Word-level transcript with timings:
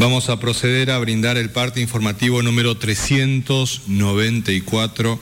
Vamos 0.00 0.28
a 0.28 0.40
proceder 0.40 0.90
a 0.90 0.98
brindar 0.98 1.36
el 1.36 1.50
parte 1.50 1.80
informativo 1.80 2.42
número 2.42 2.76
394 2.76 5.20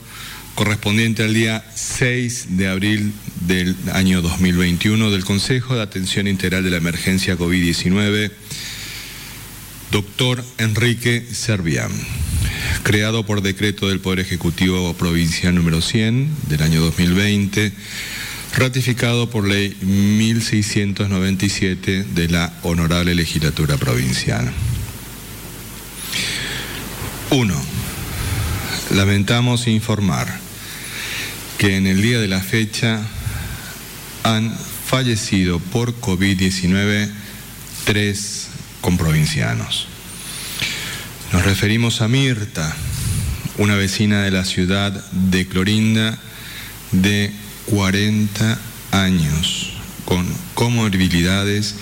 correspondiente 0.55 1.23
al 1.23 1.35
día 1.35 1.63
6 1.75 2.57
de 2.57 2.67
abril 2.67 3.13
del 3.41 3.75
año 3.93 4.23
2021 4.23 5.11
del 5.11 5.25
Consejo 5.25 5.75
de 5.75 5.83
Atención 5.83 6.27
Integral 6.27 6.63
de 6.63 6.71
la 6.71 6.77
Emergencia 6.77 7.37
COVID-19, 7.37 8.31
doctor 9.91 10.43
Enrique 10.57 11.23
Servián, 11.31 11.91
creado 12.81 13.27
por 13.27 13.43
decreto 13.43 13.89
del 13.89 13.99
Poder 13.99 14.21
Ejecutivo 14.21 14.95
Provincial 14.95 15.53
número 15.53 15.81
100 15.81 16.35
del 16.49 16.63
año 16.63 16.81
2020 16.81 17.71
ratificado 18.53 19.29
por 19.29 19.47
ley 19.47 19.77
1697 19.81 22.05
de 22.13 22.29
la 22.29 22.53
Honorable 22.61 23.15
Legislatura 23.15 23.77
Provincial. 23.77 24.51
1. 27.31 27.61
Lamentamos 28.91 29.67
informar 29.67 30.39
que 31.57 31.77
en 31.77 31.87
el 31.87 32.01
día 32.01 32.19
de 32.19 32.27
la 32.27 32.41
fecha 32.41 33.01
han 34.21 34.55
fallecido 34.85 35.59
por 35.59 35.99
COVID-19 35.99 37.09
tres 37.85 38.49
comprovincianos. 38.81 39.87
Nos 41.31 41.43
referimos 41.43 42.01
a 42.01 42.07
Mirta, 42.07 42.75
una 43.57 43.75
vecina 43.75 44.21
de 44.21 44.29
la 44.29 44.45
ciudad 44.45 44.91
de 45.11 45.47
Clorinda 45.47 46.19
de 46.91 47.33
40 47.65 48.59
años 48.91 49.73
con 50.05 50.25
comorbilidades, 50.53 51.75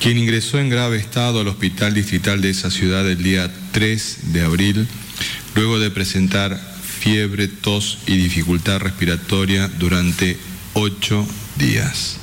quien 0.00 0.18
ingresó 0.18 0.58
en 0.58 0.68
grave 0.68 0.96
estado 0.96 1.40
al 1.40 1.48
hospital 1.48 1.94
distrital 1.94 2.40
de 2.40 2.50
esa 2.50 2.70
ciudad 2.70 3.08
el 3.08 3.22
día 3.22 3.52
3 3.72 4.32
de 4.32 4.42
abril, 4.42 4.86
luego 5.54 5.78
de 5.78 5.90
presentar 5.90 6.58
fiebre, 6.82 7.48
tos 7.48 7.98
y 8.06 8.16
dificultad 8.16 8.80
respiratoria 8.80 9.68
durante 9.68 10.36
ocho 10.74 11.26
días. 11.56 12.18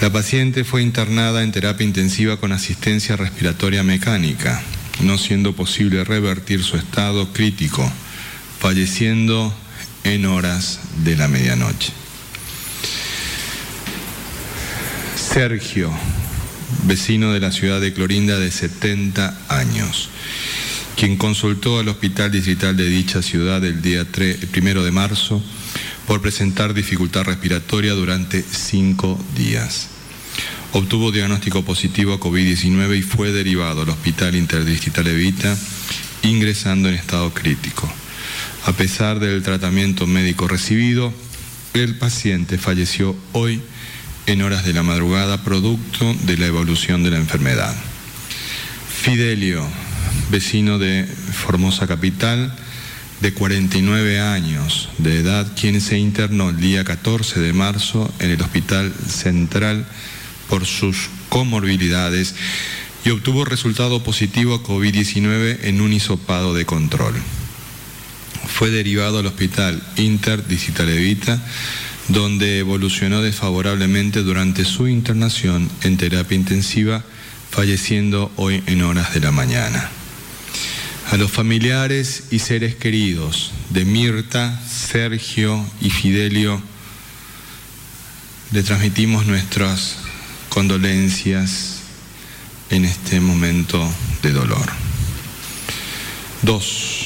La 0.00 0.12
paciente 0.12 0.62
fue 0.62 0.82
internada 0.82 1.42
en 1.42 1.50
terapia 1.50 1.84
intensiva 1.84 2.36
con 2.38 2.52
asistencia 2.52 3.16
respiratoria 3.16 3.82
mecánica, 3.82 4.62
no 5.00 5.18
siendo 5.18 5.54
posible 5.54 6.04
revertir 6.04 6.62
su 6.62 6.76
estado 6.76 7.32
crítico, 7.32 7.90
falleciendo 8.60 9.52
en 10.14 10.24
horas 10.24 10.80
de 11.04 11.16
la 11.16 11.28
medianoche. 11.28 11.92
Sergio, 15.16 15.90
vecino 16.84 17.32
de 17.32 17.40
la 17.40 17.52
ciudad 17.52 17.80
de 17.80 17.92
Clorinda 17.92 18.38
de 18.38 18.50
70 18.50 19.38
años, 19.48 20.08
quien 20.96 21.16
consultó 21.16 21.78
al 21.78 21.88
hospital 21.88 22.32
distrital 22.32 22.76
de 22.76 22.88
dicha 22.88 23.20
ciudad 23.22 23.62
el 23.64 23.82
día 23.82 24.10
3, 24.10 24.46
primero 24.46 24.82
de 24.82 24.90
marzo 24.90 25.42
por 26.06 26.22
presentar 26.22 26.72
dificultad 26.72 27.24
respiratoria 27.24 27.92
durante 27.92 28.42
cinco 28.42 29.22
días. 29.36 29.88
Obtuvo 30.72 31.12
diagnóstico 31.12 31.62
positivo 31.64 32.14
a 32.14 32.20
COVID-19 32.20 32.98
y 32.98 33.02
fue 33.02 33.30
derivado 33.30 33.82
al 33.82 33.90
Hospital 33.90 34.34
Interdistrital 34.34 35.06
Evita, 35.06 35.54
ingresando 36.22 36.88
en 36.88 36.94
estado 36.94 37.32
crítico. 37.34 37.92
A 38.68 38.72
pesar 38.74 39.18
del 39.18 39.42
tratamiento 39.42 40.06
médico 40.06 40.46
recibido, 40.46 41.10
el 41.72 41.96
paciente 41.96 42.58
falleció 42.58 43.16
hoy 43.32 43.62
en 44.26 44.42
horas 44.42 44.62
de 44.66 44.74
la 44.74 44.82
madrugada 44.82 45.42
producto 45.42 46.14
de 46.24 46.36
la 46.36 46.44
evolución 46.44 47.02
de 47.02 47.10
la 47.10 47.16
enfermedad. 47.16 47.74
Fidelio, 48.90 49.66
vecino 50.30 50.78
de 50.78 51.06
Formosa 51.06 51.86
Capital, 51.86 52.54
de 53.22 53.32
49 53.32 54.20
años 54.20 54.90
de 54.98 55.20
edad, 55.20 55.50
quien 55.58 55.80
se 55.80 55.96
internó 55.96 56.50
el 56.50 56.60
día 56.60 56.84
14 56.84 57.40
de 57.40 57.54
marzo 57.54 58.12
en 58.18 58.32
el 58.32 58.42
Hospital 58.42 58.92
Central 59.08 59.86
por 60.50 60.66
sus 60.66 61.08
comorbilidades 61.30 62.34
y 63.02 63.10
obtuvo 63.10 63.46
resultado 63.46 64.04
positivo 64.04 64.56
a 64.56 64.62
COVID-19 64.62 65.60
en 65.62 65.80
un 65.80 65.94
hisopado 65.94 66.52
de 66.52 66.66
control 66.66 67.14
fue 68.48 68.70
derivado 68.70 69.18
al 69.18 69.26
Hospital 69.26 69.82
Inter 69.96 70.42
donde 72.08 72.58
evolucionó 72.58 73.22
desfavorablemente 73.22 74.22
durante 74.22 74.64
su 74.64 74.88
internación 74.88 75.70
en 75.82 75.96
terapia 75.96 76.36
intensiva, 76.36 77.04
falleciendo 77.50 78.32
hoy 78.36 78.62
en 78.66 78.82
horas 78.82 79.12
de 79.14 79.20
la 79.20 79.30
mañana. 79.30 79.90
A 81.10 81.16
los 81.16 81.30
familiares 81.30 82.24
y 82.30 82.38
seres 82.38 82.74
queridos 82.74 83.52
de 83.70 83.84
Mirta, 83.84 84.60
Sergio 84.66 85.64
y 85.80 85.90
Fidelio, 85.90 86.60
le 88.52 88.62
transmitimos 88.62 89.26
nuestras 89.26 89.96
condolencias 90.48 91.78
en 92.70 92.84
este 92.84 93.20
momento 93.20 93.86
de 94.22 94.32
dolor. 94.32 94.66
Dos, 96.42 96.97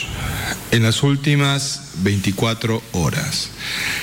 en 0.71 0.83
las 0.83 1.03
últimas 1.03 1.93
24 2.03 2.83
horas 2.93 3.51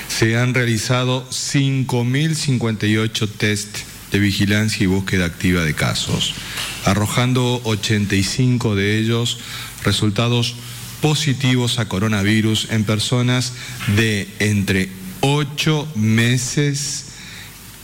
se 0.08 0.36
han 0.36 0.54
realizado 0.54 1.28
5.058 1.30 3.28
test 3.36 3.78
de 4.12 4.18
vigilancia 4.18 4.84
y 4.84 4.86
búsqueda 4.86 5.24
activa 5.24 5.62
de 5.62 5.74
casos, 5.74 6.34
arrojando 6.84 7.60
85 7.64 8.74
de 8.74 8.98
ellos 8.98 9.38
resultados 9.84 10.56
positivos 11.00 11.78
a 11.78 11.88
coronavirus 11.88 12.68
en 12.70 12.84
personas 12.84 13.52
de 13.96 14.28
entre 14.38 14.90
8 15.20 15.88
meses 15.94 17.06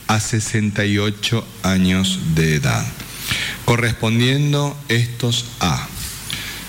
a 0.07 0.19
68 0.19 1.45
años 1.63 2.19
de 2.35 2.55
edad, 2.55 2.85
correspondiendo 3.65 4.77
estos 4.89 5.45
a 5.59 5.87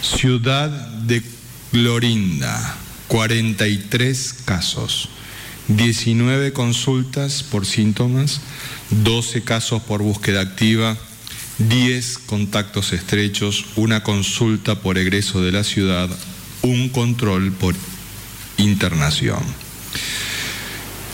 Ciudad 0.00 0.70
de 0.70 1.22
Glorinda, 1.72 2.76
43 3.08 4.34
casos, 4.46 5.10
19 5.68 6.54
consultas 6.54 7.42
por 7.42 7.66
síntomas, 7.66 8.40
12 8.90 9.42
casos 9.42 9.82
por 9.82 10.00
búsqueda 10.02 10.40
activa, 10.40 10.96
10 11.58 12.18
contactos 12.20 12.92
estrechos, 12.92 13.66
una 13.76 14.02
consulta 14.02 14.76
por 14.76 14.96
egreso 14.96 15.42
de 15.42 15.52
la 15.52 15.62
ciudad, 15.62 16.08
un 16.62 16.88
control 16.88 17.52
por 17.52 17.74
internación. 18.56 19.42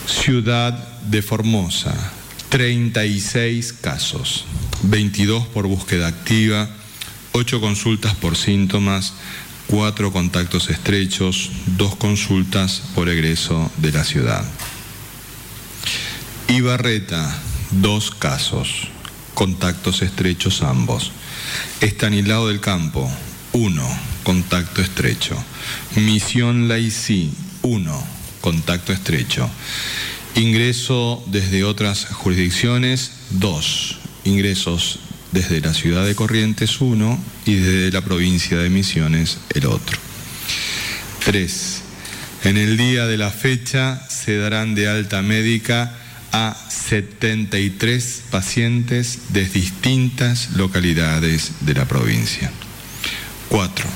Ciudad 0.07 1.01
de 1.03 1.23
Formosa, 1.23 2.13
36 2.51 3.73
casos, 3.73 4.45
22 4.85 5.47
por 5.49 5.67
búsqueda 5.67 6.07
activa, 6.07 6.71
8 7.33 7.61
consultas 7.61 8.15
por 8.15 8.37
síntomas, 8.37 9.15
cuatro 9.75 10.13
contactos 10.13 10.71
estrechos, 10.71 11.51
dos 11.67 11.97
consultas 11.97 12.81
por 12.95 13.09
egreso 13.09 13.73
de 13.79 13.91
la 13.91 14.05
ciudad. 14.05 14.45
Ibarreta, 16.47 17.37
dos 17.73 18.13
casos, 18.13 18.87
contactos 19.35 20.03
estrechos 20.03 20.63
ambos. 20.63 21.11
Estanislao 21.81 22.47
del 22.47 22.61
Campo, 22.61 23.11
uno, 23.51 23.85
contacto 24.23 24.81
estrecho. 24.81 25.37
Misión 25.97 26.69
Laicí, 26.69 27.33
uno, 27.63 28.01
contacto 28.43 28.93
estrecho. 28.93 29.51
Ingreso 30.37 31.21
desde 31.27 31.65
otras 31.65 32.05
jurisdicciones, 32.05 33.11
dos. 33.31 33.99
Ingresos 34.23 35.01
desde 35.35 35.61
la 35.61 35.75
ciudad 35.75 36.07
de 36.07 36.15
Corrientes 36.15 36.81
uno 36.81 37.23
y 37.45 37.57
desde 37.57 37.91
la 37.91 38.03
provincia 38.03 38.57
de 38.57 38.71
Misiones 38.71 39.39
el 39.53 39.67
otro. 39.67 39.99
Tres, 41.25 41.83
en 42.45 42.57
el 42.57 42.77
día 42.77 43.07
de 43.07 43.19
la 43.19 43.31
fecha 43.31 44.01
se 44.09 44.37
darán 44.37 44.77
de 44.77 44.89
alta 44.89 45.23
médica 45.23 45.93
a 46.31 46.57
73 46.71 48.23
pacientes 48.31 49.33
de 49.33 49.45
distintas 49.47 50.51
localidades 50.57 51.53
de 51.61 51.75
la 51.75 51.87
provincia. 51.87 52.53
4. 53.49 53.87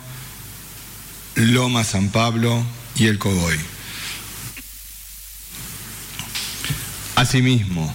Loma 1.36 1.84
San 1.84 2.10
Pablo 2.10 2.64
y 2.96 3.08
El 3.08 3.20
Cogoy. 3.20 3.58
Asimismo, 7.16 7.94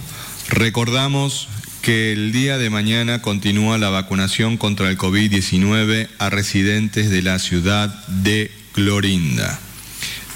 recordamos 0.49 1.47
que 1.81 2.13
el 2.13 2.31
día 2.31 2.57
de 2.57 2.69
mañana 2.69 3.21
continúa 3.21 3.77
la 3.77 3.89
vacunación 3.89 4.57
contra 4.57 4.89
el 4.89 4.97
COVID-19 4.97 6.07
a 6.17 6.29
residentes 6.29 7.09
de 7.09 7.21
la 7.21 7.39
ciudad 7.39 7.89
de 8.07 8.51
Clorinda, 8.71 9.59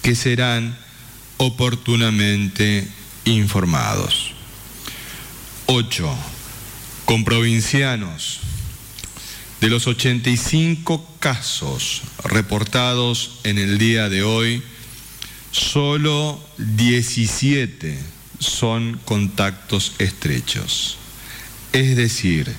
que 0.01 0.15
serán 0.15 0.77
oportunamente 1.37 2.87
informados. 3.25 4.31
8. 5.65 6.17
Con 7.05 7.23
provincianos 7.23 8.41
De 9.61 9.69
los 9.69 9.87
85 9.87 11.15
casos 11.19 12.03
reportados 12.23 13.39
en 13.43 13.57
el 13.57 13.79
día 13.79 14.07
de 14.07 14.21
hoy, 14.21 14.61
solo 15.51 16.39
17 16.57 17.97
son 18.39 18.99
contactos 19.03 19.93
estrechos. 19.97 20.97
Es 21.73 21.95
decir, 21.95 22.53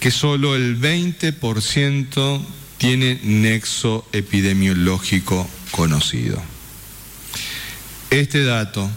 que 0.00 0.10
solo 0.10 0.56
el 0.56 0.80
20% 0.80 2.40
tiene 2.78 3.20
nexo 3.22 4.06
epidemiológico 4.12 5.48
conocido. 5.70 6.42
Este 8.10 8.44
dato 8.44 8.90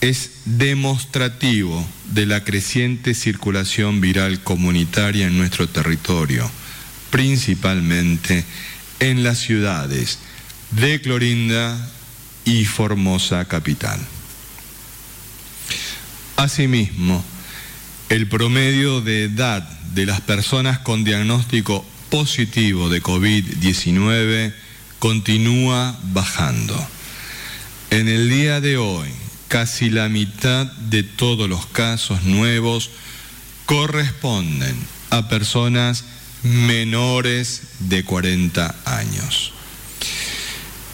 es 0.00 0.42
demostrativo 0.44 1.86
de 2.12 2.26
la 2.26 2.42
creciente 2.44 3.14
circulación 3.14 4.00
viral 4.00 4.42
comunitaria 4.42 5.26
en 5.26 5.38
nuestro 5.38 5.68
territorio, 5.68 6.50
principalmente 7.12 8.44
en 8.98 9.22
las 9.22 9.38
ciudades 9.38 10.18
de 10.72 11.00
Clorinda 11.00 11.78
y 12.46 12.64
Formosa 12.64 13.44
Capital. 13.44 14.00
Asimismo, 16.36 17.22
el 18.08 18.26
promedio 18.28 19.02
de 19.02 19.24
edad 19.24 19.62
de 19.94 20.06
las 20.06 20.22
personas 20.22 20.78
con 20.78 21.04
diagnóstico 21.04 21.84
positivo 22.10 22.88
de 22.88 23.02
COVID-19 23.02 24.54
continúa 24.98 25.98
bajando. 26.12 26.74
En 27.90 28.08
el 28.08 28.30
día 28.30 28.62
de 28.62 28.78
hoy, 28.78 29.08
casi 29.48 29.90
la 29.90 30.08
mitad 30.08 30.66
de 30.66 31.02
todos 31.02 31.46
los 31.46 31.66
casos 31.66 32.22
nuevos 32.22 32.90
corresponden 33.66 34.76
a 35.10 35.28
personas 35.28 36.04
menores 36.42 37.62
de 37.80 38.04
40 38.04 38.74
años. 38.84 39.52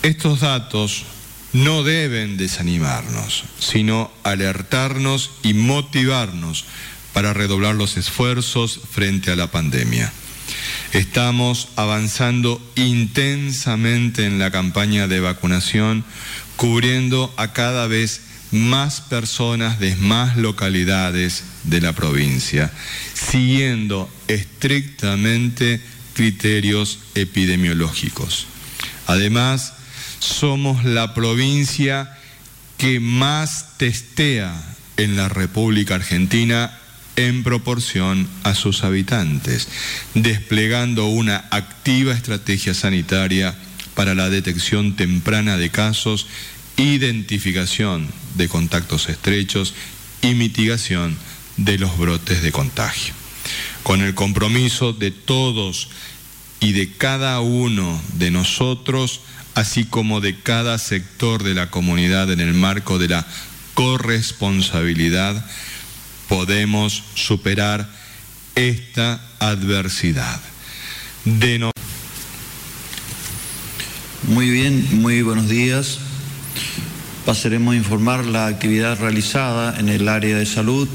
Estos 0.03 0.41
datos 0.41 1.05
no 1.53 1.83
deben 1.83 2.37
desanimarnos, 2.37 3.45
sino 3.59 4.13
alertarnos 4.23 5.31
y 5.43 5.55
motivarnos 5.55 6.65
para 7.13 7.33
redoblar 7.33 7.75
los 7.75 7.97
esfuerzos 7.97 8.81
frente 8.91 9.31
a 9.31 9.37
la 9.37 9.51
pandemia. 9.51 10.13
Estamos 10.93 11.69
avanzando 11.77 12.63
intensamente 12.77 14.25
en 14.25 14.39
la 14.39 14.51
campaña 14.51 15.09
de 15.09 15.21
vacunación, 15.21 16.05
cubriendo 16.57 17.33
a 17.37 17.53
cada 17.53 17.87
vez 17.87 18.23
más 18.51 19.01
personas 19.01 19.79
de 19.79 19.95
más 19.97 20.37
localidades 20.37 21.45
de 21.65 21.81
la 21.81 21.93
provincia, 21.93 22.73
siguiendo 23.15 24.11
estrictamente 24.29 25.81
criterios 26.15 26.99
epidemiológicos. 27.15 28.47
Además, 29.07 29.75
somos 30.19 30.85
la 30.85 31.15
provincia 31.15 32.17
que 32.77 33.01
más 33.01 33.77
testea 33.77 34.55
en 34.97 35.17
la 35.17 35.29
República 35.29 35.95
Argentina 35.95 36.79
en 37.17 37.43
proporción 37.43 38.29
a 38.45 38.55
sus 38.55 38.85
habitantes, 38.85 39.69
desplegando 40.15 41.07
una 41.07 41.45
activa 41.51 42.13
estrategia 42.13 42.75
sanitaria 42.75 43.57
para 43.95 44.15
la 44.15 44.31
detección 44.31 44.95
temprana 44.95 45.57
de 45.57 45.71
casos, 45.71 46.29
identificación 46.79 48.09
de 48.37 48.49
contactos 48.49 49.09
estrechos 49.09 49.75
y 50.23 50.35
mitigación 50.35 51.17
de 51.57 51.77
los 51.77 51.99
brotes 51.99 52.43
de 52.43 52.53
contagio. 52.53 53.13
Con 53.83 54.01
el 54.01 54.15
compromiso 54.15 54.93
de 54.93 55.11
todos 55.11 55.89
y 56.61 56.73
de 56.73 56.93
cada 56.93 57.41
uno 57.41 58.01
de 58.15 58.31
nosotros, 58.31 59.21
así 59.55 59.85
como 59.85 60.21
de 60.21 60.41
cada 60.41 60.79
sector 60.79 61.43
de 61.43 61.55
la 61.55 61.71
comunidad 61.71 62.31
en 62.31 62.41
el 62.41 62.55
marco 62.55 62.99
de 62.99 63.09
la 63.09 63.27
corresponsabilidad, 63.75 65.45
podemos 66.29 67.03
superar 67.15 67.89
esta 68.55 69.21
adversidad. 69.39 70.41
Muy 74.25 74.51
bien, 74.51 75.01
muy 75.01 75.23
buenos 75.23 75.49
días. 75.49 76.01
Pasaremos 77.29 77.75
a 77.75 77.77
informar 77.77 78.25
la 78.25 78.47
actividad 78.47 78.99
realizada 78.99 79.79
en 79.79 79.91
el 79.91 80.09
área 80.09 80.39
de 80.39 80.47
salud 80.47 80.89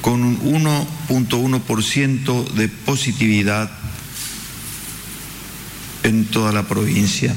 con 0.00 0.24
un 0.24 0.40
1.1% 0.40 2.52
de 2.52 2.68
positividad 2.68 3.70
en 6.02 6.24
toda 6.26 6.52
la 6.52 6.66
provincia. 6.66 7.34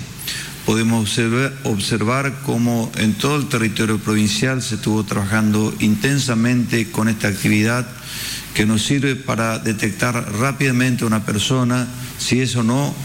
Podemos 0.65 1.19
observar, 1.63 2.41
cómo 2.43 2.91
en 2.97 3.13
todo 3.13 3.35
el 3.35 3.47
territorio 3.47 3.99
provincial 3.99 4.63
se 4.63 4.75
estuvo 4.75 5.03
trabajando 5.03 5.75
intensamente 5.79 6.89
con 6.89 7.07
esta 7.07 7.27
actividad 7.27 7.87
que 8.55 8.65
nos 8.65 8.83
sirve 8.83 9.15
para 9.15 9.59
detectar 9.59 10.33
rápidamente 10.39 11.03
a 11.03 11.07
una 11.07 11.23
persona 11.23 11.87
si 12.17 12.39
es 12.39 12.55
o 12.55 12.63
no 12.63 12.95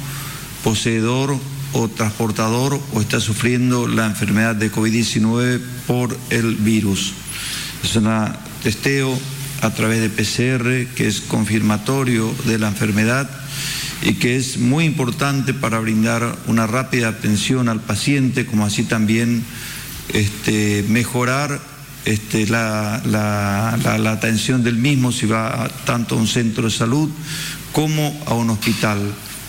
poseedor 0.62 1.36
o 1.72 1.88
transportador 1.88 2.80
o 2.92 3.00
está 3.00 3.20
sufriendo 3.20 3.86
la 3.86 4.06
enfermedad 4.06 4.56
de 4.56 4.72
COVID-19 4.72 5.60
por 5.86 6.16
el 6.30 6.56
virus. 6.56 7.12
Es 7.82 7.96
un 7.96 8.08
testeo 8.62 9.16
a 9.62 9.70
través 9.70 10.00
de 10.00 10.10
PCR 10.10 10.94
que 10.94 11.06
es 11.06 11.20
confirmatorio 11.20 12.34
de 12.46 12.58
la 12.58 12.68
enfermedad 12.68 13.28
y 14.02 14.14
que 14.14 14.36
es 14.36 14.58
muy 14.58 14.84
importante 14.84 15.52
para 15.52 15.78
brindar 15.78 16.36
una 16.46 16.66
rápida 16.66 17.08
atención 17.08 17.68
al 17.68 17.80
paciente, 17.80 18.46
como 18.46 18.64
así 18.64 18.84
también 18.84 19.44
este, 20.12 20.84
mejorar 20.88 21.60
este, 22.04 22.46
la, 22.46 23.02
la, 23.04 24.10
atención 24.10 24.64
del 24.64 24.76
mismo 24.76 25.12
si 25.12 25.26
va 25.26 25.70
tanto 25.84 26.14
a 26.14 26.18
un 26.18 26.26
centro 26.26 26.64
de 26.64 26.70
salud 26.70 27.10
como 27.72 28.18
a 28.26 28.34
un 28.34 28.50
hospital. 28.50 28.98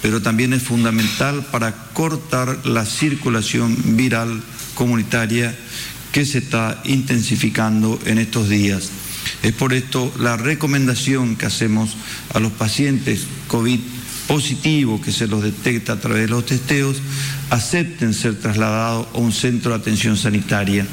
Pero 0.01 0.21
también 0.21 0.53
es 0.53 0.63
fundamental 0.63 1.45
para 1.51 1.73
cortar 1.93 2.65
la 2.65 2.85
circulación 2.85 3.75
viral 3.95 4.41
comunitaria 4.75 5.55
que 6.11 6.25
se 6.25 6.39
está 6.39 6.81
intensificando 6.85 7.99
en 8.05 8.17
estos 8.17 8.49
días. 8.49 8.89
Es 9.43 9.53
por 9.53 9.73
esto 9.73 10.11
la 10.19 10.37
recomendación 10.37 11.35
que 11.35 11.45
hacemos 11.45 11.95
a 12.33 12.39
los 12.39 12.51
pacientes 12.51 13.25
COVID 13.47 13.79
positivo 14.31 15.01
que 15.01 15.11
se 15.11 15.27
los 15.27 15.43
detecta 15.43 15.93
a 15.93 15.99
través 15.99 16.21
de 16.21 16.29
los 16.29 16.45
testeos, 16.45 17.01
acepten 17.49 18.13
ser 18.13 18.39
trasladados 18.39 19.07
a 19.13 19.17
un 19.17 19.33
centro 19.33 19.71
de 19.71 19.77
atención 19.77 20.15
sanitaria. 20.15 20.87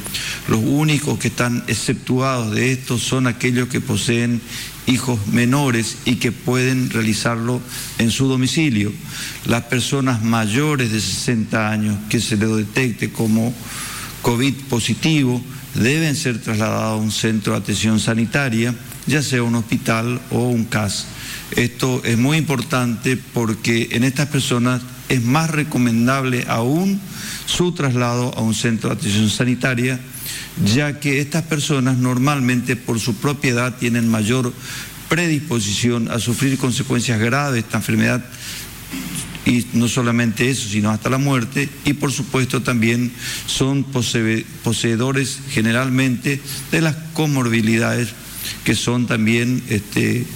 Los 0.48 0.60
únicos 0.64 1.20
que 1.20 1.28
están 1.28 1.62
exceptuados 1.68 2.52
de 2.52 2.72
esto 2.72 2.98
son 2.98 3.28
aquellos 3.28 3.68
que 3.68 3.80
poseen 3.80 4.40
hijos 4.88 5.26
menores 5.28 5.98
y 6.04 6.16
que 6.16 6.32
pueden 6.32 6.90
realizarlo 6.90 7.60
en 7.98 8.10
su 8.10 8.26
domicilio. 8.26 8.92
Las 9.46 9.64
personas 9.64 10.22
mayores 10.22 10.90
de 10.90 11.00
60 11.00 11.70
años 11.70 11.96
que 12.08 12.20
se 12.20 12.36
les 12.36 12.56
detecte 12.56 13.12
como 13.12 13.54
COVID 14.22 14.54
positivo 14.68 15.40
deben 15.74 16.16
ser 16.16 16.40
trasladados 16.40 16.98
a 16.98 17.02
un 17.02 17.12
centro 17.12 17.52
de 17.52 17.60
atención 17.60 18.00
sanitaria, 18.00 18.74
ya 19.06 19.22
sea 19.22 19.42
un 19.42 19.54
hospital 19.54 20.20
o 20.30 20.48
un 20.48 20.64
CAS. 20.64 21.06
Esto 21.56 22.02
es 22.04 22.18
muy 22.18 22.36
importante 22.36 23.16
porque 23.16 23.88
en 23.92 24.04
estas 24.04 24.28
personas 24.28 24.82
es 25.08 25.22
más 25.22 25.50
recomendable 25.50 26.44
aún 26.48 27.00
su 27.46 27.72
traslado 27.72 28.34
a 28.36 28.40
un 28.40 28.54
centro 28.54 28.90
de 28.90 28.96
atención 28.96 29.30
sanitaria, 29.30 30.00
ya 30.64 31.00
que 31.00 31.20
estas 31.20 31.44
personas 31.44 31.98
normalmente 31.98 32.76
por 32.76 33.00
su 33.00 33.14
propiedad 33.16 33.76
tienen 33.76 34.08
mayor 34.08 34.52
predisposición 35.08 36.10
a 36.10 36.18
sufrir 36.18 36.58
consecuencias 36.58 37.18
graves 37.18 37.54
de 37.54 37.60
esta 37.60 37.78
enfermedad. 37.78 38.24
Y 39.46 39.66
no 39.72 39.88
solamente 39.88 40.50
eso, 40.50 40.68
sino 40.68 40.90
hasta 40.90 41.08
la 41.08 41.16
muerte, 41.16 41.70
y 41.86 41.94
por 41.94 42.12
supuesto 42.12 42.62
también 42.62 43.10
son 43.46 43.84
poseedores 43.84 45.38
generalmente 45.50 46.40
de 46.70 46.80
las 46.82 46.96
comorbilidades 47.14 48.08
que 48.64 48.74
son 48.74 49.06
también 49.06 49.62
este, 49.68 50.26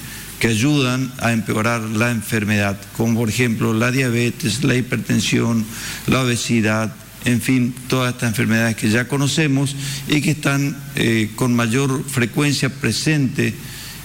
que 0.41 0.49
ayudan 0.49 1.13
a 1.19 1.33
empeorar 1.33 1.83
la 1.83 2.11
enfermedad, 2.11 2.77
como 2.97 3.21
por 3.21 3.29
ejemplo 3.29 3.73
la 3.75 3.91
diabetes, 3.91 4.65
la 4.65 4.75
hipertensión, 4.75 5.65
la 6.07 6.23
obesidad, 6.23 6.95
en 7.25 7.41
fin, 7.41 7.75
todas 7.89 8.15
estas 8.15 8.31
enfermedades 8.31 8.77
que 8.77 8.91
ya 8.91 9.09
conocemos 9.09 9.77
y 10.09 10.21
que 10.21 10.33
están 10.33 10.77
eh, 10.97 11.31
con 11.37 11.55
mayor 11.55 12.05
frecuencia 12.05 12.69
presente 12.69 13.55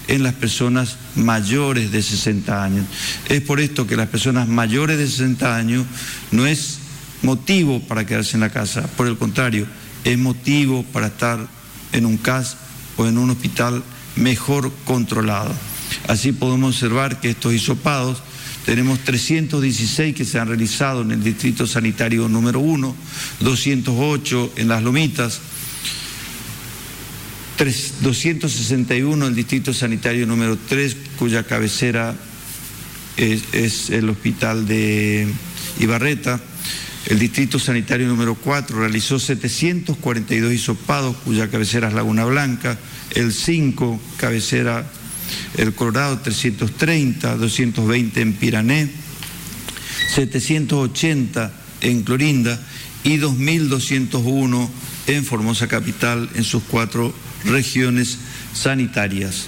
en 0.08 0.24
las 0.24 0.34
personas 0.34 0.98
mayores 1.16 1.92
de 1.92 2.02
60 2.02 2.64
años. 2.64 2.86
Es 3.28 3.42
por 3.42 3.60
esto 3.60 3.88
que 3.88 3.98
las 3.98 4.08
personas 4.08 4.48
mayores 4.48 4.98
de 4.98 5.08
60 5.08 5.56
años 5.56 5.86
no 6.32 6.46
es 6.46 6.80
motivo 7.24 7.82
para 7.82 8.06
quedarse 8.06 8.38
en 8.38 8.42
la 8.42 8.50
casa, 8.50 8.88
por 8.96 9.08
el 9.08 9.18
contrario, 9.18 9.68
es 10.04 10.18
motivo 10.18 10.84
para 10.84 11.08
estar 11.08 11.48
en 11.92 12.06
un 12.06 12.18
CAS 12.18 12.58
o 12.96 13.08
en 13.08 13.18
un 13.18 13.32
hospital 13.32 13.84
mejor 14.16 14.72
controlado. 14.86 15.54
Así 16.08 16.32
podemos 16.32 16.76
observar 16.76 17.20
que 17.20 17.32
estos 17.32 17.54
hisopados 17.54 18.22
tenemos 18.68 19.00
316 19.00 20.14
que 20.14 20.26
se 20.26 20.40
han 20.40 20.50
realizado 20.50 21.02
en 21.02 21.12
el 21.12 21.24
Distrito 21.24 21.66
Sanitario 21.66 22.28
número 22.28 22.60
1, 22.60 22.96
208 23.40 24.54
en 24.58 24.68
Las 24.68 24.84
Lomitas, 24.84 25.40
261 28.02 29.26
en 29.26 29.30
el 29.30 29.36
Distrito 29.36 29.74
Sanitario 29.74 30.28
número 30.28 30.58
3, 30.58 30.98
cuya 31.18 31.44
cabecera 31.44 32.14
es, 33.16 33.90
el 33.90 34.10
Hospital 34.10 34.68
de 34.68 35.30
Ibarreta. 35.80 36.42
El 37.06 37.20
Distrito 37.20 37.60
Sanitario 37.60 38.06
número 38.10 38.36
4 38.36 38.78
realizó 38.78 39.18
742 39.18 40.52
hisopados, 40.52 41.16
cuya 41.24 41.50
cabecera 41.50 41.88
es 41.88 41.94
Laguna 41.94 42.26
Blanca. 42.26 42.78
El 43.16 43.32
5, 43.32 43.98
cabecera 44.18 44.86
el 45.58 45.74
Colorado 45.74 46.20
330, 46.20 47.38
220 47.38 48.22
en 48.22 48.34
Pirané, 48.34 48.90
780 50.16 51.52
en 51.82 52.04
Clorinda 52.04 52.60
y 53.04 53.18
2.201 53.18 54.70
en 55.08 55.26
Formosa 55.26 55.68
Capital 55.68 56.30
en 56.36 56.44
sus 56.44 56.64
cuatro 56.64 57.14
regiones 57.46 58.18
sanitarias. 58.54 59.48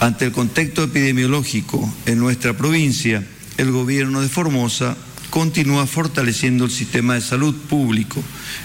Ante 0.00 0.26
el 0.26 0.32
contexto 0.32 0.82
epidemiológico 0.82 1.92
en 2.06 2.18
nuestra 2.18 2.56
provincia, 2.56 3.24
el 3.56 3.70
gobierno 3.70 4.20
de 4.20 4.28
Formosa 4.28 4.96
continúa 5.30 5.86
fortaleciendo 5.86 6.64
el 6.64 6.70
sistema 6.70 7.14
de 7.14 7.20
salud 7.20 7.54
público 7.54 8.22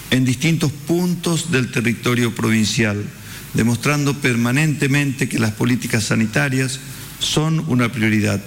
en 0.09 0.25
distintos 0.25 0.71
puntos 0.71 1.51
del 1.51 1.71
territorio 1.71 2.33
provincial 2.33 3.05
demostrando 3.57 4.13
permanentemente 4.13 5.27
que 5.27 5.39
las 5.39 5.51
políticas 5.51 6.03
sanitarias 6.03 6.79
son 7.19 7.65
una 7.67 7.91
prioridad. 7.91 8.39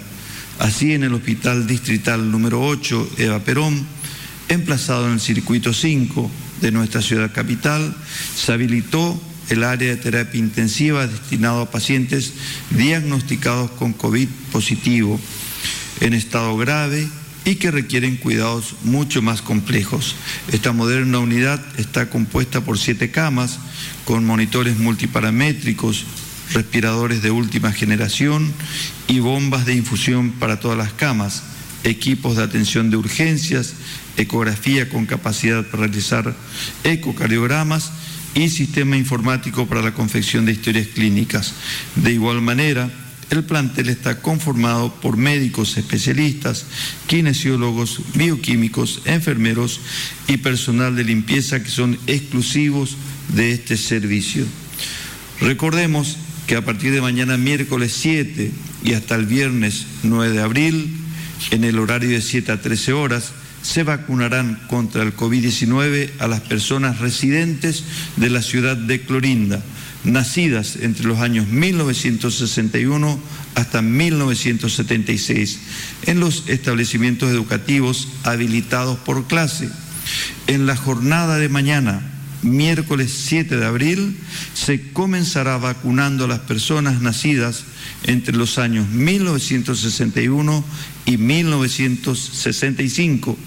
Así 0.57 0.93
en 0.93 1.03
el 1.03 1.13
Hospital 1.13 1.67
Distrital 1.67 2.31
número 2.31 2.63
8, 2.63 3.15
Eva 3.17 3.39
Perón, 3.39 3.85
emplazado 4.47 5.07
en 5.07 5.13
el 5.13 5.19
circuito 5.19 5.73
5 5.73 6.31
de 6.61 6.71
nuestra 6.71 7.01
ciudad 7.01 7.33
capital, 7.33 7.93
se 8.37 8.53
habilitó 8.53 9.21
el 9.49 9.65
área 9.65 9.89
de 9.89 9.97
terapia 9.97 10.39
intensiva 10.39 11.05
destinado 11.05 11.59
a 11.59 11.69
pacientes 11.69 12.31
diagnosticados 12.69 13.69
con 13.71 13.91
COVID 13.91 14.29
positivo 14.53 15.19
en 15.99 16.13
estado 16.13 16.55
grave 16.55 17.05
y 17.43 17.55
que 17.55 17.71
requieren 17.71 18.17
cuidados 18.17 18.75
mucho 18.83 19.21
más 19.21 19.41
complejos. 19.41 20.15
Esta 20.51 20.73
moderna 20.73 21.19
unidad 21.19 21.61
está 21.77 22.09
compuesta 22.09 22.61
por 22.61 22.77
siete 22.77 23.11
camas 23.11 23.59
con 24.05 24.25
monitores 24.25 24.77
multiparamétricos, 24.77 26.05
respiradores 26.53 27.21
de 27.21 27.31
última 27.31 27.71
generación 27.71 28.51
y 29.07 29.19
bombas 29.19 29.65
de 29.65 29.75
infusión 29.75 30.31
para 30.31 30.59
todas 30.59 30.77
las 30.77 30.93
camas, 30.93 31.43
equipos 31.83 32.37
de 32.37 32.43
atención 32.43 32.89
de 32.89 32.97
urgencias, 32.97 33.73
ecografía 34.17 34.89
con 34.89 35.05
capacidad 35.05 35.65
para 35.65 35.87
realizar 35.87 36.35
ecocardiogramas 36.83 37.91
y 38.33 38.49
sistema 38.49 38.97
informático 38.97 39.67
para 39.67 39.81
la 39.81 39.93
confección 39.93 40.45
de 40.45 40.53
historias 40.53 40.87
clínicas. 40.87 41.53
De 41.95 42.13
igual 42.13 42.41
manera, 42.41 42.89
el 43.31 43.45
plantel 43.45 43.87
está 43.87 44.21
conformado 44.21 44.93
por 44.95 45.15
médicos 45.15 45.77
especialistas, 45.77 46.65
kinesiólogos, 47.07 48.01
bioquímicos, 48.13 49.01
enfermeros 49.05 49.79
y 50.27 50.37
personal 50.37 50.97
de 50.97 51.05
limpieza 51.05 51.63
que 51.63 51.69
son 51.69 51.97
exclusivos 52.07 52.97
de 53.29 53.53
este 53.53 53.77
servicio. 53.77 54.45
Recordemos 55.39 56.17
que 56.45 56.57
a 56.57 56.65
partir 56.65 56.91
de 56.91 56.99
mañana 56.99 57.37
miércoles 57.37 57.93
7 57.95 58.51
y 58.83 58.93
hasta 58.93 59.15
el 59.15 59.27
viernes 59.27 59.85
9 60.03 60.33
de 60.33 60.41
abril, 60.41 60.97
en 61.51 61.63
el 61.63 61.79
horario 61.79 62.09
de 62.09 62.21
7 62.21 62.51
a 62.51 62.61
13 62.61 62.91
horas, 62.91 63.31
se 63.61 63.83
vacunarán 63.83 64.59
contra 64.67 65.03
el 65.03 65.15
COVID-19 65.15 66.09
a 66.19 66.27
las 66.27 66.41
personas 66.41 66.99
residentes 66.99 67.85
de 68.17 68.29
la 68.29 68.41
ciudad 68.41 68.75
de 68.75 69.01
Clorinda 69.01 69.63
nacidas 70.03 70.77
entre 70.77 71.05
los 71.05 71.19
años 71.19 71.47
1961 71.47 73.19
hasta 73.55 73.81
1976 73.81 75.59
en 76.03 76.19
los 76.19 76.43
establecimientos 76.47 77.29
educativos 77.29 78.07
habilitados 78.23 78.97
por 78.99 79.27
clase. 79.27 79.69
En 80.47 80.65
la 80.65 80.75
jornada 80.75 81.37
de 81.37 81.47
mañana, 81.49 82.01
miércoles 82.41 83.13
7 83.25 83.57
de 83.57 83.65
abril, 83.65 84.17
se 84.53 84.91
comenzará 84.91 85.57
vacunando 85.57 86.25
a 86.25 86.27
las 86.27 86.39
personas 86.39 87.01
nacidas 87.01 87.63
entre 88.03 88.35
los 88.35 88.57
años 88.57 88.89
1961 88.89 90.65
y 91.05 91.17
1965. 91.17 93.37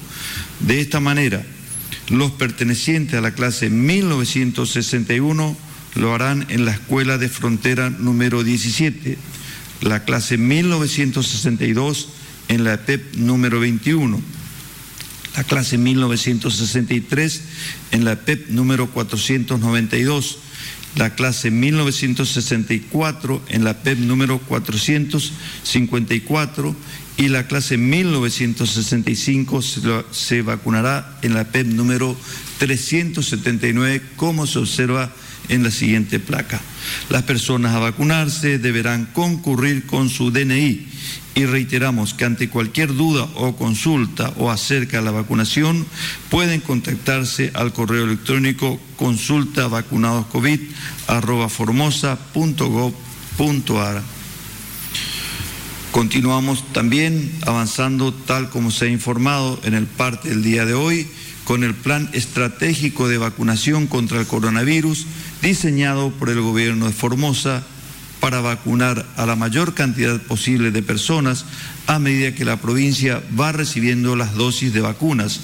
De 0.60 0.80
esta 0.80 1.00
manera, 1.00 1.44
los 2.10 2.30
pertenecientes 2.32 3.18
a 3.18 3.20
la 3.20 3.32
clase 3.32 3.70
1961 3.70 5.63
lo 5.94 6.14
harán 6.14 6.46
en 6.48 6.64
la 6.64 6.72
Escuela 6.72 7.18
de 7.18 7.28
Frontera 7.28 7.90
número 7.90 8.42
17, 8.42 9.18
la 9.82 10.04
clase 10.04 10.38
1962 10.38 12.08
en 12.48 12.64
la 12.64 12.74
EPEP 12.74 13.14
número 13.16 13.60
21, 13.60 14.20
la 15.36 15.44
clase 15.44 15.78
1963 15.78 17.42
en 17.92 18.04
la 18.04 18.12
EPEP 18.12 18.50
número 18.50 18.90
492, 18.90 20.38
la 20.96 21.14
clase 21.14 21.50
1964 21.50 23.42
en 23.48 23.64
la 23.64 23.82
PEP 23.82 23.98
número 23.98 24.38
454 24.38 26.76
y 27.16 27.28
la 27.28 27.46
clase 27.46 27.76
1965 27.76 29.62
se, 30.10 30.42
vacunará 30.42 31.16
en 31.22 31.34
la 31.34 31.44
PEP 31.44 31.68
número 31.68 32.16
379 32.58 34.02
como 34.16 34.46
se 34.46 34.58
observa 34.58 35.12
en 35.48 35.62
la 35.62 35.70
siguiente 35.70 36.20
placa. 36.20 36.60
Las 37.08 37.22
personas 37.22 37.74
a 37.74 37.78
vacunarse 37.78 38.58
deberán 38.58 39.06
concurrir 39.06 39.86
con 39.86 40.08
su 40.08 40.30
DNI 40.30 40.86
y 41.34 41.46
reiteramos 41.46 42.14
que 42.14 42.24
ante 42.24 42.48
cualquier 42.48 42.94
duda 42.94 43.24
o 43.34 43.56
consulta 43.56 44.32
o 44.38 44.50
acerca 44.50 44.98
de 44.98 45.04
la 45.04 45.10
vacunación 45.10 45.86
pueden 46.30 46.60
contactarse 46.60 47.50
al 47.54 47.72
correo 47.72 48.04
electrónico 48.04 48.80
consulta 48.96 49.68
Continuamos 55.90 56.72
también 56.72 57.32
avanzando 57.46 58.12
tal 58.12 58.50
como 58.50 58.70
se 58.70 58.86
ha 58.86 58.88
informado 58.88 59.60
en 59.64 59.74
el 59.74 59.86
parte 59.86 60.28
del 60.28 60.42
día 60.42 60.66
de 60.66 60.74
hoy 60.74 61.06
con 61.44 61.62
el 61.62 61.74
plan 61.74 62.10
estratégico 62.12 63.06
de 63.06 63.18
vacunación 63.18 63.86
contra 63.86 64.18
el 64.18 64.26
coronavirus 64.26 65.06
diseñado 65.44 66.10
por 66.10 66.30
el 66.30 66.40
gobierno 66.40 66.86
de 66.86 66.92
Formosa 66.92 67.62
para 68.18 68.40
vacunar 68.40 69.04
a 69.16 69.26
la 69.26 69.36
mayor 69.36 69.74
cantidad 69.74 70.18
posible 70.22 70.70
de 70.70 70.82
personas 70.82 71.44
a 71.86 71.98
medida 71.98 72.34
que 72.34 72.46
la 72.46 72.56
provincia 72.56 73.22
va 73.38 73.52
recibiendo 73.52 74.16
las 74.16 74.32
dosis 74.34 74.72
de 74.72 74.80
vacunas, 74.80 75.40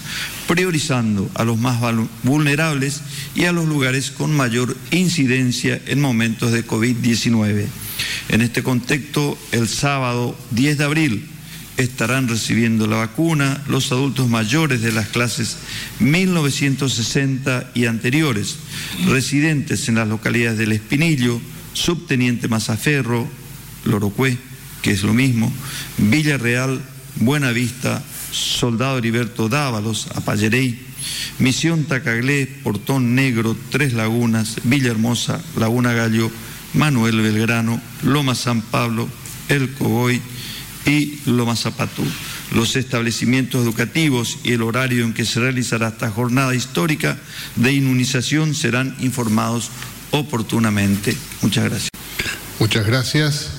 priorizando 0.49 1.31
a 1.35 1.45
los 1.45 1.59
más 1.59 1.83
vulnerables 2.23 3.03
y 3.35 3.45
a 3.45 3.53
los 3.53 3.69
lugares 3.69 4.11
con 4.11 4.35
mayor 4.35 4.75
incidencia 4.91 5.79
en 5.85 6.01
momentos 6.01 6.51
de 6.53 6.67
COVID-19. 6.67 7.67
En 8.31 8.41
este 8.41 8.63
contexto, 8.63 9.37
el 9.53 9.69
sábado 9.69 10.35
10 10.53 10.79
de 10.79 10.85
abril, 10.85 11.29
estarán 11.83 12.29
recibiendo 12.29 12.87
la 12.87 12.97
vacuna 12.97 13.63
los 13.69 13.93
adultos 13.93 14.29
mayores 14.29 14.83
de 14.83 14.93
las 14.93 15.09
clases 15.09 15.57
1960 15.99 17.71
y 17.75 17.87
anteriores, 17.87 18.57
residentes 19.07 19.89
en 19.89 19.97
las 19.97 20.09
localidades 20.09 20.59
del 20.59 20.73
Espinillo, 20.73 21.41
Subteniente 21.73 22.49
Mazaferro, 22.49 23.27
Lorocué, 23.85 24.37
que 24.83 24.93
es 24.93 25.03
lo 25.03 25.15
mismo, 25.15 25.53
Villarreal, 25.99 26.81
Buenavista, 27.17 28.03
Soldado 28.31 28.99
Heriberto 28.99 29.49
Dávalos, 29.49 30.09
Apallerey, 30.15 30.79
Misión 31.39 31.85
Tacaglé, 31.85 32.47
Portón 32.47 33.15
Negro, 33.15 33.57
Tres 33.71 33.95
Lagunas, 33.95 34.57
Villahermosa, 34.65 35.43
Laguna 35.57 35.93
Gallo 35.93 36.31
Manuel 36.75 37.21
Belgrano, 37.21 37.81
Loma 38.03 38.35
San 38.35 38.61
Pablo, 38.61 39.09
El 39.49 39.73
Cogoy 39.73 40.21
y 40.87 41.19
Loma 41.27 41.57
Zapatú. 41.57 42.05
Los 42.53 42.77
establecimientos 42.77 43.63
educativos 43.63 44.39
y 44.43 44.53
el 44.53 44.63
horario 44.63 45.05
en 45.05 45.15
que 45.15 45.25
se 45.25 45.41
realizará 45.41 45.89
esta 45.89 46.11
jornada 46.11 46.55
histórica 46.55 47.19
de 47.57 47.73
inmunización 47.73 48.55
serán 48.55 48.97
informados 49.01 49.71
oportunamente. 50.11 51.17
Muchas 51.43 51.65
gracias. 51.65 51.91
Muchas 52.59 52.87
gracias. 52.87 53.51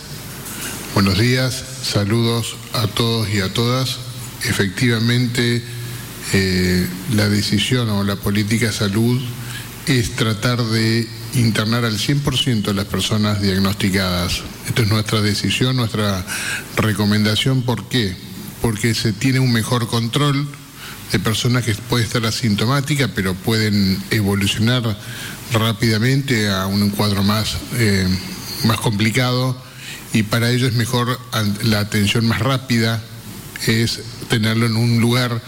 Buenos 0.94 1.18
días, 1.18 1.64
saludos 1.84 2.58
a 2.74 2.88
todos 2.88 3.30
y 3.30 3.40
a 3.40 3.54
todas. 3.54 4.00
Efectivamente, 4.44 5.64
eh, 6.34 6.88
la 7.14 7.30
decisión 7.30 7.90
o 7.90 8.04
la 8.04 8.18
política 8.18 8.68
de 8.68 8.74
salud 8.74 9.22
es 9.88 10.16
tratar 10.16 10.64
de 10.64 11.08
internar 11.36 11.86
al 11.86 11.98
100% 11.98 12.70
a 12.70 12.74
las 12.74 12.86
personas 12.86 13.42
diagnosticadas. 13.42 14.42
Esto 14.68 14.84
es 14.84 14.90
nuestra 14.90 15.22
decisión, 15.22 15.76
nuestra 15.76 16.26
recomendación. 16.76 17.64
¿Por 17.64 17.88
qué? 17.88 18.16
Porque 18.62 18.94
se 18.94 19.14
tiene 19.14 19.40
un 19.40 19.52
mejor 19.52 19.88
control 19.88 20.48
de 21.12 21.20
personas 21.20 21.66
que 21.66 21.74
pueden 21.76 22.08
estar 22.08 22.26
asintomáticas, 22.26 23.10
pero 23.14 23.34
pueden 23.34 24.02
evolucionar 24.12 24.98
rápidamente 25.52 26.50
a 26.50 26.68
un 26.68 26.90
cuadro 26.92 27.24
más, 27.24 27.58
eh, 27.74 28.08
más 28.66 28.80
complicado 28.80 29.62
y 30.14 30.24
para 30.24 30.50
ello 30.50 30.68
es 30.68 30.74
mejor 30.74 31.20
la 31.64 31.80
atención 31.80 32.28
más 32.28 32.40
rápida, 32.40 33.02
es 33.66 34.02
tenerlo 34.30 34.66
en 34.66 34.76
un 34.76 35.00
lugar, 35.00 35.42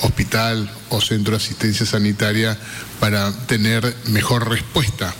hospital 0.00 0.70
o 0.90 1.00
centro 1.00 1.32
de 1.32 1.38
asistencia 1.38 1.86
sanitaria, 1.86 2.58
para 3.00 3.32
tener 3.46 3.94
mejor 4.06 4.48
respuesta, 4.48 5.14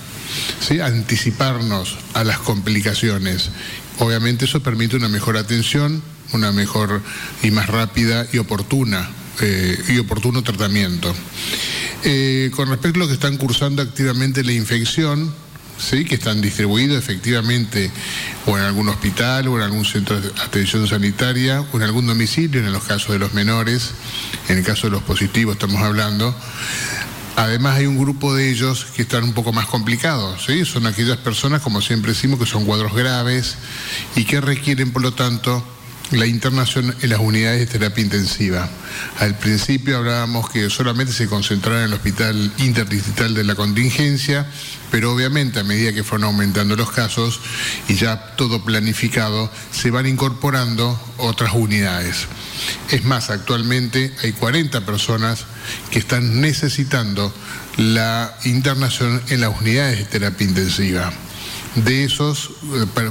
¿sí? 0.61 0.81
anticiparnos 0.81 1.97
a 2.15 2.25
las 2.25 2.39
complicaciones. 2.39 3.51
Obviamente 3.99 4.45
eso 4.47 4.63
permite 4.63 4.97
una 4.97 5.09
mejor 5.09 5.37
atención, 5.37 6.03
una 6.33 6.53
mejor 6.53 7.03
y 7.43 7.51
más 7.51 7.69
rápida 7.69 8.27
y 8.33 8.39
oportuna 8.39 9.09
eh, 9.41 9.77
y 9.89 9.99
oportuno 9.99 10.43
tratamiento. 10.43 11.15
Eh, 12.05 12.51
con 12.55 12.69
respecto 12.69 12.99
a 12.99 13.01
los 13.01 13.09
que 13.09 13.15
están 13.15 13.37
cursando 13.37 13.83
activamente 13.83 14.45
la 14.45 14.53
infección, 14.53 15.33
¿sí? 15.79 16.05
que 16.05 16.17
están 16.17 16.41
distribuidos 16.41 16.99
efectivamente 16.99 17.91
o 18.47 18.57
en 18.59 18.65
algún 18.65 18.89
hospital 18.89 19.49
o 19.49 19.57
en 19.57 19.63
algún 19.63 19.85
centro 19.85 20.21
de 20.21 20.29
atención 20.43 20.87
sanitaria 20.87 21.61
o 21.61 21.77
en 21.77 21.83
algún 21.83 22.07
domicilio, 22.07 22.61
en 22.61 22.73
los 22.73 22.85
casos 22.85 23.13
de 23.13 23.19
los 23.19 23.35
menores, 23.35 23.93
en 24.49 24.59
el 24.59 24.65
caso 24.65 24.87
de 24.87 24.93
los 24.93 25.03
positivos 25.03 25.55
estamos 25.55 25.83
hablando. 25.83 26.35
Además 27.37 27.77
hay 27.79 27.87
un 27.87 27.99
grupo 27.99 28.35
de 28.35 28.49
ellos 28.49 28.87
que 28.95 29.03
están 29.03 29.25
un 29.25 29.33
poco 29.33 29.53
más 29.53 29.67
complicados, 29.67 30.45
¿sí? 30.47 30.65
son 30.65 30.87
aquellas 30.87 31.19
personas, 31.19 31.63
como 31.63 31.81
siempre 31.81 32.13
decimos, 32.13 32.39
que 32.39 32.47
son 32.47 32.65
cuadros 32.65 32.95
graves 32.95 33.57
y 34.15 34.25
que 34.25 34.41
requieren, 34.41 34.93
por 34.93 35.03
lo 35.03 35.15
tanto, 35.15 35.65
la 36.15 36.27
internación 36.27 36.95
en 37.03 37.11
las 37.11 37.19
unidades 37.19 37.61
de 37.61 37.67
terapia 37.67 38.05
intensiva. 38.05 38.69
Al 39.19 39.37
principio 39.39 39.99
hablábamos 39.99 40.51
que 40.51 40.71
solamente 40.71 41.13
se 41.13 41.29
concentraba 41.29 41.81
en 41.81 41.87
el 41.87 41.95
hospital 41.95 42.53
interdistrital 42.59 43.35
de 43.35 43.45
la 43.45 43.55
contingencia, 43.55 44.47
pero 44.91 45.13
obviamente 45.13 45.61
a 45.61 45.65
medida 45.65 45.93
que 45.93 46.05
fueron 46.05 46.25
aumentando 46.25 46.77
los 46.77 46.91
casos 46.91 47.41
y 47.89 47.95
ya 47.95 48.37
todo 48.37 48.65
planificado, 48.65 49.51
se 49.73 49.91
van 49.91 50.07
incorporando 50.07 50.99
otras 51.19 51.53
unidades. 51.55 52.27
Es 52.91 53.05
más, 53.05 53.31
actualmente 53.31 54.13
hay 54.23 54.33
40 54.33 54.87
personas 54.87 55.47
que 55.91 55.99
están 55.99 56.41
necesitando 56.41 57.35
la 57.77 58.37
internación 58.45 59.21
en 59.29 59.41
las 59.41 59.61
unidades 59.61 59.99
de 59.99 60.05
terapia 60.05 60.47
intensiva. 60.47 61.13
De 61.77 62.05
esos 62.05 62.51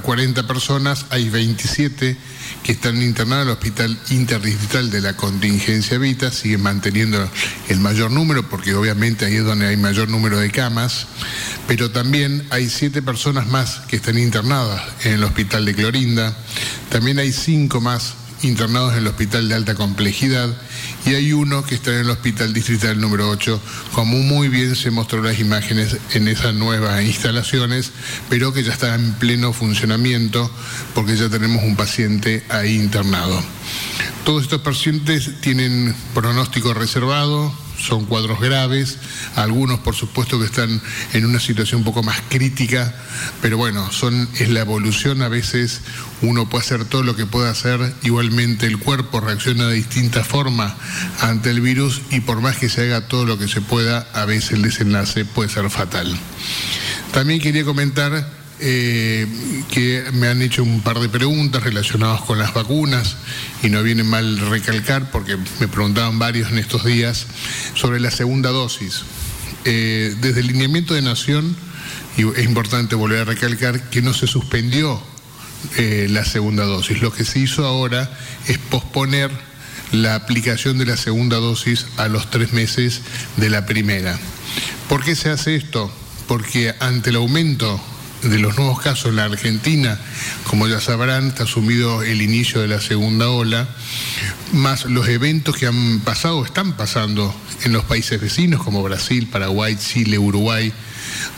40 0.03 0.39
eh, 0.39 0.43
personas 0.45 1.05
hay 1.09 1.29
27 1.29 2.15
que 2.63 2.71
están 2.71 3.01
internados 3.01 3.43
en 3.43 3.49
el 3.49 3.53
Hospital 3.55 3.99
Interdistrital 4.09 4.89
de 4.89 5.01
la 5.01 5.17
Contingencia 5.17 5.97
Vita, 5.97 6.31
siguen 6.31 6.61
manteniendo 6.61 7.29
el 7.67 7.79
mayor 7.81 8.11
número 8.11 8.47
porque 8.47 8.73
obviamente 8.73 9.25
ahí 9.25 9.35
es 9.35 9.43
donde 9.43 9.67
hay 9.67 9.75
mayor 9.75 10.07
número 10.07 10.39
de 10.39 10.49
camas, 10.49 11.07
pero 11.67 11.91
también 11.91 12.47
hay 12.51 12.69
siete 12.69 13.01
personas 13.01 13.47
más 13.47 13.81
que 13.89 13.97
están 13.97 14.17
internadas 14.17 14.81
en 15.03 15.13
el 15.13 15.23
Hospital 15.25 15.65
de 15.65 15.75
Clorinda, 15.75 16.33
también 16.89 17.19
hay 17.19 17.33
cinco 17.33 17.81
más 17.81 18.13
internados 18.43 18.93
en 18.93 18.99
el 18.99 19.07
hospital 19.07 19.49
de 19.49 19.55
alta 19.55 19.75
complejidad 19.75 20.55
y 21.05 21.15
hay 21.15 21.33
uno 21.33 21.63
que 21.63 21.75
está 21.75 21.91
en 21.91 21.99
el 21.99 22.09
hospital 22.09 22.53
distrital 22.53 22.99
número 22.99 23.29
8, 23.29 23.61
como 23.91 24.17
muy 24.19 24.47
bien 24.47 24.75
se 24.75 24.91
mostró 24.91 25.21
las 25.21 25.39
imágenes 25.39 25.97
en 26.13 26.27
esas 26.27 26.53
nuevas 26.53 27.03
instalaciones, 27.03 27.91
pero 28.29 28.53
que 28.53 28.63
ya 28.63 28.71
está 28.71 28.95
en 28.95 29.13
pleno 29.13 29.53
funcionamiento 29.53 30.49
porque 30.93 31.15
ya 31.15 31.29
tenemos 31.29 31.63
un 31.63 31.75
paciente 31.75 32.43
ahí 32.49 32.75
internado. 32.75 33.41
Todos 34.25 34.43
estos 34.43 34.61
pacientes 34.61 35.41
tienen 35.41 35.95
pronóstico 36.13 36.73
reservado, 36.73 37.53
son 37.83 38.05
cuadros 38.05 38.39
graves, 38.39 38.97
algunos 39.35 39.79
por 39.79 39.95
supuesto 39.95 40.39
que 40.39 40.45
están 40.45 40.81
en 41.13 41.25
una 41.25 41.39
situación 41.39 41.79
un 41.79 41.85
poco 41.85 42.03
más 42.03 42.21
crítica, 42.29 42.93
pero 43.41 43.57
bueno, 43.57 43.91
son, 43.91 44.29
es 44.39 44.49
la 44.49 44.61
evolución, 44.61 45.21
a 45.21 45.27
veces 45.27 45.81
uno 46.21 46.49
puede 46.49 46.63
hacer 46.63 46.85
todo 46.85 47.03
lo 47.03 47.15
que 47.15 47.25
pueda 47.25 47.49
hacer, 47.51 47.93
igualmente 48.03 48.65
el 48.65 48.79
cuerpo 48.79 49.19
reacciona 49.19 49.67
de 49.67 49.75
distinta 49.75 50.23
forma 50.23 50.75
ante 51.19 51.49
el 51.49 51.61
virus 51.61 52.01
y 52.09 52.21
por 52.21 52.41
más 52.41 52.57
que 52.57 52.69
se 52.69 52.83
haga 52.83 53.07
todo 53.07 53.25
lo 53.25 53.37
que 53.37 53.47
se 53.47 53.61
pueda, 53.61 54.07
a 54.13 54.25
veces 54.25 54.51
el 54.51 54.61
desenlace 54.61 55.25
puede 55.25 55.49
ser 55.49 55.69
fatal. 55.69 56.17
También 57.11 57.41
quería 57.41 57.65
comentar 57.65 58.42
eh, 58.65 59.27
que 59.69 60.05
me 60.13 60.29
han 60.29 60.41
hecho 60.41 60.63
un 60.63 60.79
par 60.79 60.97
de 60.99 61.09
preguntas 61.09 61.63
relacionadas 61.63 62.21
con 62.21 62.39
las 62.39 62.53
vacunas 62.53 63.17
y 63.61 63.67
no 63.67 63.83
viene 63.83 64.05
mal 64.05 64.37
recalcar 64.37 65.11
porque 65.11 65.35
me 65.59 65.67
preguntaban 65.67 66.17
varios 66.17 66.49
en 66.49 66.59
estos 66.59 66.85
días 66.85 67.27
sobre 67.75 67.99
la 67.99 68.09
segunda 68.09 68.51
dosis. 68.51 69.03
Eh, 69.65 70.15
desde 70.21 70.39
el 70.39 70.47
lineamiento 70.47 70.93
de 70.93 71.01
Nación, 71.01 71.57
y 72.15 72.25
es 72.39 72.45
importante 72.45 72.95
volver 72.95 73.19
a 73.19 73.25
recalcar 73.25 73.89
que 73.89 74.01
no 74.01 74.13
se 74.13 74.27
suspendió 74.27 75.03
eh, 75.77 76.07
la 76.09 76.23
segunda 76.23 76.63
dosis. 76.63 77.01
Lo 77.01 77.11
que 77.11 77.25
se 77.25 77.39
hizo 77.39 77.65
ahora 77.65 78.17
es 78.47 78.59
posponer 78.59 79.29
la 79.91 80.15
aplicación 80.15 80.77
de 80.77 80.85
la 80.85 80.95
segunda 80.95 81.35
dosis 81.35 81.85
a 81.97 82.07
los 82.07 82.29
tres 82.29 82.53
meses 82.53 83.01
de 83.35 83.49
la 83.49 83.65
primera. 83.65 84.17
¿Por 84.87 85.03
qué 85.03 85.17
se 85.17 85.31
hace 85.31 85.57
esto? 85.57 85.91
Porque 86.29 86.73
ante 86.79 87.09
el 87.09 87.17
aumento 87.17 87.81
de 88.23 88.39
los 88.39 88.57
nuevos 88.57 88.79
casos 88.79 89.09
en 89.09 89.17
la 89.17 89.25
Argentina, 89.25 89.99
como 90.45 90.67
ya 90.67 90.79
sabrán, 90.79 91.27
está 91.27 91.43
asumido 91.43 92.03
el 92.03 92.21
inicio 92.21 92.61
de 92.61 92.67
la 92.67 92.79
segunda 92.79 93.29
ola, 93.29 93.67
más 94.53 94.85
los 94.85 95.07
eventos 95.07 95.57
que 95.57 95.67
han 95.67 95.99
pasado, 95.99 96.45
están 96.45 96.73
pasando 96.73 97.35
en 97.63 97.73
los 97.73 97.83
países 97.83 98.21
vecinos 98.21 98.63
como 98.63 98.81
Brasil, 98.83 99.27
Paraguay, 99.27 99.75
Chile, 99.75 100.17
Uruguay, 100.17 100.71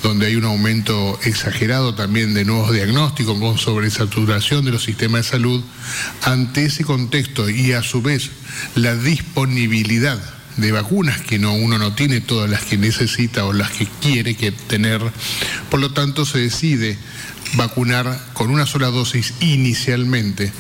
donde 0.04 0.28
hay 0.28 0.36
un 0.36 0.46
aumento 0.46 1.20
exagerado 1.24 1.96
también 1.96 2.34
de 2.34 2.46
nuevos 2.46 2.72
diagnósticos 2.72 3.40
con 3.40 3.58
sobresaturación 3.58 4.64
de 4.66 4.72
los 4.72 4.84
sistemas 4.84 5.26
de 5.26 5.32
salud, 5.32 5.64
ante 6.24 6.66
ese 6.66 6.84
contexto 6.84 7.50
y 7.50 7.74
a 7.74 7.82
su 7.82 8.02
vez 8.02 8.30
la 8.76 8.96
disponibilidad 8.96 10.35
de 10.58 10.72
vacunas 10.72 11.22
que 11.22 11.40
no, 11.40 11.54
uno 11.54 11.78
no 11.78 11.94
tiene 11.94 12.22
todas 12.22 12.50
las 12.50 12.64
que 12.64 12.78
necesita 12.78 13.46
o 13.46 13.54
las 13.54 13.72
que 13.72 13.88
quiere 14.02 14.36
que 14.36 14.52
tener. 14.52 15.02
Por 15.70 15.80
lo 15.80 15.92
tanto, 15.92 16.26
se 16.26 16.40
decide 16.40 16.98
vacunar 17.54 18.20
con 18.34 18.50
una 18.50 18.66
sola 18.66 18.88
dosis 18.88 19.34
inicialmente 19.40 20.52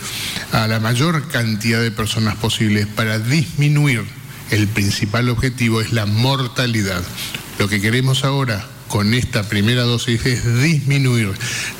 a 0.51 0.67
la 0.67 0.79
mayor 0.79 1.27
cantidad 1.27 1.81
de 1.81 1.91
personas 1.91 2.35
posibles 2.35 2.87
para 2.87 3.19
disminuir. 3.19 4.03
El 4.51 4.67
principal 4.67 5.29
objetivo 5.29 5.81
es 5.81 5.91
la 5.91 6.05
mortalidad. 6.05 7.03
Lo 7.57 7.67
que 7.67 7.81
queremos 7.81 8.23
ahora 8.23 8.67
con 8.87 9.13
esta 9.13 9.49
primera 9.49 9.83
dosis 9.83 10.25
es 10.25 10.61
disminuir 10.61 11.31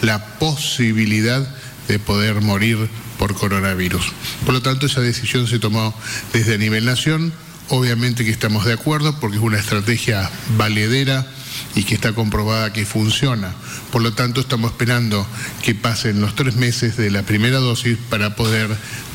la 0.02 0.40
posibilidad 0.40 1.48
de 1.88 2.00
poder 2.00 2.42
morir 2.42 2.90
por 3.20 3.36
coronavirus. 3.36 4.12
Por 4.44 4.54
lo 4.54 4.62
tanto, 4.62 4.88
esa 4.88 5.02
decisión 5.02 5.48
se 5.48 5.60
tomó 5.60 5.94
desde 6.34 6.56
a 6.56 6.58
nivel 6.58 6.86
nación 6.86 7.32
Obviamente 7.70 8.24
que 8.24 8.32
estamos 8.32 8.66
de 8.66 8.74
acuerdo 8.74 9.20
porque 9.20 9.38
es 9.38 9.44
una 9.44 9.58
estrategia 9.58 10.30
valedera 10.58 11.26
y 11.76 11.84
que 11.84 11.96
está 11.96 12.14
comprobada 12.14 12.72
que 12.72 12.86
funciona. 12.86 13.54
Por 13.92 14.02
lo 14.02 14.14
tanto, 14.14 14.42
estamos 14.42 14.72
esperando 14.72 15.26
que 15.64 15.74
pasen 15.74 16.22
los 16.22 16.36
tres 16.36 16.56
meses 16.56 16.96
de 16.98 17.10
la 17.12 17.24
primera 17.24 17.60
dosis 17.60 17.98
para 18.10 18.36
poder 18.36 18.70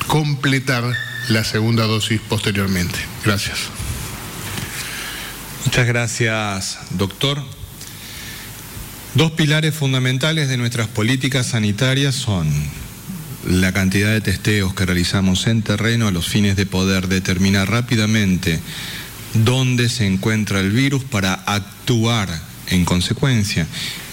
completar 0.07 0.85
la 1.29 1.45
segunda 1.45 1.85
dosis 1.85 2.21
posteriormente. 2.29 2.99
Gracias. 3.25 3.59
Muchas 5.65 5.87
gracias, 5.87 6.79
doctor. 6.91 7.43
Dos 9.15 9.33
pilares 9.33 9.75
fundamentales 9.75 10.49
de 10.49 10.57
nuestras 10.57 10.89
políticas 10.89 11.47
sanitarias 11.47 12.15
son 12.15 12.49
la 13.49 13.73
cantidad 13.73 14.11
de 14.11 14.21
testeos 14.21 14.75
que 14.75 14.87
realizamos 14.87 15.47
en 15.47 15.63
terreno 15.63 16.09
a 16.09 16.11
los 16.11 16.29
fines 16.29 16.57
de 16.57 16.67
poder 16.67 17.09
determinar 17.09 17.71
rápidamente 17.71 18.61
dónde 19.35 19.89
se 19.89 20.07
encuentra 20.07 20.61
el 20.61 20.71
virus 20.71 21.05
para 21.05 21.35
actuar 21.35 22.29
en 22.69 22.85
consecuencia. 22.85 23.67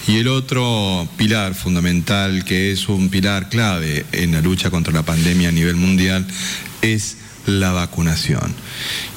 Y 0.06 0.18
el 0.18 0.28
otro 0.28 1.06
pilar 1.16 1.54
fundamental, 1.54 2.44
que 2.44 2.72
es 2.72 2.88
un 2.88 3.10
pilar 3.10 3.50
clave 3.50 4.06
en 4.12 4.32
la 4.32 4.40
lucha 4.40 4.70
contra 4.70 4.92
la 4.92 5.02
pandemia 5.02 5.50
a 5.50 5.52
nivel 5.52 5.76
mundial, 5.76 6.26
es 6.80 7.18
la 7.46 7.72
vacunación. 7.72 8.54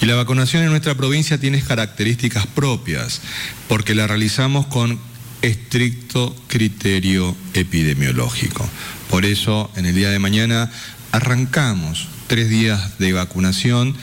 Y 0.02 0.06
la 0.06 0.16
vacunación 0.16 0.64
en 0.64 0.70
nuestra 0.70 0.96
provincia 0.96 1.38
tiene 1.38 1.62
características 1.62 2.48
propias, 2.48 3.22
porque 3.68 3.96
la 3.96 4.08
realizamos 4.08 4.68
con 4.68 5.00
estricto 5.42 6.36
criterio 6.48 7.36
epidemiológico. 7.54 8.68
Por 9.12 9.26
eso, 9.26 9.70
en 9.76 9.86
el 9.86 9.94
día 9.94 10.10
de 10.10 10.20
mañana 10.20 10.72
arrancamos 11.12 12.08
tres 12.28 12.50
días 12.50 12.98
de 12.98 13.12
vacunación 13.12 13.94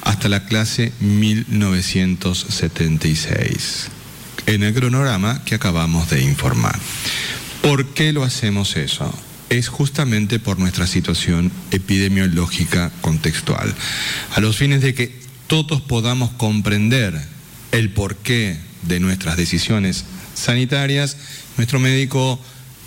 hasta 0.00 0.30
la 0.30 0.46
clase 0.46 0.94
1976, 1.00 3.88
en 4.46 4.62
el 4.62 4.72
cronograma 4.72 5.44
que 5.44 5.56
acabamos 5.56 6.08
de 6.08 6.22
informar. 6.22 6.78
¿Por 7.60 7.88
qué 7.88 8.14
lo 8.14 8.24
hacemos 8.24 8.76
eso? 8.76 9.12
Es 9.50 9.68
justamente 9.68 10.38
por 10.38 10.58
nuestra 10.58 10.86
situación 10.86 11.52
epidemiológica 11.70 12.90
contextual, 13.02 13.74
a 14.34 14.40
los 14.40 14.56
fines 14.56 14.80
de 14.80 14.94
que 14.94 15.20
todos 15.48 15.82
podamos 15.82 16.30
comprender 16.30 17.20
el 17.72 17.90
porqué 17.90 18.58
de 18.84 19.00
nuestras 19.00 19.36
decisiones 19.36 20.06
sanitarias, 20.34 21.18
nuestro 21.58 21.78
médico 21.78 22.40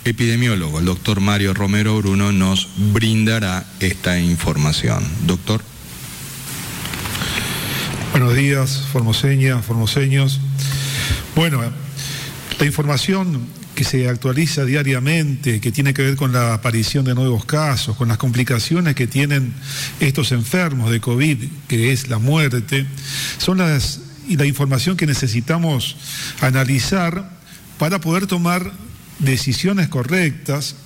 epidemiólogo, 0.04 0.78
el 0.78 0.84
doctor 0.84 1.20
Mario 1.20 1.54
Romero 1.54 1.96
Bruno, 1.98 2.32
nos 2.32 2.68
brindará 2.92 3.66
esta 3.80 4.18
información. 4.18 5.04
Doctor. 5.26 5.62
Buenos 8.12 8.34
días, 8.34 8.82
formoseñas, 8.92 9.64
formoseños. 9.64 10.40
Bueno, 11.36 11.62
la 12.58 12.66
información 12.66 13.46
que 13.74 13.84
se 13.84 14.08
actualiza 14.08 14.64
diariamente, 14.64 15.60
que 15.60 15.72
tiene 15.72 15.94
que 15.94 16.02
ver 16.02 16.16
con 16.16 16.32
la 16.32 16.54
aparición 16.54 17.04
de 17.04 17.14
nuevos 17.14 17.44
casos, 17.44 17.96
con 17.96 18.08
las 18.08 18.18
complicaciones 18.18 18.94
que 18.94 19.06
tienen 19.06 19.54
estos 20.00 20.32
enfermos 20.32 20.90
de 20.90 21.00
COVID, 21.00 21.38
que 21.66 21.92
es 21.92 22.08
la 22.08 22.18
muerte, 22.18 22.86
son 23.38 23.58
las 23.58 24.00
y 24.28 24.36
la 24.36 24.46
información 24.46 24.96
que 24.96 25.06
necesitamos 25.06 25.96
analizar 26.40 27.30
para 27.78 28.00
poder 28.00 28.26
tomar 28.26 28.70
decisiones 29.20 29.88
correctas 29.88 30.76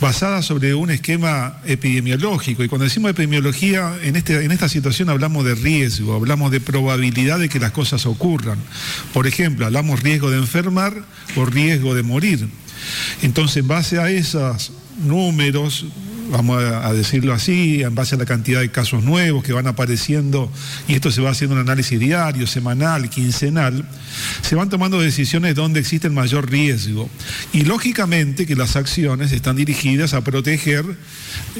basada 0.00 0.42
sobre 0.42 0.74
un 0.74 0.90
esquema 0.90 1.60
epidemiológico. 1.64 2.62
Y 2.62 2.68
cuando 2.68 2.84
decimos 2.84 3.10
epidemiología, 3.10 3.96
en, 4.02 4.16
este, 4.16 4.44
en 4.44 4.52
esta 4.52 4.68
situación 4.68 5.08
hablamos 5.08 5.44
de 5.44 5.54
riesgo, 5.54 6.14
hablamos 6.14 6.50
de 6.50 6.60
probabilidad 6.60 7.38
de 7.38 7.48
que 7.48 7.58
las 7.58 7.72
cosas 7.72 8.06
ocurran. 8.06 8.58
Por 9.12 9.26
ejemplo, 9.26 9.66
hablamos 9.66 10.02
riesgo 10.02 10.30
de 10.30 10.38
enfermar 10.38 10.94
o 11.36 11.44
riesgo 11.44 11.94
de 11.94 12.02
morir. 12.02 12.48
Entonces, 13.22 13.58
en 13.58 13.68
base 13.68 13.98
a 13.98 14.10
esos 14.10 14.72
números, 15.04 15.86
vamos 16.30 16.62
a 16.62 16.92
decirlo 16.92 17.32
así, 17.32 17.82
en 17.82 17.94
base 17.94 18.14
a 18.14 18.18
la 18.18 18.24
cantidad 18.24 18.60
de 18.60 18.70
casos 18.70 19.04
nuevos 19.04 19.44
que 19.44 19.52
van 19.52 19.66
apareciendo, 19.66 20.50
y 20.88 20.94
esto 20.94 21.10
se 21.10 21.20
va 21.20 21.30
haciendo 21.30 21.54
un 21.54 21.60
análisis 21.60 21.98
diario, 21.98 22.46
semanal, 22.46 23.08
quincenal, 23.10 23.84
se 24.42 24.54
van 24.54 24.68
tomando 24.68 25.00
decisiones 25.00 25.54
donde 25.54 25.80
existe 25.80 26.06
el 26.06 26.12
mayor 26.12 26.50
riesgo. 26.50 27.08
Y 27.52 27.62
lógicamente 27.62 28.46
que 28.46 28.56
las 28.56 28.76
acciones 28.76 29.32
están 29.32 29.56
dirigidas 29.56 30.14
a 30.14 30.22
proteger 30.22 30.84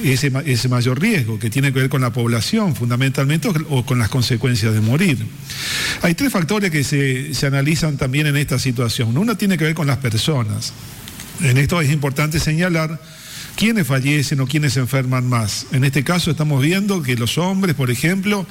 ese, 0.03 0.33
ese 0.47 0.69
mayor 0.69 1.01
riesgo, 1.01 1.39
que 1.39 1.51
tiene 1.51 1.73
que 1.73 1.81
ver 1.81 1.89
con 1.89 2.01
la 2.01 2.13
población 2.13 2.75
fundamentalmente 2.75 3.49
o 3.69 3.85
con 3.85 3.99
las 3.99 4.09
consecuencias 4.09 4.75
de 4.75 4.81
morir. 4.81 5.19
Hay 6.03 6.15
tres 6.15 6.33
factores 6.33 6.71
que 6.71 6.85
se, 6.85 7.35
se 7.35 7.47
analizan 7.47 7.97
también 7.97 8.27
en 8.27 8.37
esta 8.37 8.59
situación. 8.59 9.17
Uno 9.17 9.37
tiene 9.37 9.59
que 9.59 9.65
ver 9.65 9.75
con 9.75 9.87
las 9.87 9.99
personas. 9.99 10.73
En 11.41 11.59
esto 11.59 11.81
es 11.81 11.91
importante 11.91 12.41
señalar 12.41 13.01
quiénes 13.57 13.87
fallecen 13.87 14.40
o 14.40 14.47
quiénes 14.47 14.75
se 14.75 14.81
enferman 14.81 15.29
más. 15.29 15.66
En 15.73 15.85
este 15.85 16.05
caso 16.05 16.31
estamos 16.31 16.62
viendo 16.62 17.03
que 17.03 17.16
los 17.16 17.38
hombres, 17.38 17.75
por 17.75 17.90
ejemplo, 17.90 18.47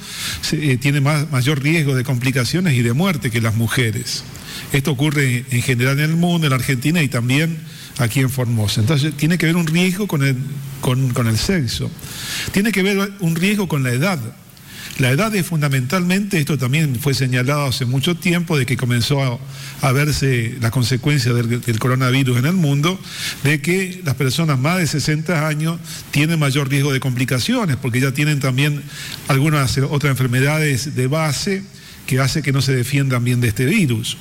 eh, 0.52 0.76
tienen 0.76 1.02
mayor 1.02 1.62
riesgo 1.62 1.94
de 1.94 2.04
complicaciones 2.04 2.74
y 2.74 2.82
de 2.82 2.92
muerte 2.92 3.30
que 3.30 3.40
las 3.40 3.54
mujeres. 3.54 4.24
Esto 4.72 4.90
ocurre 4.90 5.44
en 5.50 5.62
general 5.62 5.98
en 6.00 6.10
el 6.10 6.16
mundo, 6.16 6.46
en 6.46 6.50
la 6.50 6.56
Argentina 6.56 7.02
y 7.02 7.08
también 7.08 7.58
aquí 7.98 8.20
en 8.20 8.30
Formosa. 8.30 8.80
Entonces 8.80 9.16
tiene 9.16 9.38
que 9.38 9.46
ver 9.46 9.56
un 9.56 9.66
riesgo 9.66 10.06
con 10.06 10.22
el, 10.22 10.36
con 10.80 11.26
el 11.26 11.38
sexo. 11.38 11.90
Tiene 12.52 12.72
que 12.72 12.82
ver 12.82 13.12
un 13.20 13.36
riesgo 13.36 13.68
con 13.68 13.82
la 13.82 13.92
edad. 13.92 14.18
La 14.98 15.10
edad 15.10 15.34
es 15.34 15.44
fundamentalmente, 15.44 16.38
esto 16.38 16.56
también 16.56 16.96
fue 16.98 17.12
señalado 17.12 17.66
hace 17.66 17.84
mucho 17.84 18.16
tiempo, 18.16 18.56
de 18.56 18.64
que 18.64 18.78
comenzó 18.78 19.38
a, 19.82 19.92
verse 19.92 20.56
las 20.60 20.70
consecuencias 20.70 21.34
del, 21.34 21.78
coronavirus 21.78 22.38
en 22.38 22.46
el 22.46 22.54
mundo, 22.54 22.98
de 23.44 23.60
que 23.60 24.00
las 24.06 24.14
personas 24.14 24.58
más 24.58 24.78
de 24.78 24.86
60 24.86 25.46
años 25.46 25.78
tienen 26.12 26.38
mayor 26.38 26.70
riesgo 26.70 26.94
de 26.94 27.00
complicaciones, 27.00 27.76
porque 27.76 28.00
ya 28.00 28.12
tienen 28.12 28.40
también 28.40 28.82
algunas 29.28 29.76
otras 29.76 30.12
enfermedades 30.12 30.94
de 30.94 31.06
base 31.08 31.62
que 32.06 32.18
hace 32.20 32.40
que 32.40 32.52
no 32.52 32.62
se 32.62 32.74
defiendan 32.74 33.22
bien 33.22 33.42
de 33.42 33.48
este 33.48 33.66
virus. 33.66 34.16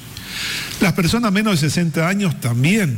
Las 0.82 0.92
personas 0.92 1.32
menos 1.32 1.54
de 1.54 1.70
60 1.70 2.06
años 2.06 2.42
también, 2.42 2.98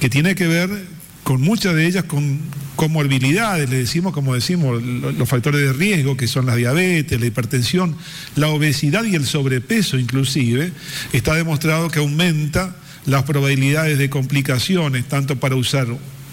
que 0.00 0.08
tiene 0.08 0.34
que 0.34 0.46
ver 0.46 0.93
con 1.24 1.40
muchas 1.40 1.74
de 1.74 1.86
ellas 1.86 2.04
con 2.04 2.38
comorbilidades, 2.76 3.68
le 3.70 3.78
decimos 3.78 4.12
como 4.12 4.34
decimos, 4.34 4.82
los 4.82 5.28
factores 5.28 5.60
de 5.60 5.72
riesgo, 5.72 6.16
que 6.16 6.28
son 6.28 6.46
la 6.46 6.54
diabetes, 6.54 7.18
la 7.18 7.26
hipertensión, 7.26 7.96
la 8.36 8.48
obesidad 8.48 9.04
y 9.04 9.14
el 9.14 9.26
sobrepeso 9.26 9.98
inclusive, 9.98 10.72
está 11.12 11.34
demostrado 11.34 11.88
que 11.90 11.98
aumenta 11.98 12.76
las 13.06 13.24
probabilidades 13.24 13.98
de 13.98 14.10
complicaciones, 14.10 15.08
tanto 15.08 15.36
para 15.36 15.56
usar 15.56 15.86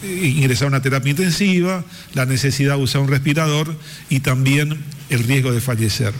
eh, 0.04 0.34
ingresar 0.36 0.66
a 0.66 0.70
una 0.70 0.82
terapia 0.82 1.12
intensiva, 1.12 1.86
la 2.14 2.26
necesidad 2.26 2.76
de 2.76 2.84
usar 2.84 3.02
un 3.02 3.08
respirador 3.08 3.76
y 4.10 4.20
también 4.20 4.78
el 5.10 5.24
riesgo 5.24 5.52
de 5.52 5.62
fallecer. 5.62 6.14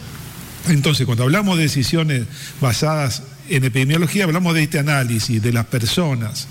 Entonces, 0.68 1.04
cuando 1.04 1.24
hablamos 1.24 1.56
de 1.56 1.64
decisiones 1.64 2.24
basadas 2.60 3.24
en 3.48 3.64
epidemiología, 3.64 4.24
hablamos 4.24 4.54
de 4.54 4.62
este 4.62 4.78
análisis 4.78 5.42
de 5.42 5.52
las 5.52 5.66
personas, 5.66 6.46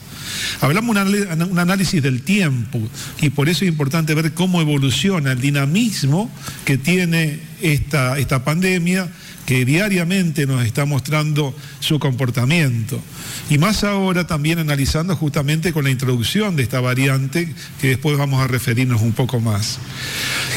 Hablamos 0.62 0.96
un 0.96 1.60
análisis 1.60 2.02
del 2.02 2.22
tiempo 2.22 2.80
y 3.22 3.30
por 3.30 3.50
eso 3.50 3.66
es 3.66 3.72
importante 3.72 4.14
ver 4.14 4.34
cómo 4.34 4.62
evoluciona 4.62 5.32
el 5.32 5.42
dinamismo 5.42 6.32
que 6.66 6.78
tiene 6.78 7.40
esta, 7.62 8.18
esta 8.18 8.44
pandemia 8.44 9.10
que 9.46 9.66
diariamente 9.66 10.46
nos 10.46 10.66
está 10.66 10.86
mostrando 10.86 11.56
su 11.80 12.00
comportamiento. 12.00 13.02
Y 13.50 13.58
más 13.58 13.84
ahora 13.84 14.26
también 14.28 14.60
analizando 14.60 15.16
justamente 15.16 15.74
con 15.74 15.84
la 15.84 15.90
introducción 15.90 16.56
de 16.56 16.64
esta 16.64 16.80
variante, 16.80 17.54
que 17.80 17.90
después 17.90 18.18
vamos 18.18 18.42
a 18.42 18.48
referirnos 18.48 19.02
un 19.02 19.12
poco 19.12 19.40
más. 19.40 19.80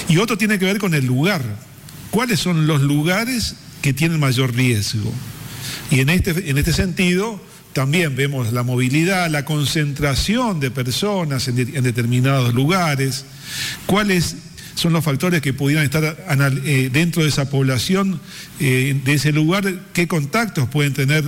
Y 0.08 0.18
otro 0.18 0.38
tiene 0.38 0.58
que 0.58 0.66
ver 0.66 0.78
con 0.78 0.94
el 0.94 1.06
lugar. 1.06 1.42
¿Cuáles 2.10 2.38
son 2.38 2.66
los 2.66 2.82
lugares 2.82 3.56
que 3.82 3.92
tienen 3.92 4.20
mayor 4.20 4.54
riesgo? 4.54 5.12
Y 5.90 6.00
en 6.00 6.10
este, 6.10 6.48
en 6.50 6.58
este 6.58 6.72
sentido, 6.72 7.42
también 7.74 8.14
vemos 8.14 8.52
la 8.52 8.62
movilidad, 8.62 9.28
la 9.28 9.44
concentración 9.44 10.60
de 10.60 10.70
personas 10.70 11.48
en, 11.48 11.56
determinados 11.56 12.54
lugares, 12.54 13.26
cuáles 13.86 14.36
son 14.76 14.92
los 14.92 15.04
factores 15.04 15.42
que 15.42 15.52
pudieran 15.52 15.84
estar 15.84 16.16
eh, 16.64 16.88
dentro 16.92 17.22
de 17.22 17.28
esa 17.28 17.50
población, 17.50 18.20
eh, 18.60 18.98
de 19.04 19.14
ese 19.14 19.32
lugar, 19.32 19.64
qué 19.92 20.06
contactos 20.06 20.68
pueden 20.68 20.94
tener 20.94 21.24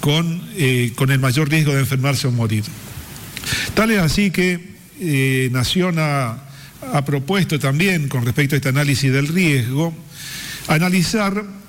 con, 0.00 0.42
eh, 0.56 0.92
con, 0.96 1.10
el 1.10 1.18
mayor 1.18 1.50
riesgo 1.50 1.74
de 1.74 1.80
enfermarse 1.80 2.26
o 2.26 2.32
morir. 2.32 2.64
Tal 3.74 3.90
es 3.90 3.98
así 3.98 4.30
que 4.30 4.70
Nación 5.52 5.96
ha, 5.98 6.46
propuesto 7.04 7.58
también, 7.58 8.08
con 8.08 8.24
respecto 8.24 8.54
a 8.54 8.56
este 8.56 8.70
análisis 8.70 9.12
del 9.12 9.28
riesgo, 9.28 9.94
analizar 10.66 11.59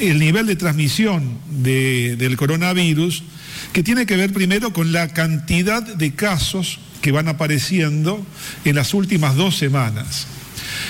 el 0.00 0.18
nivel 0.18 0.46
de 0.46 0.56
transmisión 0.56 1.38
del 1.50 2.36
coronavirus, 2.36 3.24
que 3.72 3.82
tiene 3.82 4.06
que 4.06 4.16
ver 4.16 4.32
primero 4.32 4.72
con 4.72 4.92
la 4.92 5.08
cantidad 5.08 5.82
de 5.82 6.14
casos 6.14 6.80
que 7.02 7.12
van 7.12 7.28
apareciendo 7.28 8.24
en 8.64 8.74
las 8.74 8.94
últimas 8.94 9.36
dos 9.36 9.56
semanas. 9.56 10.26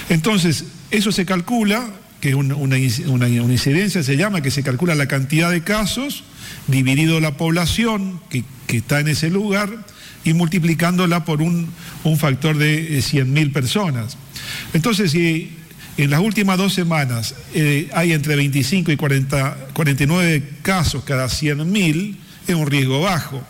Entonces, 0.08 0.64
eso 0.90 1.12
se 1.12 1.26
calcula, 1.26 1.90
que 2.20 2.34
una, 2.34 2.56
una, 2.56 2.78
incidencia 2.78 4.02
se 4.02 4.16
llama, 4.16 4.40
que 4.40 4.50
se 4.50 4.62
calcula 4.62 4.94
la 4.94 5.06
cantidad 5.06 5.50
de 5.50 5.62
casos 5.62 6.24
dividido 6.66 7.20
la 7.20 7.36
población 7.36 8.20
que, 8.28 8.44
está 8.68 9.00
en 9.00 9.08
ese 9.08 9.30
lugar 9.30 9.70
y 10.24 10.34
multiplicándola 10.34 11.24
por 11.24 11.42
un, 11.42 11.70
factor 12.18 12.56
de 12.56 12.98
100.000 12.98 13.38
eh, 13.38 13.50
personas. 13.50 14.16
Entonces, 14.72 15.10
si 15.10 15.57
en 15.98 16.10
las 16.10 16.20
últimas 16.20 16.56
dos 16.56 16.72
semanas 16.72 17.34
eh, 17.54 17.90
hay 17.92 18.12
entre 18.12 18.36
25 18.36 18.92
y 18.92 18.96
40, 18.96 19.68
49 19.72 20.42
casos 20.62 21.02
cada 21.02 21.26
100.000, 21.26 22.16
es 22.46 22.54
un 22.54 22.66
riesgo 22.66 23.00
bajo. 23.00 23.42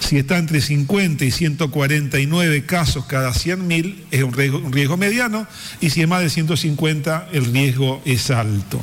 Si 0.00 0.16
está 0.16 0.38
entre 0.38 0.60
50 0.60 1.24
y 1.24 1.30
149 1.30 2.64
casos 2.64 3.04
cada 3.06 3.30
100.000 3.32 3.94
es 4.10 4.22
un 4.22 4.32
riesgo, 4.32 4.58
un 4.58 4.72
riesgo, 4.72 4.96
mediano 4.96 5.46
y 5.80 5.90
si 5.90 6.00
es 6.00 6.08
más 6.08 6.22
de 6.22 6.30
150 6.30 7.28
el 7.32 7.44
riesgo 7.52 8.00
es 8.06 8.30
alto. 8.30 8.82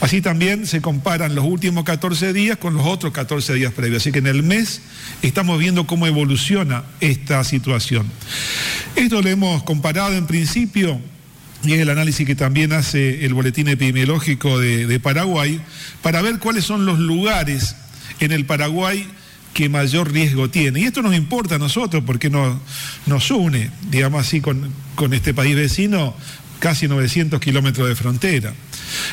Así 0.00 0.20
también 0.20 0.66
se 0.66 0.80
comparan 0.80 1.34
los 1.34 1.44
últimos 1.44 1.84
14 1.84 2.32
días 2.32 2.58
con 2.58 2.74
los 2.74 2.86
otros 2.86 3.12
14 3.12 3.54
días 3.54 3.72
previos. 3.72 4.02
Así 4.02 4.12
que 4.12 4.18
en 4.20 4.28
el 4.28 4.44
mes 4.44 4.82
estamos 5.22 5.58
viendo 5.58 5.88
cómo 5.88 6.06
evoluciona 6.06 6.84
esta 7.00 7.42
situación. 7.42 8.06
Esto 8.94 9.22
lo 9.22 9.28
hemos 9.28 9.64
comparado 9.64 10.14
en 10.14 10.26
principio 10.26 11.00
y 11.64 11.72
es 11.72 11.80
el 11.80 11.90
análisis 11.90 12.26
que 12.26 12.34
también 12.34 12.72
hace 12.72 13.24
el 13.24 13.34
Boletín 13.34 13.68
Epidemiológico 13.68 14.58
de, 14.58 15.00
Paraguay, 15.00 15.60
para 16.02 16.22
ver 16.22 16.38
cuáles 16.38 16.64
son 16.64 16.86
los 16.86 16.98
lugares 16.98 17.76
en 18.20 18.32
el 18.32 18.44
Paraguay 18.44 19.06
que 19.54 19.68
mayor 19.68 20.12
riesgo 20.12 20.50
tiene. 20.50 20.80
Y 20.80 20.84
esto 20.84 21.02
nos 21.02 21.16
importa 21.16 21.56
a 21.56 21.58
nosotros 21.58 22.04
porque 22.06 22.30
nos, 22.30 22.58
nos 23.06 23.30
une, 23.30 23.70
digamos 23.90 24.26
así, 24.26 24.40
con, 24.40 24.72
con 24.94 25.12
este 25.14 25.34
país 25.34 25.56
vecino, 25.56 26.14
casi 26.60 26.86
900 26.86 27.40
kilómetros 27.40 27.88
de 27.88 27.96
frontera. 27.96 28.54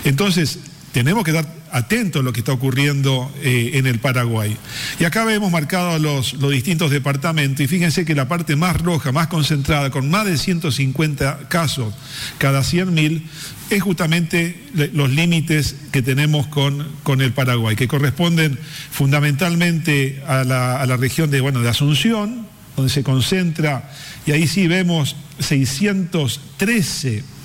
Entonces, 0.03 0.59
tenemos 0.95 1.25
que 1.25 1.31
estar 1.31 1.45
atentos 1.73 2.21
a 2.21 2.23
lo 2.23 2.31
que 2.31 2.39
está 2.39 2.53
ocurriendo 2.53 3.29
eh, 3.43 3.71
en 3.73 3.85
el 3.85 3.99
Paraguay. 3.99 4.55
Y 4.97 5.03
acá 5.03 5.25
vemos 5.25 5.51
marcados 5.51 5.99
los, 5.99 6.35
los, 6.35 6.51
distintos 6.51 6.89
departamentos 6.89 7.59
y 7.59 7.67
fíjense 7.67 8.05
que 8.05 8.15
la 8.15 8.29
parte 8.29 8.55
más 8.55 8.79
roja, 8.79 9.11
más 9.11 9.27
concentrada, 9.27 9.89
con 9.89 10.09
más 10.09 10.25
de 10.25 10.37
150 10.37 11.49
casos 11.49 11.93
cada 12.37 12.61
100.000, 12.61 13.23
es 13.71 13.83
justamente 13.83 14.57
los 14.93 15.09
límites 15.09 15.75
que 15.91 16.01
tenemos 16.01 16.47
con, 16.47 16.87
con, 17.03 17.19
el 17.19 17.33
Paraguay, 17.33 17.75
que 17.75 17.89
corresponden 17.89 18.57
fundamentalmente 18.89 20.23
a 20.25 20.45
la, 20.45 20.79
a 20.79 20.85
la 20.85 20.95
región 20.95 21.29
de, 21.29 21.41
bueno, 21.41 21.59
de 21.59 21.67
Asunción, 21.67 22.47
donde 22.77 22.89
se 22.89 23.03
concentra, 23.03 23.91
y 24.25 24.31
ahí 24.31 24.47
sí 24.47 24.65
vemos 24.67 25.17
613 25.39 27.35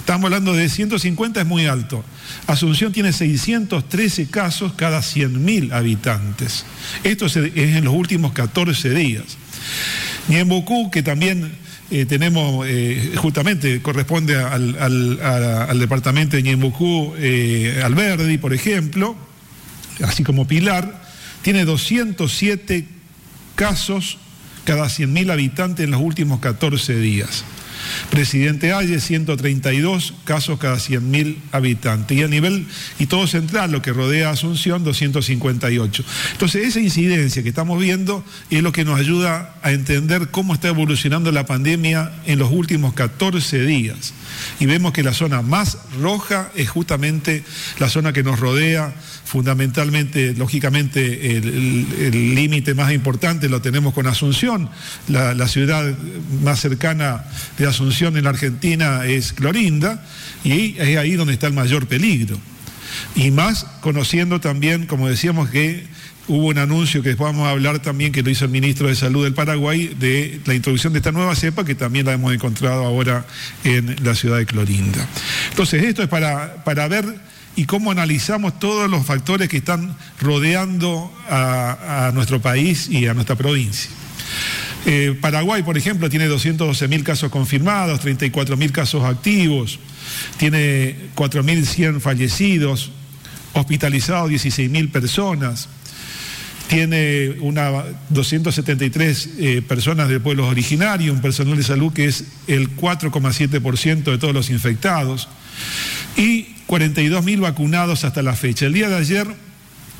Estamos 0.00 0.24
hablando 0.24 0.54
de 0.54 0.68
150, 0.68 1.42
es 1.42 1.46
muy 1.46 1.66
alto. 1.66 2.02
Asunción 2.46 2.92
tiene 2.92 3.12
613 3.12 4.28
casos 4.28 4.72
cada 4.74 5.00
100.000 5.00 5.72
habitantes. 5.72 6.64
Esto 7.04 7.26
es 7.26 7.36
en 7.36 7.84
los 7.84 7.94
últimos 7.94 8.32
14 8.32 8.90
días. 8.90 9.24
Niembocú, 10.28 10.90
que 10.90 11.02
también 11.02 11.52
eh, 11.90 12.06
tenemos, 12.06 12.66
eh, 12.68 13.14
justamente 13.16 13.82
corresponde 13.82 14.36
al, 14.36 15.78
departamento 15.78 16.36
de 16.36 16.42
Niembocú, 16.44 17.14
eh, 17.18 17.82
Alberdi, 17.84 18.38
por 18.38 18.54
ejemplo, 18.54 19.16
así 20.04 20.22
como 20.22 20.46
Pilar, 20.46 21.02
tiene 21.42 21.64
207 21.64 22.86
casos 23.56 24.18
cada 24.64 24.86
100.000 24.86 25.32
habitantes 25.32 25.84
en 25.84 25.90
los 25.90 26.00
últimos 26.00 26.38
14 26.38 26.96
días. 26.96 27.44
Presidente 28.10 28.72
Ayes, 28.72 29.04
132 29.04 30.14
casos 30.24 30.58
cada 30.58 30.76
100.000 30.76 31.36
habitantes. 31.52 32.16
Y 32.16 32.22
a 32.22 32.28
nivel, 32.28 32.66
y 32.98 33.06
todo 33.06 33.26
central, 33.26 33.72
lo 33.72 33.82
que 33.82 33.92
rodea 33.92 34.30
Asunción, 34.30 34.84
258. 34.84 36.04
Entonces, 36.32 36.66
esa 36.66 36.80
incidencia 36.80 37.42
que 37.42 37.48
estamos 37.48 37.80
viendo 37.80 38.24
es 38.50 38.62
lo 38.62 38.72
que 38.72 38.84
nos 38.84 38.98
ayuda 38.98 39.54
a 39.62 39.72
entender 39.72 40.28
cómo 40.30 40.54
está 40.54 40.68
evolucionando 40.68 41.32
la 41.32 41.46
pandemia 41.46 42.12
en 42.26 42.38
los 42.38 42.50
últimos 42.50 42.94
14 42.94 43.64
días. 43.64 44.12
Y 44.58 44.66
vemos 44.66 44.92
que 44.92 45.02
la 45.02 45.14
zona 45.14 45.42
más 45.42 45.78
roja 46.00 46.50
es 46.54 46.68
justamente 46.68 47.44
la 47.78 47.88
zona 47.88 48.12
que 48.12 48.22
nos 48.22 48.40
rodea, 48.40 48.94
fundamentalmente, 49.24 50.34
lógicamente, 50.34 51.36
el 51.36 52.34
límite 52.34 52.74
más 52.74 52.92
importante 52.92 53.48
lo 53.48 53.62
tenemos 53.62 53.94
con 53.94 54.06
Asunción, 54.06 54.68
la, 55.08 55.34
la 55.34 55.46
ciudad 55.46 55.94
más 56.42 56.60
cercana 56.60 57.24
de 57.58 57.66
Asunción 57.66 57.69
en 57.78 58.24
la 58.24 58.30
Argentina 58.30 59.04
es 59.06 59.32
Clorinda, 59.32 60.04
y 60.44 60.76
es 60.78 60.96
ahí 60.96 61.12
donde 61.12 61.34
está 61.34 61.46
el 61.46 61.52
mayor 61.52 61.86
peligro. 61.86 62.36
Y 63.14 63.30
más 63.30 63.64
conociendo 63.80 64.40
también, 64.40 64.86
como 64.86 65.08
decíamos, 65.08 65.48
que 65.50 65.86
hubo 66.26 66.46
un 66.46 66.58
anuncio 66.58 67.02
que 67.02 67.10
después 67.10 67.32
vamos 67.32 67.46
a 67.46 67.50
hablar 67.50 67.80
también, 67.80 68.12
que 68.12 68.22
lo 68.22 68.30
hizo 68.30 68.44
el 68.44 68.50
ministro 68.50 68.88
de 68.88 68.94
Salud 68.94 69.24
del 69.24 69.34
Paraguay, 69.34 69.94
de 69.98 70.40
la 70.44 70.54
introducción 70.54 70.92
de 70.92 70.98
esta 70.98 71.12
nueva 71.12 71.34
cepa, 71.34 71.64
que 71.64 71.74
también 71.74 72.06
la 72.06 72.12
hemos 72.12 72.32
encontrado 72.32 72.84
ahora 72.84 73.26
en 73.64 73.96
la 74.04 74.14
ciudad 74.14 74.38
de 74.38 74.46
Clorinda. 74.46 75.06
Entonces, 75.50 75.82
esto 75.82 76.02
es 76.02 76.08
para, 76.08 76.64
para 76.64 76.88
ver 76.88 77.04
y 77.56 77.64
cómo 77.64 77.90
analizamos 77.90 78.58
todos 78.58 78.88
los 78.88 79.04
factores 79.04 79.48
que 79.48 79.58
están 79.58 79.96
rodeando 80.20 81.12
a 81.28 82.10
nuestro 82.14 82.40
país 82.40 82.88
y 82.88 83.06
a 83.06 83.14
nuestra 83.14 83.36
provincia. 83.36 83.90
Eh, 84.86 85.16
Paraguay, 85.20 85.62
por 85.62 85.76
ejemplo, 85.76 86.08
tiene 86.08 86.26
212 86.26 86.88
mil 86.88 87.04
casos 87.04 87.30
confirmados, 87.30 88.00
34 88.00 88.56
mil 88.56 88.72
casos 88.72 89.04
activos, 89.04 89.78
tiene 90.38 90.96
4.100 91.14 92.00
fallecidos, 92.00 92.90
hospitalizados 93.52 94.30
16 94.30 94.70
mil 94.70 94.88
personas, 94.88 95.68
tiene 96.68 97.36
una 97.40 97.84
273 98.10 99.30
eh, 99.38 99.62
personas 99.66 100.08
de 100.08 100.20
pueblos 100.20 100.48
originarios, 100.48 101.14
un 101.14 101.20
personal 101.20 101.56
de 101.56 101.64
salud 101.64 101.92
que 101.92 102.06
es 102.06 102.24
el 102.46 102.76
4,7% 102.76 104.04
de 104.04 104.18
todos 104.18 104.32
los 104.32 104.50
infectados 104.50 105.28
y 106.16 106.44
42 106.66 107.24
mil 107.24 107.40
vacunados 107.40 108.04
hasta 108.04 108.22
la 108.22 108.34
fecha. 108.34 108.66
El 108.66 108.72
día 108.72 108.88
de 108.88 108.96
ayer 108.96 109.26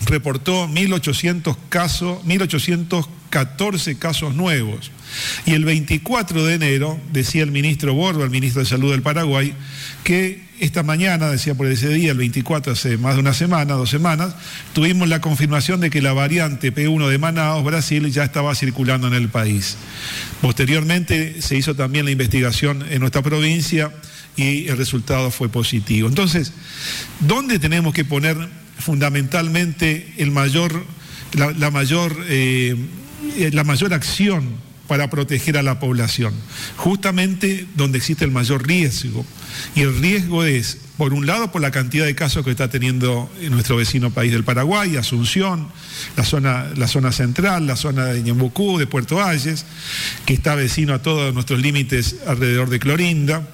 reportó 0.07 0.69
1.800 0.69 1.57
casos, 1.69 2.23
1.814 2.25 3.99
casos 3.99 4.35
nuevos. 4.35 4.91
Y 5.47 5.53
el 5.53 5.65
24 5.65 6.45
de 6.45 6.55
enero, 6.55 7.01
decía 7.13 7.43
el 7.43 7.51
ministro 7.51 7.95
Borba, 7.95 8.25
el 8.25 8.31
ministro 8.31 8.63
de 8.63 8.69
Salud 8.69 8.91
del 8.91 9.03
Paraguay, 9.03 9.55
que 10.05 10.49
esta 10.61 10.83
mañana, 10.83 11.31
decía 11.31 11.55
por 11.55 11.67
ese 11.67 11.89
día, 11.89 12.13
el 12.13 12.19
24, 12.19 12.75
hace 12.75 12.99
más 12.99 13.15
de 13.15 13.21
una 13.21 13.33
semana, 13.33 13.75
dos 13.75 13.89
semanas, 13.89 14.35
tuvimos 14.75 15.09
la 15.09 15.21
confirmación 15.21 15.81
de 15.81 15.89
que 15.89 16.03
la 16.03 16.13
variante 16.13 16.73
P1 16.73 17.09
de 17.09 17.19
Manaus, 17.19 17.65
Brasil, 17.65 18.11
ya 18.13 18.25
estaba 18.25 18.55
circulando 18.55 19.07
en 19.09 19.15
el 19.15 19.29
país. 19.29 19.77
Posteriormente 20.43 21.41
se 21.41 21.57
hizo 21.57 21.75
también 21.75 22.05
la 22.05 22.11
investigación 22.11 22.85
en 22.91 23.01
nuestra 23.01 23.23
provincia 23.23 23.91
y 24.37 24.69
el 24.69 24.77
resultado 24.77 25.31
fue 25.31 25.49
positivo. 25.49 26.09
Entonces, 26.09 26.53
¿dónde 27.21 27.59
tenemos 27.59 27.95
que 27.95 28.05
poner 28.05 28.37
fundamentalmente 28.81 30.15
el 30.19 30.31
mayor, 30.31 30.85
la, 31.33 31.71
mayor, 31.71 32.17
eh, 32.29 32.77
la 33.53 33.65
mayor 33.65 33.95
acción 33.95 34.71
para 34.91 35.09
proteger 35.09 35.57
a 35.57 35.63
la 35.63 35.79
población, 35.79 36.35
justamente 36.77 37.65
donde 37.77 37.99
existe 37.99 38.25
el 38.25 38.33
mayor 38.33 38.67
riesgo. 38.67 39.25
Y 39.77 39.83
el 39.83 39.97
riesgo 40.01 40.43
es, 40.43 40.79
por 40.97 41.15
un 41.15 41.27
lado, 41.27 41.53
por 41.53 41.63
la 41.63 41.71
cantidad 41.71 42.05
de 42.05 42.17
casos 42.17 42.45
que 42.45 42.51
está 42.51 42.71
teniendo 42.71 43.31
en 43.41 43.53
nuestro 43.53 43.77
vecino 43.77 44.11
país 44.11 44.33
del 44.33 44.43
Paraguay, 44.43 44.97
Asunción, 44.97 45.69
la 46.17 46.25
zona, 46.25 46.67
la 46.75 46.89
zona 46.89 47.13
central, 47.13 47.69
la 47.69 47.77
zona 47.77 48.07
de 48.07 48.21
Ñembucú, 48.21 48.79
de 48.79 48.89
Puerto 48.89 49.23
Ayes, 49.23 49.65
que 50.27 50.35
está 50.35 50.57
vecino 50.57 50.93
a 50.93 51.03
todos 51.03 51.33
nuestros 51.35 51.61
límites 51.61 52.17
alrededor 52.27 52.69
de 52.69 52.81
Clorinda. 52.81 53.49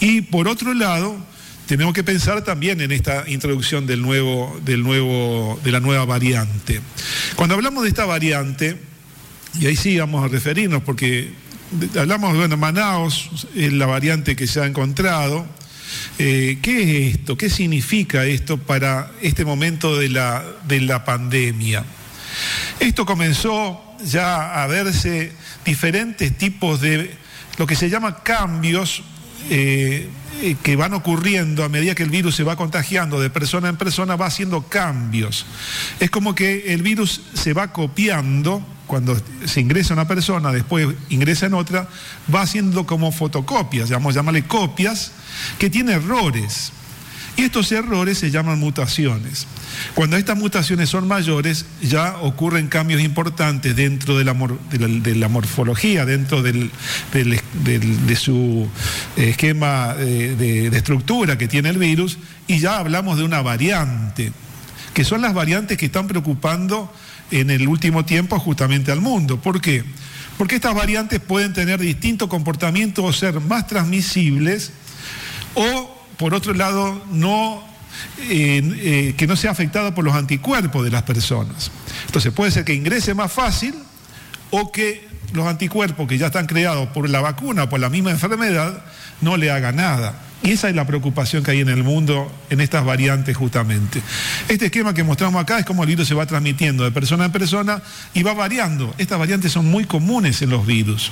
Y 0.00 0.22
por 0.22 0.48
otro 0.48 0.74
lado, 0.74 1.16
tenemos 1.66 1.94
que 1.94 2.04
pensar 2.04 2.42
también 2.42 2.80
en 2.80 2.92
esta 2.92 3.28
introducción 3.28 3.86
del 3.86 4.00
nuevo, 4.00 4.58
del 4.64 4.82
nuevo, 4.82 5.60
de 5.64 5.72
la 5.72 5.80
nueva 5.80 6.04
variante. 6.04 6.80
Cuando 7.34 7.56
hablamos 7.56 7.82
de 7.82 7.88
esta 7.88 8.04
variante, 8.04 8.76
y 9.58 9.66
ahí 9.66 9.76
sí 9.76 9.98
vamos 9.98 10.24
a 10.24 10.28
referirnos, 10.28 10.82
porque 10.82 11.32
hablamos 11.98 12.36
bueno, 12.36 12.56
Manaos, 12.56 13.46
es 13.54 13.72
la 13.72 13.86
variante 13.86 14.36
que 14.36 14.46
se 14.46 14.60
ha 14.60 14.66
encontrado. 14.66 15.46
Eh, 16.18 16.58
¿Qué 16.62 16.82
es 17.08 17.16
esto? 17.16 17.36
¿Qué 17.36 17.50
significa 17.50 18.24
esto 18.24 18.58
para 18.58 19.10
este 19.20 19.44
momento 19.44 19.96
de 19.98 20.08
la, 20.08 20.44
de 20.68 20.80
la 20.80 21.04
pandemia? 21.04 21.84
Esto 22.78 23.04
comenzó 23.04 23.82
ya 24.04 24.62
a 24.62 24.66
verse 24.68 25.32
diferentes 25.64 26.36
tipos 26.36 26.80
de 26.80 27.10
lo 27.58 27.66
que 27.66 27.74
se 27.74 27.88
llama 27.90 28.22
cambios 28.22 29.02
eh, 29.50 30.08
que 30.62 30.76
van 30.76 30.92
ocurriendo 30.92 31.64
a 31.64 31.68
medida 31.68 31.94
que 31.94 32.02
el 32.02 32.10
virus 32.10 32.36
se 32.36 32.44
va 32.44 32.56
contagiando 32.56 33.20
de 33.20 33.30
persona 33.30 33.68
en 33.68 33.76
persona, 33.76 34.16
va 34.16 34.26
haciendo 34.26 34.62
cambios. 34.68 35.46
Es 36.00 36.10
como 36.10 36.34
que 36.34 36.74
el 36.74 36.82
virus 36.82 37.22
se 37.34 37.52
va 37.52 37.72
copiando, 37.72 38.62
cuando 38.86 39.16
se 39.46 39.60
ingresa 39.60 39.94
una 39.94 40.06
persona, 40.06 40.52
después 40.52 40.88
ingresa 41.08 41.46
en 41.46 41.54
otra, 41.54 41.88
va 42.32 42.42
haciendo 42.42 42.86
como 42.86 43.12
fotocopias, 43.12 43.88
llamamos 43.88 44.14
llamarle 44.14 44.46
copias, 44.46 45.12
que 45.58 45.70
tiene 45.70 45.92
errores. 45.92 46.72
Y 47.36 47.42
estos 47.42 47.70
errores 47.72 48.18
se 48.18 48.30
llaman 48.30 48.58
mutaciones. 48.58 49.46
Cuando 49.94 50.16
estas 50.16 50.38
mutaciones 50.38 50.88
son 50.88 51.06
mayores, 51.06 51.66
ya 51.82 52.16
ocurren 52.22 52.68
cambios 52.68 53.02
importantes 53.02 53.76
dentro 53.76 54.16
de 54.16 54.24
la, 54.24 55.28
morfología, 55.28 56.06
dentro 56.06 56.42
de 56.42 56.70
su 58.16 58.68
esquema 59.16 59.94
de, 59.94 60.70
de 60.70 60.76
estructura 60.76 61.36
que 61.36 61.46
tiene 61.46 61.68
el 61.68 61.78
virus, 61.78 62.18
y 62.46 62.58
ya 62.58 62.78
hablamos 62.78 63.18
de 63.18 63.24
una 63.24 63.42
variante, 63.42 64.32
que 64.94 65.04
son 65.04 65.20
las 65.20 65.34
variantes 65.34 65.76
que 65.76 65.86
están 65.86 66.06
preocupando 66.06 66.90
en 67.30 67.50
el 67.50 67.68
último 67.68 68.04
tiempo 68.04 68.38
justamente 68.38 68.92
al 68.92 69.00
mundo. 69.00 69.40
¿Por 69.40 69.60
qué? 69.60 69.84
Porque 70.38 70.56
estas 70.56 70.74
variantes 70.74 71.20
pueden 71.20 71.52
tener 71.52 71.80
distintos 71.80 72.28
comportamientos 72.28 73.04
o 73.04 73.12
ser 73.12 73.40
más 73.40 73.66
transmisibles 73.66 74.72
o, 75.54 75.95
por 76.16 76.34
otro 76.34 76.54
lado, 76.54 77.00
eh, 78.18 79.14
que 79.16 79.26
no 79.26 79.36
sea 79.36 79.50
afectado 79.50 79.94
por 79.94 80.04
los 80.04 80.14
anticuerpos 80.14 80.84
de 80.84 80.90
las 80.90 81.02
personas. 81.02 81.70
Entonces 82.06 82.32
puede 82.32 82.50
ser 82.50 82.64
que 82.64 82.74
ingrese 82.74 83.14
más 83.14 83.32
fácil 83.32 83.74
o 84.50 84.72
que 84.72 85.06
los 85.32 85.46
anticuerpos 85.46 86.08
que 86.08 86.18
ya 86.18 86.26
están 86.26 86.46
creados 86.46 86.88
por 86.88 87.08
la 87.08 87.20
vacuna 87.20 87.64
o 87.64 87.68
por 87.68 87.80
la 87.80 87.90
misma 87.90 88.10
enfermedad 88.10 88.84
no 89.20 89.36
le 89.36 89.50
haga 89.50 89.72
nada. 89.72 90.20
Y 90.42 90.52
esa 90.52 90.68
es 90.68 90.76
la 90.76 90.86
preocupación 90.86 91.42
que 91.42 91.50
hay 91.50 91.60
en 91.60 91.68
el 91.68 91.82
mundo 91.82 92.30
en 92.50 92.60
estas 92.60 92.84
variantes 92.84 93.36
justamente. 93.36 94.02
Este 94.48 94.66
esquema 94.66 94.94
que 94.94 95.02
mostramos 95.02 95.42
acá 95.42 95.58
es 95.58 95.64
como 95.64 95.82
el 95.82 95.88
virus 95.88 96.06
se 96.06 96.14
va 96.14 96.26
transmitiendo 96.26 96.84
de 96.84 96.92
persona 96.92 97.24
en 97.24 97.32
persona 97.32 97.82
y 98.14 98.22
va 98.22 98.34
variando. 98.34 98.94
Estas 98.98 99.18
variantes 99.18 99.52
son 99.52 99.66
muy 99.66 99.84
comunes 99.86 100.42
en 100.42 100.50
los 100.50 100.66
virus, 100.66 101.10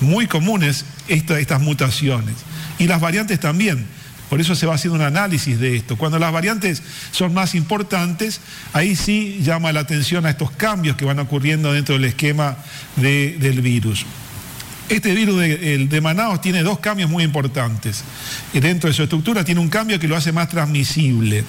muy 0.00 0.26
comunes 0.26 0.84
estas 1.08 1.60
mutaciones. 1.60 2.34
Y 2.78 2.86
las 2.86 3.00
variantes 3.00 3.38
también. 3.38 3.86
Por 4.30 4.40
eso 4.40 4.54
se 4.54 4.66
va 4.66 4.74
haciendo 4.74 4.96
un 4.96 5.04
análisis 5.04 5.58
de 5.60 5.76
esto. 5.76 5.96
Cuando 5.96 6.18
las 6.18 6.32
variantes 6.32 6.82
son 7.10 7.34
más 7.34 7.54
importantes, 7.54 8.40
ahí 8.72 8.96
sí 8.96 9.40
llama 9.42 9.72
la 9.72 9.80
atención 9.80 10.26
a 10.26 10.30
estos 10.30 10.50
cambios 10.50 10.96
que 10.96 11.04
van 11.04 11.18
ocurriendo 11.18 11.72
dentro 11.72 11.94
del 11.94 12.04
esquema 12.06 12.56
del 12.96 13.60
virus. 13.60 14.06
Este 14.88 15.14
virus 15.14 15.40
de, 15.40 15.86
de, 15.86 16.00
Manaus 16.00 16.40
tiene 16.40 16.62
dos 16.62 16.78
cambios 16.78 17.08
muy 17.08 17.24
importantes. 17.24 18.04
Dentro 18.52 18.88
de 18.88 18.94
su 18.94 19.02
estructura 19.02 19.44
tiene 19.44 19.60
un 19.60 19.70
cambio 19.70 19.98
que 19.98 20.08
lo 20.08 20.16
hace 20.16 20.30
más 20.32 20.48
transmisible, 20.48 21.44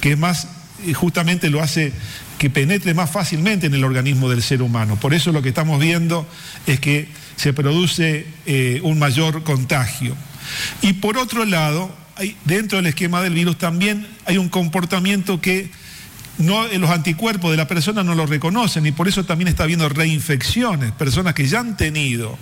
que 0.00 0.14
más, 0.14 0.46
eh, 0.86 0.94
justamente 0.94 1.50
lo 1.50 1.60
hace 1.60 1.92
que 2.38 2.50
penetre 2.50 2.94
más 2.94 3.10
fácilmente 3.10 3.66
en 3.66 3.74
el 3.74 3.82
organismo 3.82 4.30
del 4.30 4.42
ser 4.42 4.62
humano. 4.62 4.96
Por 4.96 5.12
eso 5.12 5.32
lo 5.32 5.42
que 5.42 5.48
estamos 5.48 5.80
viendo 5.80 6.26
es 6.66 6.78
que 6.78 7.08
se 7.36 7.52
produce 7.52 8.26
eh, 8.46 8.80
un 8.84 8.98
mayor 8.98 9.42
contagio. 9.42 10.16
Y 10.80 10.94
por 10.94 11.18
otro 11.18 11.44
lado, 11.44 11.92
dentro 12.44 12.78
del 12.78 12.86
esquema 12.86 13.22
del 13.22 13.34
virus 13.34 13.58
también 13.58 14.06
hay 14.26 14.38
un 14.38 14.48
comportamiento 14.48 15.40
que 15.40 15.70
no, 16.38 16.66
los 16.68 16.90
anticuerpos 16.90 17.50
de 17.50 17.56
la 17.56 17.66
persona 17.66 18.04
no 18.04 18.14
lo 18.14 18.26
reconocen 18.26 18.86
y 18.86 18.92
por 18.92 19.08
eso 19.08 19.24
también 19.24 19.48
está 19.48 19.64
habiendo 19.64 19.88
reinfecciones, 19.88 20.92
personas 20.92 21.34
que 21.34 21.46
ya 21.46 21.60
han 21.60 21.76
tenido 21.76 22.38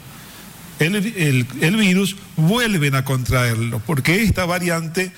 el, 0.79 1.77
virus, 1.77 2.17
vuelven 2.37 2.95
a 2.95 3.05
contraerlo, 3.05 3.81
porque 3.87 4.23
esta 4.23 4.45
variante 4.45 5.13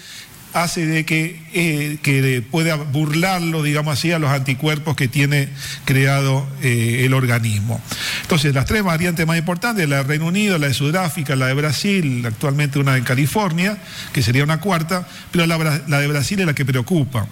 hace 0.52 0.86
de 0.86 1.04
que, 1.04 1.40
eh, 1.52 2.42
pueda 2.50 2.76
burlarlo, 2.76 3.62
digamos 3.62 3.92
así, 3.92 4.12
a 4.12 4.18
los 4.18 4.30
anticuerpos 4.30 4.96
que 4.96 5.08
tiene 5.08 5.48
creado 5.84 6.46
eh, 6.62 7.02
el 7.04 7.14
organismo. 7.14 7.80
Entonces, 8.22 8.54
las 8.54 8.66
tres 8.66 8.82
variantes 8.82 9.26
más 9.26 9.38
importantes, 9.38 9.88
la 9.88 9.98
de 9.98 10.02
Reino 10.04 10.26
Unido, 10.26 10.58
la 10.58 10.68
de 10.68 10.74
Sudáfrica, 10.74 11.36
la 11.36 11.46
de 11.46 11.54
Brasil, 11.54 12.24
actualmente 12.26 12.78
una 12.78 12.96
en 12.96 13.04
California, 13.04 13.78
que 14.12 14.22
sería 14.22 14.44
una 14.44 14.60
cuarta, 14.60 15.06
pero 15.30 15.46
la 15.46 16.00
de 16.00 16.06
Brasil 16.06 16.40
es 16.40 16.46
la 16.46 16.54
que 16.54 16.64
preocupa. 16.64 17.26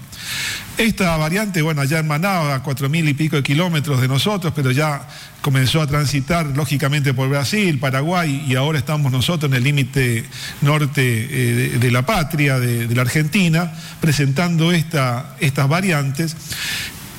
Esta 0.78 1.16
variante, 1.16 1.62
bueno, 1.62 1.80
allá 1.80 2.00
en 2.00 2.12
a 2.12 2.60
cuatro 2.62 2.90
mil 2.90 3.08
y 3.08 3.14
pico 3.14 3.36
de 3.36 3.42
kilómetros 3.42 3.98
de 3.98 4.08
nosotros, 4.08 4.52
pero 4.54 4.70
ya 4.70 5.08
comenzó 5.40 5.80
a 5.80 5.86
transitar 5.86 6.44
lógicamente 6.54 7.14
por 7.14 7.30
Brasil, 7.30 7.78
Paraguay 7.78 8.44
y 8.46 8.56
ahora 8.56 8.78
estamos 8.78 9.10
nosotros 9.10 9.50
en 9.50 9.56
el 9.56 9.64
límite 9.64 10.26
norte 10.60 11.00
eh, 11.02 11.78
de, 11.78 11.90
la 11.90 12.04
patria, 12.04 12.58
de, 12.58 12.94
la 12.94 13.00
Argentina, 13.00 13.72
presentando 14.02 14.70
esta, 14.70 15.34
estas 15.40 15.66
variantes, 15.66 16.36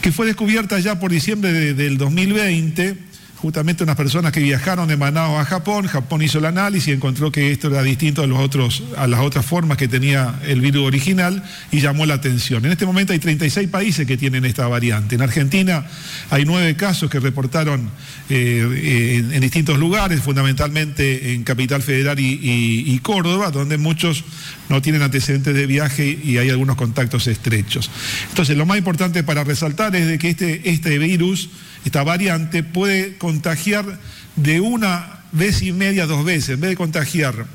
que 0.04 0.12
fue 0.12 0.28
descubierta 0.28 0.78
ya 0.78 1.00
por 1.00 1.10
diciembre 1.10 1.74
del 1.74 1.98
2020 1.98 3.07
justamente 3.38 3.84
unas 3.84 3.96
personas 3.96 4.32
que 4.32 4.40
viajaron 4.40 4.88
de 4.88 4.98
Manaus 4.98 5.40
a 5.40 5.46
Japón, 5.46 5.86
Japón 5.86 6.24
hizo 6.24 6.40
el 6.40 6.46
análisis 6.46 6.88
y 6.88 6.92
encontró 6.94 7.32
que 7.32 7.52
esto 7.52 7.68
era 7.68 7.84
distinto 7.84 8.24
a, 8.24 8.28
los 8.28 8.40
otros, 8.40 8.84
a 8.98 9.06
las 9.06 9.20
otras 9.20 9.46
formas 9.46 9.78
que 9.78 9.88
tenía 9.88 10.40
el 10.48 10.60
virus 10.60 10.88
original 10.88 11.44
y 11.72 11.80
llamó 11.80 12.06
la 12.08 12.16
atención. 12.16 12.66
En 12.66 12.72
este 12.72 12.88
momento 12.88 13.14
hay 13.14 13.20
36 13.20 13.70
países 13.70 14.08
que 14.08 14.18
tienen 14.18 14.44
esta 14.44 14.68
variante. 14.68 15.16
En 15.16 15.22
Argentina 15.22 15.86
hay 16.32 16.46
nueve 16.46 16.76
casos 16.76 17.12
que 17.12 17.20
reportaron 17.20 17.92
eh, 18.30 19.24
en, 19.32 19.40
distintos 19.40 19.78
lugares, 19.78 20.22
fundamentalmente 20.22 21.34
en 21.34 21.44
Capital 21.44 21.84
Federal 21.84 22.20
y, 22.20 23.00
Córdoba, 23.04 23.52
donde 23.52 23.78
muchos 23.78 24.24
no 24.68 24.82
tienen 24.82 25.04
antecedentes 25.04 25.54
de 25.54 25.68
viaje 25.68 26.20
y 26.24 26.40
hay 26.40 26.50
algunos 26.50 26.76
contactos 26.76 27.28
estrechos. 27.28 27.92
Entonces, 28.30 28.58
lo 28.58 28.66
más 28.66 28.80
importante 28.80 29.24
para 29.24 29.44
resaltar 29.44 29.96
es 29.96 30.08
de 30.08 30.18
que 30.18 30.30
este, 30.30 30.70
este 30.70 30.98
virus 30.98 31.50
esta 31.88 32.04
variante 32.04 32.64
puede 32.64 33.18
contagiar 33.18 34.00
de 34.36 34.60
una 34.60 35.22
vez 35.32 35.62
y 35.62 35.72
media, 35.72 36.06
dos 36.06 36.24
veces. 36.26 36.50
En 36.50 36.62
vez 36.62 36.72
de 36.72 36.76
contagiar 36.76 37.46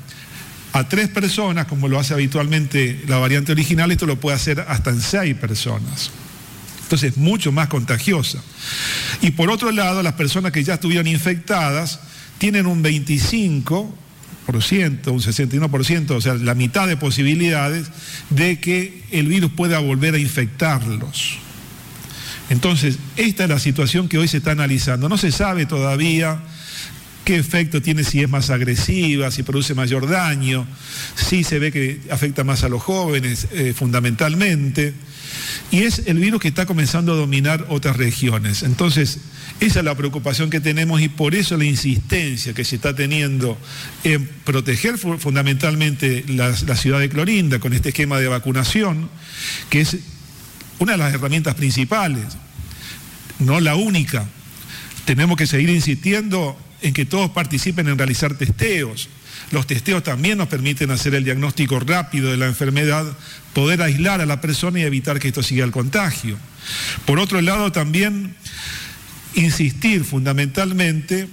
a 0.73 0.89
tres 0.89 1.07
personas, 1.09 1.67
como 1.67 1.87
lo 1.87 1.99
hace 1.99 2.13
habitualmente 2.13 3.03
la 3.07 3.17
variante 3.17 3.51
original, 3.51 3.91
esto 3.91 4.05
lo 4.05 4.19
puede 4.19 4.35
hacer 4.35 4.65
hasta 4.67 4.89
en 4.89 5.01
seis 5.01 5.35
personas. 5.35 6.09
Entonces 6.81 7.11
es 7.11 7.17
mucho 7.17 7.51
más 7.51 7.67
contagiosa. 7.67 8.39
Y 9.21 9.31
por 9.31 9.51
otro 9.51 9.71
lado, 9.71 10.01
las 10.01 10.13
personas 10.13 10.51
que 10.51 10.63
ya 10.63 10.75
estuvieron 10.75 11.07
infectadas 11.07 11.99
tienen 12.39 12.65
un 12.65 12.83
25%, 12.83 13.91
un 14.47 15.21
61%, 15.21 16.11
o 16.11 16.21
sea, 16.21 16.33
la 16.33 16.55
mitad 16.55 16.87
de 16.87 16.97
posibilidades 16.97 17.87
de 18.31 18.59
que 18.59 19.03
el 19.11 19.27
virus 19.27 19.51
pueda 19.51 19.77
volver 19.79 20.15
a 20.15 20.19
infectarlos. 20.19 21.37
Entonces, 22.49 22.97
esta 23.17 23.43
es 23.43 23.49
la 23.49 23.59
situación 23.59 24.09
que 24.09 24.17
hoy 24.17 24.27
se 24.27 24.37
está 24.37 24.51
analizando. 24.51 25.09
No 25.09 25.17
se 25.17 25.31
sabe 25.31 25.65
todavía 25.65 26.41
qué 27.23 27.37
efecto 27.37 27.81
tiene 27.81 28.03
si 28.03 28.21
es 28.21 28.29
más 28.29 28.49
agresiva, 28.49 29.31
si 29.31 29.43
produce 29.43 29.73
mayor 29.73 30.09
daño, 30.09 30.67
si 31.15 31.43
se 31.43 31.59
ve 31.59 31.71
que 31.71 32.01
afecta 32.09 32.43
más 32.43 32.63
a 32.63 32.69
los 32.69 32.81
jóvenes 32.83 33.47
eh, 33.51 33.73
fundamentalmente. 33.75 34.93
Y 35.71 35.83
es 35.83 36.03
el 36.05 36.19
virus 36.19 36.41
que 36.41 36.49
está 36.49 36.65
comenzando 36.65 37.13
a 37.13 37.15
dominar 37.15 37.65
otras 37.69 37.97
regiones. 37.97 38.63
Entonces, 38.63 39.19
esa 39.59 39.79
es 39.79 39.85
la 39.85 39.95
preocupación 39.95 40.49
que 40.49 40.59
tenemos 40.59 41.01
y 41.01 41.09
por 41.09 41.35
eso 41.35 41.57
la 41.57 41.65
insistencia 41.65 42.53
que 42.53 42.65
se 42.65 42.75
está 42.75 42.95
teniendo 42.95 43.57
en 44.03 44.27
proteger 44.43 44.97
fundamentalmente 44.97 46.25
la 46.27 46.75
ciudad 46.75 46.99
de 46.99 47.09
Clorinda 47.09 47.59
con 47.59 47.73
este 47.73 47.89
esquema 47.89 48.19
de 48.19 48.27
vacunación, 48.27 49.09
que 49.69 49.81
es 49.81 49.97
una 50.79 50.93
de 50.93 50.97
las 50.97 51.13
herramientas 51.13 51.55
principales, 51.55 52.25
no 53.39 53.59
la 53.59 53.75
única. 53.75 54.25
Tenemos 55.05 55.37
que 55.37 55.47
seguir 55.47 55.69
insistiendo 55.69 56.57
en 56.81 56.93
que 56.93 57.05
todos 57.05 57.31
participen 57.31 57.87
en 57.87 57.97
realizar 57.97 58.35
testeos. 58.35 59.09
Los 59.51 59.67
testeos 59.67 60.03
también 60.03 60.37
nos 60.37 60.47
permiten 60.47 60.91
hacer 60.91 61.15
el 61.15 61.23
diagnóstico 61.23 61.79
rápido 61.79 62.31
de 62.31 62.37
la 62.37 62.47
enfermedad, 62.47 63.05
poder 63.53 63.81
aislar 63.81 64.21
a 64.21 64.25
la 64.25 64.41
persona 64.41 64.79
y 64.79 64.83
evitar 64.83 65.19
que 65.19 65.29
esto 65.29 65.43
siga 65.43 65.65
el 65.65 65.71
contagio. 65.71 66.37
Por 67.05 67.19
otro 67.19 67.41
lado, 67.41 67.71
también 67.71 68.35
insistir 69.35 70.03
fundamentalmente 70.03 71.27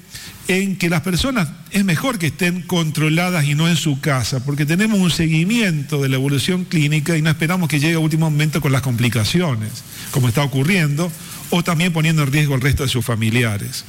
en 0.51 0.75
que 0.75 0.91
las 0.91 1.03
personas 1.03 1.49
es 1.71 1.85
mejor 1.85 2.19
que 2.19 2.27
estén 2.27 2.63
controladas 2.63 3.45
y 3.45 3.55
no 3.55 3.69
en 3.69 3.77
su 3.77 4.01
casa, 4.01 4.45
porque 4.45 4.67
tenemos 4.67 4.99
un 4.99 5.13
seguimiento 5.13 6.03
de 6.03 6.09
la 6.09 6.17
evolución 6.17 6.65
clínica 6.65 7.17
y 7.17 7.23
no 7.23 7.31
esperamos 7.31 7.69
que 7.69 7.79
llegue 7.79 7.95
a 7.95 8.01
último 8.01 8.29
momento 8.29 8.61
con 8.61 8.73
las 8.73 8.83
complicaciones, 8.83 9.71
como 10.11 10.27
está 10.27 10.43
ocurriendo, 10.43 11.13
o 11.51 11.63
también 11.63 11.93
poniendo 11.93 12.25
en 12.25 12.33
riesgo 12.33 12.55
al 12.55 12.63
resto 12.63 12.83
de 12.83 12.89
sus 12.89 13.05
familiares. 13.05 13.85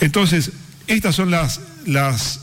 Entonces, 0.00 0.52
estas 0.86 1.14
son 1.14 1.30
las, 1.30 1.60
las 1.84 2.40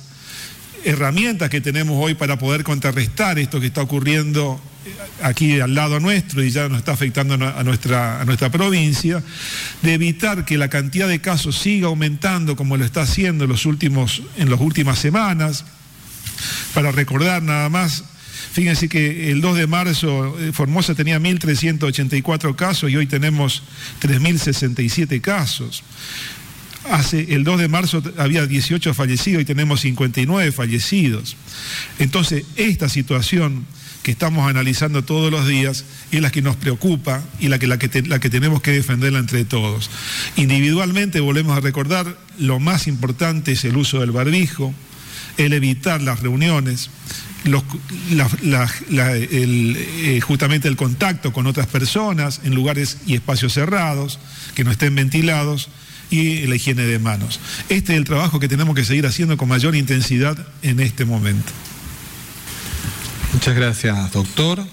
herramientas 0.83 1.49
que 1.49 1.59
tenemos 1.59 1.97
hoy 1.99 2.13
para 2.13 2.37
poder 2.37 2.63
contrarrestar 2.63 3.39
esto 3.39 3.59
que 3.59 3.65
está 3.65 3.81
ocurriendo 3.81 4.61
aquí 5.21 5.59
al 5.59 5.73
lado 5.73 5.99
nuestro 5.99 6.43
y 6.43 6.49
ya 6.49 6.69
nos 6.69 6.79
está 6.79 6.93
afectando 6.93 7.33
a 7.33 7.63
nuestra, 7.63 8.21
a 8.21 8.25
nuestra 8.25 8.51
provincia, 8.51 9.23
de 9.81 9.93
evitar 9.93 10.45
que 10.45 10.57
la 10.57 10.69
cantidad 10.69 11.07
de 11.07 11.19
casos 11.19 11.57
siga 11.57 11.87
aumentando 11.87 12.55
como 12.55 12.77
lo 12.77 12.85
está 12.85 13.01
haciendo 13.01 13.45
en, 13.45 13.49
los 13.49 13.65
últimos, 13.65 14.21
en 14.37 14.49
las 14.49 14.59
últimas 14.59 14.99
semanas. 14.99 15.65
Para 16.73 16.91
recordar 16.91 17.41
nada 17.41 17.69
más, 17.69 18.03
fíjense 18.51 18.89
que 18.89 19.31
el 19.31 19.41
2 19.41 19.57
de 19.57 19.67
marzo 19.67 20.37
eh, 20.39 20.51
Formosa 20.53 20.95
tenía 20.95 21.19
1.384 21.19 22.55
casos 22.55 22.91
y 22.91 22.95
hoy 22.95 23.07
tenemos 23.07 23.63
3.067 24.01 25.21
casos. 25.21 25.83
Hace 26.91 27.33
el 27.33 27.43
2 27.43 27.61
de 27.61 27.67
marzo 27.67 28.03
había 28.17 28.45
18 28.45 28.93
fallecidos 28.93 29.41
y 29.41 29.45
tenemos 29.45 29.81
59 29.81 30.51
fallecidos. 30.51 31.35
Entonces, 31.97 32.45
esta 32.57 32.89
situación 32.89 33.65
que 34.05 34.11
estamos 34.11 34.47
analizando 34.47 35.03
todos 35.03 35.31
los 35.31 35.47
días 35.47 35.83
y 36.11 36.17
es 36.17 36.21
la 36.21 36.29
que 36.29 36.43
nos 36.43 36.55
preocupa 36.55 37.23
y 37.39 37.47
la 37.47 37.57
que, 37.57 37.65
la 37.65 37.79
que, 37.79 38.03
la 38.03 38.19
que 38.19 38.29
tenemos 38.29 38.61
que 38.61 38.69
defenderla 38.69 39.17
entre 39.17 39.45
todos. 39.45 39.89
Individualmente, 40.35 41.21
volvemos 41.21 41.57
a 41.57 41.59
recordar, 41.59 42.15
lo 42.37 42.59
más 42.59 42.85
importante 42.85 43.53
es 43.53 43.65
el 43.65 43.75
uso 43.75 44.01
del 44.01 44.11
barbijo, 44.11 44.75
el 45.37 45.53
evitar 45.53 46.03
las 46.03 46.19
reuniones, 46.19 46.91
eh, 48.93 50.19
justamente 50.21 50.67
el 50.67 50.75
contacto 50.75 51.33
con 51.33 51.47
otras 51.47 51.65
personas 51.65 52.41
en 52.43 52.53
lugares 52.53 52.99
y 53.07 53.15
espacios 53.15 53.53
cerrados, 53.53 54.19
que 54.53 54.63
no 54.63 54.69
estén 54.69 54.93
ventilados, 54.93 55.69
y 56.11 56.45
la 56.45 56.55
higiene 56.55 56.83
de 56.83 56.99
manos. 56.99 57.39
Este 57.69 57.93
es 57.93 57.97
el 57.97 58.03
trabajo 58.03 58.39
que 58.39 58.47
tenemos 58.47 58.75
que 58.75 58.85
seguir 58.85 59.07
haciendo 59.07 59.35
con 59.35 59.49
mayor 59.49 59.75
intensidad 59.75 60.37
en 60.61 60.79
este 60.79 61.05
momento. 61.05 61.51
Muchas 63.33 63.55
gracias, 63.55 64.11
doctor. 64.11 64.63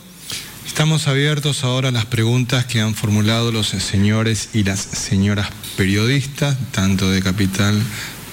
Estamos 0.67 1.07
abiertos 1.09 1.65
ahora 1.65 1.89
a 1.89 1.93
las 1.93 2.07
preguntas 2.07 2.65
que 2.65 2.81
han 2.81 2.95
formulado 2.95 3.53
los 3.53 3.69
señores 3.69 4.51
y 4.55 4.65
las 4.65 4.81
señoras 4.81 5.49
periodistas, 5.77 6.57
tanto 6.71 7.11
de 7.11 7.23
Capital 7.23 7.83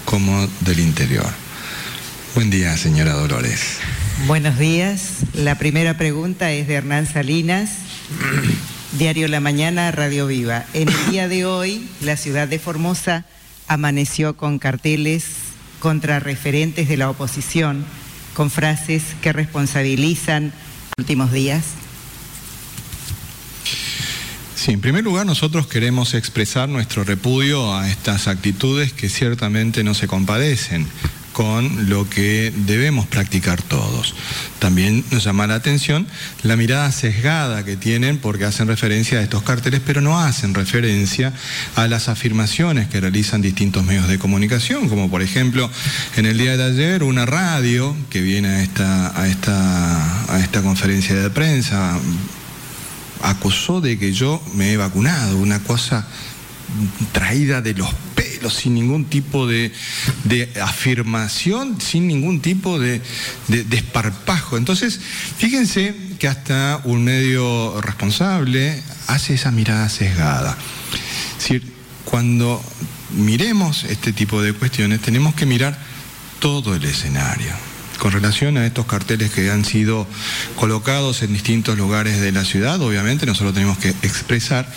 como 0.05 0.47
del 0.61 0.79
interior. 0.79 1.29
Buen 2.35 2.49
día, 2.49 2.77
señora 2.77 3.13
Dolores. 3.13 3.79
Buenos 4.27 4.57
días. 4.57 5.11
La 5.33 5.57
primera 5.57 5.97
pregunta 5.97 6.51
es 6.51 6.67
de 6.67 6.75
Hernán 6.75 7.07
Salinas, 7.07 7.71
Diario 8.93 9.27
La 9.27 9.39
Mañana, 9.39 9.91
Radio 9.91 10.27
Viva. 10.27 10.65
En 10.73 10.89
el 10.89 11.11
día 11.11 11.27
de 11.27 11.45
hoy, 11.45 11.87
la 12.01 12.17
ciudad 12.17 12.47
de 12.47 12.59
Formosa 12.59 13.25
amaneció 13.67 14.35
con 14.35 14.59
carteles 14.59 15.25
contra 15.79 16.19
referentes 16.19 16.87
de 16.87 16.97
la 16.97 17.09
oposición, 17.09 17.85
con 18.39 18.49
frases 18.49 19.03
que 19.21 19.33
responsabilizan 19.33 20.53
últimos 20.97 21.33
días. 21.33 21.65
Sí, 24.55 24.71
en 24.71 24.79
primer 24.79 25.03
lugar 25.03 25.25
nosotros 25.25 25.67
queremos 25.67 26.13
expresar 26.13 26.69
nuestro 26.69 27.03
repudio 27.03 27.75
a 27.75 27.89
estas 27.89 28.29
actitudes 28.29 28.93
que 28.93 29.09
ciertamente 29.09 29.83
no 29.83 29.93
se 29.93 30.07
compadecen 30.07 30.87
con 31.39 31.87
lo 31.89 32.09
que 32.09 32.51
debemos 32.53 33.07
practicar 33.07 33.61
todos. 33.61 34.13
También 34.59 35.05
nos 35.09 35.23
llama 35.23 35.47
la 35.47 35.55
atención 35.55 36.05
la 36.43 36.57
mirada 36.57 36.91
sesgada 36.91 37.63
que 37.63 37.77
tienen 37.77 38.17
porque 38.17 38.43
hacen 38.43 38.67
referencia 38.67 39.19
a 39.19 39.21
estos 39.21 39.43
carteles, 39.43 39.79
pero 39.85 40.01
no 40.01 40.19
hacen 40.19 40.53
referencia 40.53 41.31
a 41.77 41.87
las 41.87 42.09
afirmaciones 42.09 42.89
que 42.89 42.99
realizan 42.99 43.41
distintos 43.41 43.85
medios 43.85 44.09
de 44.09 44.19
comunicación, 44.19 44.89
como 44.89 45.09
por 45.09 45.21
ejemplo 45.21 45.71
en 46.17 46.25
el 46.25 46.37
día 46.37 46.57
de 46.57 46.63
ayer 46.65 47.03
una 47.03 47.25
radio 47.25 47.95
que 48.09 48.19
viene 48.19 48.49
a 48.49 48.61
esta, 48.61 49.21
a 49.21 49.25
esta, 49.29 50.35
a 50.35 50.39
esta 50.41 50.61
conferencia 50.61 51.15
de 51.15 51.29
prensa 51.29 51.97
acusó 53.23 53.79
de 53.79 53.97
que 53.97 54.11
yo 54.11 54.43
me 54.55 54.73
he 54.73 54.77
vacunado, 54.77 55.37
una 55.37 55.63
cosa 55.63 56.05
traída 57.13 57.61
de 57.61 57.75
los 57.75 57.93
pelos, 58.13 58.28
sin 58.49 58.75
ningún 58.75 59.05
tipo 59.05 59.47
de, 59.47 59.71
afirmación, 60.61 61.79
sin 61.81 62.07
ningún 62.07 62.41
tipo 62.41 62.79
de, 62.79 63.01
desparpajo. 63.47 64.57
Entonces, 64.57 64.99
fíjense 65.37 65.95
que 66.19 66.27
hasta 66.27 66.81
un 66.83 67.03
medio 67.03 67.81
responsable 67.81 68.81
hace 69.07 69.33
esa 69.33 69.51
mirada 69.51 69.89
sesgada. 69.89 70.57
Es 71.37 71.43
decir, 71.43 71.73
cuando 72.05 72.63
miremos 73.11 73.83
este 73.85 74.13
tipo 74.13 74.41
de 74.41 74.53
cuestiones, 74.53 75.01
tenemos 75.01 75.33
que 75.35 75.45
mirar 75.45 75.77
todo 76.39 76.75
el 76.75 76.83
escenario 76.85 77.68
con 77.99 78.11
relación 78.11 78.57
a 78.57 78.65
estos 78.65 78.85
carteles 78.85 79.29
que 79.31 79.51
han 79.51 79.65
sido 79.65 80.07
colocados 80.55 81.21
en 81.21 81.33
distintos 81.33 81.77
lugares 81.77 82.19
de 82.19 82.31
la 82.31 82.45
ciudad, 82.45 82.81
obviamente 82.81 83.25
nosotros 83.25 83.53
tenemos 83.53 83.77
que 83.77 83.89
expresar 83.89 84.67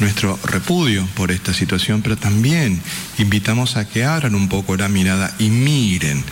nuestro 0.00 0.38
repudio 0.44 1.06
por 1.14 1.30
esta 1.30 1.54
situación, 1.54 2.02
pero 2.02 2.16
también 2.16 2.82
invitamos 3.18 3.76
a 3.76 3.88
que 3.88 4.04
abran 4.04 4.34
un 4.34 4.48
poco 4.48 4.76
la 4.76 4.88
mirada 4.88 5.34
y 5.38 5.48
miren, 5.48 6.24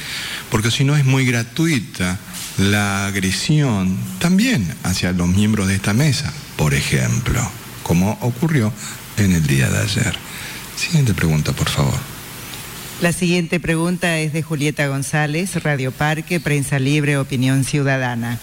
porque 0.50 0.70
si 0.70 0.84
no 0.84 0.96
es 0.96 1.04
muy 1.04 1.24
gratuita 1.24 2.18
la 2.58 3.06
agresión 3.06 3.96
también 4.18 4.74
hacia 4.82 5.12
los 5.12 5.28
miembros 5.28 5.68
de 5.68 5.76
esta 5.76 5.94
mesa, 5.94 6.32
por 6.56 6.74
ejemplo, 6.74 7.40
como 7.84 8.18
ocurrió 8.20 8.72
en 9.16 9.32
el 9.32 9.46
día 9.46 9.70
de 9.70 9.78
ayer. 9.78 10.18
Siguiente 10.76 11.14
pregunta, 11.14 11.52
por 11.52 11.68
favor. 11.68 12.09
La 13.00 13.14
siguiente 13.14 13.60
pregunta 13.60 14.18
es 14.18 14.34
de 14.34 14.42
Julieta 14.42 14.86
González, 14.86 15.62
Radio 15.62 15.90
Parque, 15.90 16.38
Prensa 16.38 16.78
Libre, 16.78 17.16
Opinión 17.16 17.64
Ciudadana. 17.64 18.38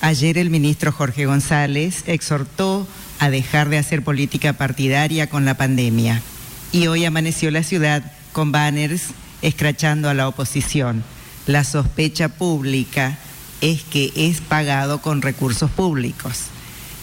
Ayer 0.00 0.38
el 0.38 0.50
ministro 0.50 0.92
Jorge 0.92 1.26
González 1.26 2.04
exhortó 2.06 2.86
a 3.18 3.28
dejar 3.28 3.70
de 3.70 3.78
hacer 3.78 4.04
política 4.04 4.52
partidaria 4.52 5.28
con 5.28 5.44
la 5.44 5.56
pandemia 5.56 6.22
y 6.70 6.86
hoy 6.86 7.04
amaneció 7.04 7.50
la 7.50 7.64
ciudad 7.64 8.12
con 8.30 8.52
banners 8.52 9.06
escrachando 9.42 10.08
a 10.08 10.14
la 10.14 10.28
oposición. 10.28 11.02
La 11.48 11.64
sospecha 11.64 12.28
pública 12.28 13.18
es 13.62 13.82
que 13.82 14.12
es 14.14 14.40
pagado 14.40 15.02
con 15.02 15.22
recursos 15.22 15.72
públicos. 15.72 16.42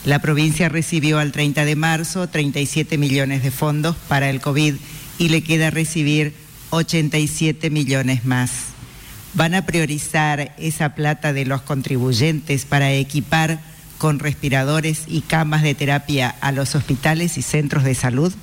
La 0.06 0.20
provincia 0.20 0.70
recibió 0.70 1.20
al 1.20 1.34
30 1.34 1.66
de 1.66 1.76
marzo 1.76 2.30
37 2.30 2.98
millones 2.98 3.44
de 3.44 3.52
fondos 3.52 3.98
para 4.08 4.30
el 4.30 4.40
COVID 4.40 4.76
y 5.18 5.28
le 5.28 5.44
queda 5.44 5.72
recibir 5.72 6.48
87 6.70 7.70
millones 7.70 8.26
más. 8.26 8.52
Van 9.34 9.56
a 9.56 9.66
priorizar 9.66 10.56
esa 10.58 10.96
plata 10.96 11.34
de 11.34 11.46
los 11.46 11.62
contribuyentes 11.62 12.66
para 12.66 12.92
equipar 12.92 13.60
con 14.00 14.18
respiradores 14.18 15.04
y 15.08 15.22
camas 15.22 15.62
de 15.62 15.76
terapia 15.76 16.34
a 16.42 16.52
los 16.52 16.74
hospitales 16.74 17.38
y 17.38 17.44
centros 17.44 17.84
de 17.84 17.94
salud? 17.94 18.34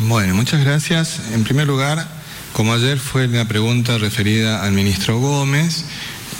Bueno, 0.00 0.34
muchas 0.34 0.62
gracias. 0.62 1.20
En 1.32 1.44
primer 1.44 1.66
lugar, 1.66 2.06
como 2.52 2.74
ayer 2.74 2.98
fue 2.98 3.28
la 3.28 3.46
pregunta 3.46 3.96
referida 3.96 4.62
al 4.62 4.72
ministro 4.72 5.18
Gómez, 5.18 5.84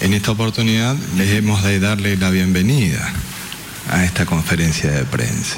en 0.01 0.13
esta 0.13 0.33
oportunidad 0.33 0.95
le 1.17 1.37
hemos 1.37 1.63
de 1.63 1.81
darle 1.81 2.19
la 2.19 2.29
bienvenida 2.29 3.13
a 3.89 4.05
esta 4.05 4.27
conferencia 4.27 4.91
de 4.91 5.05
prensa. 5.05 5.57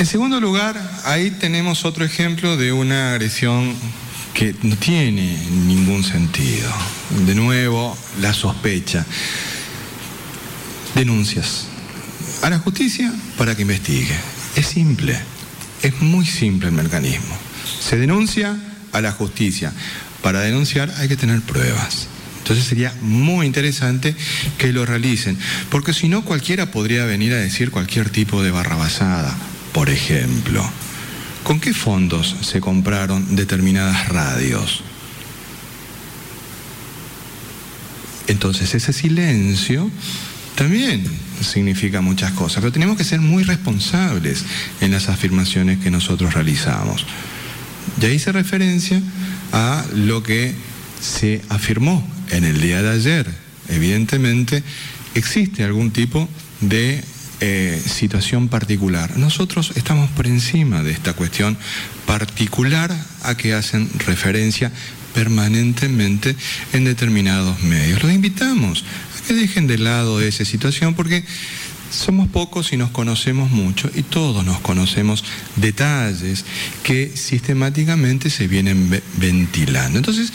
En 0.00 0.06
segundo 0.06 0.40
lugar, 0.40 0.80
ahí 1.04 1.30
tenemos 1.30 1.84
otro 1.84 2.06
ejemplo 2.06 2.56
de 2.56 2.72
una 2.72 3.10
agresión 3.10 3.74
que 4.32 4.54
no 4.62 4.74
tiene 4.76 5.36
ningún 5.66 6.02
sentido. 6.04 6.72
De 7.26 7.34
nuevo, 7.34 7.94
la 8.18 8.32
sospecha. 8.32 9.04
Denuncias 10.94 11.66
a 12.40 12.48
la 12.48 12.58
justicia 12.60 13.12
para 13.36 13.54
que 13.54 13.60
investigue. 13.60 14.16
Es 14.56 14.68
simple, 14.68 15.20
es 15.82 16.00
muy 16.00 16.24
simple 16.24 16.70
el 16.70 16.74
mecanismo. 16.76 17.36
Se 17.86 17.98
denuncia 17.98 18.56
a 18.92 19.02
la 19.02 19.12
justicia. 19.12 19.70
Para 20.22 20.40
denunciar 20.40 20.90
hay 20.96 21.08
que 21.08 21.18
tener 21.18 21.42
pruebas. 21.42 22.08
Entonces 22.38 22.64
sería 22.64 22.94
muy 23.02 23.44
interesante 23.44 24.16
que 24.56 24.72
lo 24.72 24.86
realicen, 24.86 25.36
porque 25.68 25.92
si 25.92 26.08
no 26.08 26.24
cualquiera 26.24 26.70
podría 26.70 27.04
venir 27.04 27.34
a 27.34 27.36
decir 27.36 27.70
cualquier 27.70 28.08
tipo 28.08 28.42
de 28.42 28.50
barrabasada 28.50 29.36
por 29.72 29.90
ejemplo, 29.90 30.68
¿con 31.42 31.60
qué 31.60 31.72
fondos 31.72 32.36
se 32.42 32.60
compraron 32.60 33.36
determinadas 33.36 34.08
radios? 34.08 34.82
Entonces 38.26 38.74
ese 38.74 38.92
silencio 38.92 39.90
también 40.54 41.04
significa 41.40 42.00
muchas 42.00 42.32
cosas, 42.32 42.60
pero 42.60 42.72
tenemos 42.72 42.96
que 42.96 43.04
ser 43.04 43.20
muy 43.20 43.42
responsables 43.44 44.44
en 44.80 44.92
las 44.92 45.08
afirmaciones 45.08 45.78
que 45.78 45.90
nosotros 45.90 46.34
realizamos. 46.34 47.06
Ya 47.98 48.08
hice 48.08 48.30
referencia 48.30 49.00
a 49.52 49.84
lo 49.94 50.22
que 50.22 50.54
se 51.00 51.42
afirmó 51.48 52.06
en 52.30 52.44
el 52.44 52.60
día 52.60 52.82
de 52.82 52.90
ayer. 52.90 53.26
Evidentemente 53.68 54.62
existe 55.14 55.64
algún 55.64 55.90
tipo 55.90 56.28
de 56.60 57.02
eh, 57.40 57.82
situación 57.84 58.48
particular. 58.48 59.16
Nosotros 59.16 59.72
estamos 59.76 60.10
por 60.10 60.26
encima 60.26 60.82
de 60.82 60.92
esta 60.92 61.14
cuestión 61.14 61.56
particular 62.06 62.94
a 63.22 63.36
que 63.36 63.54
hacen 63.54 63.88
referencia 64.06 64.70
permanentemente 65.14 66.36
en 66.72 66.84
determinados 66.84 67.62
medios. 67.62 68.02
Los 68.02 68.12
invitamos 68.12 68.84
a 69.18 69.26
que 69.26 69.34
dejen 69.34 69.66
de 69.66 69.78
lado 69.78 70.20
esa 70.20 70.44
situación 70.44 70.94
porque 70.94 71.24
somos 71.90 72.28
pocos 72.28 72.72
y 72.72 72.76
nos 72.76 72.90
conocemos 72.90 73.50
mucho 73.50 73.90
y 73.94 74.02
todos 74.02 74.44
nos 74.44 74.60
conocemos 74.60 75.24
detalles 75.56 76.44
que 76.84 77.16
sistemáticamente 77.16 78.30
se 78.30 78.46
vienen 78.48 79.02
ventilando. 79.16 79.98
Entonces, 79.98 80.32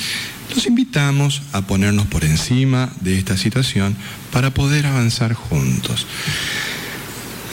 los 0.54 0.66
invitamos 0.66 1.42
a 1.54 1.62
ponernos 1.62 2.08
por 2.08 2.24
encima 2.26 2.92
de 3.02 3.18
esta 3.18 3.38
situación 3.38 3.96
para 4.32 4.54
poder 4.54 4.86
avanzar 4.86 5.34
juntos. 5.34 6.06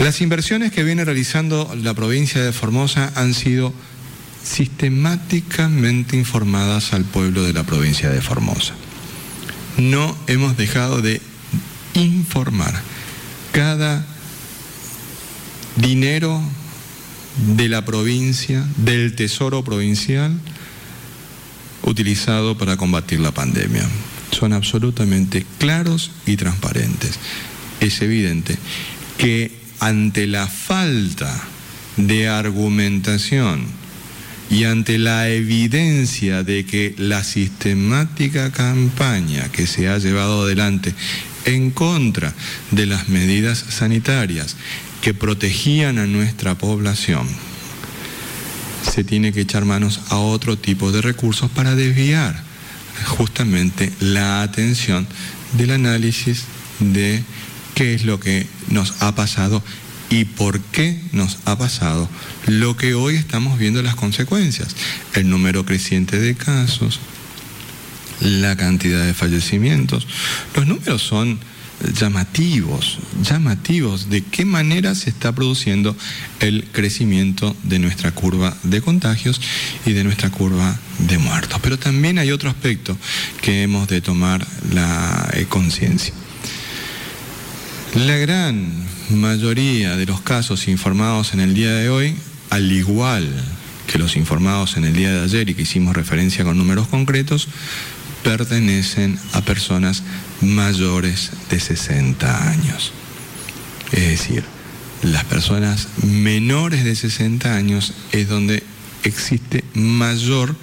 Las 0.03 0.21
inversiones 0.21 0.73
que 0.73 0.83
viene 0.83 1.05
realizando 1.05 1.73
la 1.81 1.95
provincia 1.95 2.43
de 2.43 2.53
Formosa 2.53 3.13
han 3.15 3.35
sido 3.35 3.73
sistemáticamente 4.43 6.17
informadas 6.17 6.93
al 6.93 7.05
pueblo 7.05 7.45
de 7.45 7.53
la 7.53 7.63
provincia 7.63 8.11
de 8.11 8.21
Formosa. 8.21 8.75
No 9.77 10.19
hemos 10.27 10.57
dejado 10.57 11.03
de 11.03 11.21
informar 11.95 12.83
cada 13.53 14.05
dinero 15.77 16.43
de 17.55 17.69
la 17.69 17.85
provincia, 17.85 18.67
del 18.79 19.15
tesoro 19.15 19.63
provincial, 19.63 20.37
utilizado 21.85 22.59
para 22.59 22.77
combatir 22.77 23.21
la 23.21 23.31
pandemia. 23.31 23.89
son 24.33 24.53
absolutamente 24.53 25.47
claros 25.59 26.11
y 26.27 26.37
transparentes. 26.37 27.21
Es 27.79 28.03
evidente 28.03 28.59
que 29.17 29.62
ante 29.83 30.29
la 30.29 30.47
falta 30.47 31.43
de 31.97 32.29
argumentación 32.29 33.67
y 34.49 34.63
ante 34.63 34.97
la 34.97 35.29
evidencia 35.29 36.45
de 36.45 36.65
que 36.65 36.95
la 36.99 37.25
sistemática 37.25 38.53
campaña 38.53 39.51
que 39.51 39.67
se 39.67 39.89
ha 39.89 39.99
llevado 39.99 40.43
adelante 40.45 40.95
en 41.47 41.73
contra 41.73 42.33
de 42.71 42.87
las 42.87 43.09
medidas 43.09 43.59
sanitarias 43.59 44.55
que 45.01 45.15
protegían 45.15 45.99
a 45.99 46.07
nuestra 46.07 46.55
población, 46.55 47.27
se 48.89 49.03
tiene 49.03 49.33
que 49.33 49.41
echar 49.41 49.65
manos 49.65 50.01
a 50.11 50.19
otro 50.19 50.57
tipo 50.57 50.93
de 50.93 51.03
recursos 51.03 51.51
para 51.51 51.75
desviar 51.75 52.41
justamente 53.05 53.93
la 53.99 54.43
atención 54.43 55.09
del 55.59 55.73
análisis 55.73 56.45
de 56.79 57.25
qué 57.75 57.95
es 57.95 58.05
lo 58.05 58.21
que 58.21 58.47
nos 58.69 58.95
ha 59.01 59.15
pasado 59.15 59.63
y 60.11 60.27
por 60.27 60.61
qué 60.61 61.01
nos 61.13 61.39
ha 61.47 61.57
pasado 61.57 62.09
lo 62.47 62.77
que 62.77 62.95
hoy 62.95 63.17
estamos 63.17 63.59
viendo 63.59 63.83
las 63.83 63.95
consecuencias. 63.95 64.77
El 65.15 65.31
número 65.31 65.65
creciente 65.65 66.19
de 66.19 66.35
casos, 66.35 67.01
la 68.21 68.57
cantidad 68.57 69.05
de 69.05 69.15
fallecimientos. 69.15 70.07
Los 70.55 70.67
números 70.67 71.03
son 71.03 71.41
llamativos, 71.99 72.99
llamativos 73.23 74.09
de 74.11 74.23
qué 74.23 74.45
manera 74.45 74.95
se 74.95 75.11
está 75.11 75.35
produciendo 75.35 75.97
el 76.41 76.65
crecimiento 76.73 77.57
de 77.63 77.79
nuestra 77.79 78.13
curva 78.13 78.57
de 78.63 78.81
contagios 78.81 79.41
y 79.87 79.93
de 79.93 80.05
nuestra 80.05 80.31
curva 80.31 80.79
de 80.99 81.19
muertos. 81.19 81.59
Pero 81.63 81.79
también 81.79 82.19
hay 82.19 82.31
otro 82.31 82.51
aspecto 82.51 82.97
que 83.41 83.63
hemos 83.63 83.89
de 83.89 84.01
tomar 84.01 84.47
la 84.73 85.31
eh, 85.33 85.47
conciencia. 85.49 86.15
La 87.95 88.17
gran 88.17 88.73
mayoría 89.11 89.97
de 89.97 90.07
los 90.07 90.23
casos 90.23 90.67
informados 90.67 91.35
en 91.35 91.41
el 91.41 91.53
día 91.53 91.73
de 91.73 91.91
hoy, 91.91 92.17
al 92.49 92.73
igual 92.73 93.29
que 93.87 93.99
los 93.99 94.17
informados 94.17 94.79
en 94.79 94.87
el 94.87 94.95
día 94.95 95.13
de 95.13 95.21
ayer 95.21 95.51
y 95.51 95.55
que 95.55 95.63
hicimos 95.63 95.95
referencia 95.95 96.43
con 96.43 96.57
números 96.57 96.89
concretos, 96.89 97.49
pertenecen 98.25 99.19
a 99.35 99.43
personas 99.43 100.05
mayores 100.41 101.33
de 101.51 101.61
60 101.61 102.51
años. 102.51 102.93
Es 103.93 104.09
decir, 104.09 104.43
las 105.03 105.25
personas 105.25 105.89
menores 106.03 106.85
de 106.85 106.97
60 106.97 107.55
años 107.55 107.93
es 108.13 108.27
donde 108.27 108.63
existe 109.03 109.65
mayor 109.75 110.57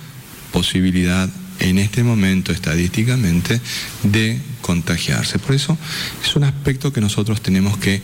posibilidad 0.52 1.30
en 1.60 1.78
este 1.78 2.03
momento 2.03 2.51
estadísticamente 2.51 3.62
de 4.03 4.39
contagiarse. 4.62 5.39
Por 5.39 5.55
eso 5.55 5.78
es 6.24 6.36
un 6.36 6.43
aspecto 6.43 6.93
que 6.93 7.01
nosotros 7.01 7.41
tenemos 7.41 7.78
que 7.78 8.01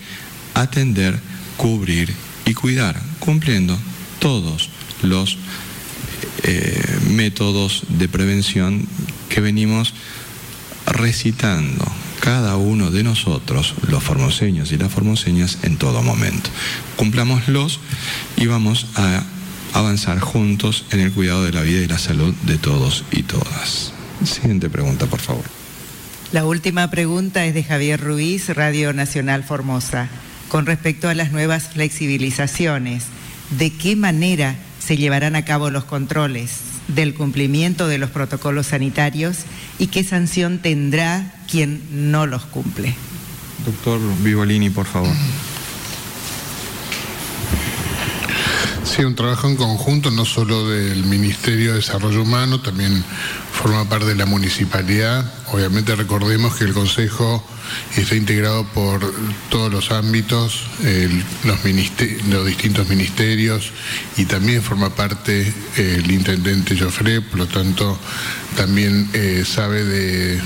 atender, 0.53 1.19
cubrir 1.57 2.13
y 2.45 2.53
cuidar, 2.53 3.01
cumpliendo 3.19 3.77
todos 4.19 4.69
los 5.01 5.37
eh, 6.43 6.99
métodos 7.09 7.83
de 7.89 8.07
prevención 8.07 8.87
que 9.29 9.41
venimos 9.41 9.93
recitando 10.85 11.85
cada 12.19 12.55
uno 12.57 12.89
de 12.91 13.03
nosotros, 13.03 13.75
los 13.87 14.03
formoseños 14.03 14.71
y 14.71 14.77
las 14.77 14.91
formoseñas, 14.91 15.59
en 15.63 15.77
todo 15.77 16.01
momento. 16.01 16.49
Cumplámoslos 16.95 17.79
y 18.37 18.47
vamos 18.47 18.87
a 18.95 19.23
avanzar 19.77 20.19
juntos 20.19 20.85
en 20.91 20.99
el 20.99 21.11
cuidado 21.11 21.43
de 21.43 21.51
la 21.51 21.61
vida 21.61 21.81
y 21.81 21.87
la 21.87 21.99
salud 21.99 22.33
de 22.43 22.57
todos 22.57 23.05
y 23.11 23.23
todas. 23.23 23.93
Siguiente 24.23 24.69
pregunta, 24.69 25.05
por 25.05 25.19
favor. 25.19 25.43
La 26.31 26.45
última 26.45 26.89
pregunta 26.89 27.45
es 27.45 27.53
de 27.53 27.63
Javier 27.63 28.01
Ruiz, 28.01 28.49
Radio 28.49 28.93
Nacional 28.93 29.43
Formosa. 29.43 30.09
Con 30.49 30.65
respecto 30.65 31.09
a 31.09 31.13
las 31.13 31.31
nuevas 31.31 31.69
flexibilizaciones, 31.69 33.05
¿de 33.57 33.71
qué 33.71 33.95
manera 33.95 34.55
se 34.79 34.97
llevarán 34.97 35.35
a 35.35 35.45
cabo 35.45 35.69
los 35.69 35.85
controles 35.85 36.51
del 36.87 37.15
cumplimiento 37.15 37.87
de 37.87 37.97
los 37.97 38.11
protocolos 38.11 38.67
sanitarios 38.67 39.37
y 39.79 39.87
qué 39.87 40.03
sanción 40.03 40.59
tendrá 40.59 41.33
quien 41.49 42.11
no 42.11 42.25
los 42.25 42.45
cumple. 42.45 42.93
Doctor 43.65 43.99
Vivolini, 44.21 44.69
por 44.69 44.85
favor. 44.85 45.13
Sí, 48.95 49.03
un 49.03 49.13
trabajo 49.13 49.49
en 49.49 49.57
conjunto, 49.57 50.09
no 50.09 50.23
solo 50.23 50.69
del 50.69 51.03
Ministerio 51.03 51.71
de 51.71 51.79
Desarrollo 51.79 52.21
Humano, 52.21 52.61
también 52.61 53.03
forma 53.51 53.83
parte 53.89 54.05
de 54.05 54.15
la 54.15 54.25
municipalidad. 54.25 55.29
Obviamente 55.51 55.93
recordemos 55.97 56.55
que 56.55 56.63
el 56.63 56.71
Consejo 56.73 57.45
está 57.97 58.15
integrado 58.15 58.63
por 58.67 59.01
todos 59.49 59.69
los 59.69 59.91
ámbitos, 59.91 60.63
los, 61.43 62.45
distintos 62.45 62.87
ministerios 62.87 63.73
y 64.15 64.23
también 64.23 64.61
forma 64.61 64.95
parte 64.95 65.53
el 65.75 66.09
intendente 66.09 66.79
Joffre, 66.79 67.19
por 67.19 67.39
lo 67.39 67.47
tanto 67.47 67.99
también 68.55 69.09
eh, 69.11 69.43
sabe 69.45 69.83
de 69.83 70.41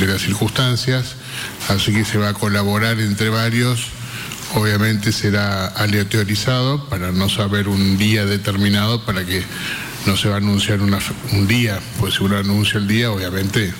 las 0.00 0.20
circunstancias, 0.20 1.14
así 1.68 1.92
que 1.92 2.04
se 2.04 2.18
va 2.18 2.30
a 2.30 2.34
colaborar 2.34 2.98
entre 2.98 3.28
varios 3.28 3.86
obviamente 4.54 5.12
será 5.12 5.66
aleatorizado 5.66 6.88
para 6.88 7.12
no 7.12 7.28
saber 7.28 7.68
un 7.68 7.98
día 7.98 8.24
determinado 8.24 9.04
para 9.04 9.24
que 9.24 9.42
no 10.06 10.16
se 10.16 10.28
va 10.28 10.34
a 10.34 10.38
anunciar 10.38 10.80
un 10.80 11.46
día, 11.46 11.80
pues 11.98 12.14
si 12.14 12.24
uno 12.24 12.36
anuncia 12.36 12.78
el 12.78 12.86
día, 12.86 13.10
obviamente 13.10 13.72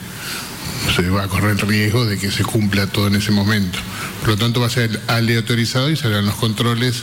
se 0.95 1.09
va 1.11 1.25
a 1.25 1.29
correr 1.29 1.53
el 1.53 1.59
riesgo 1.59 2.05
de 2.05 2.19
que 2.19 2.31
se 2.31 2.45
cumpla 2.45 2.87
todo 2.87 3.09
en 3.09 3.17
ese 3.17 3.31
momento. 3.31 3.79
Por 4.21 4.31
lo 4.31 4.37
tanto 4.37 4.61
va 4.61 4.67
a 4.67 4.71
ser 4.71 5.01
aleatorizado 5.07 5.91
y 5.91 5.97
serán 5.97 6.27
los 6.27 6.37
controles 6.37 7.03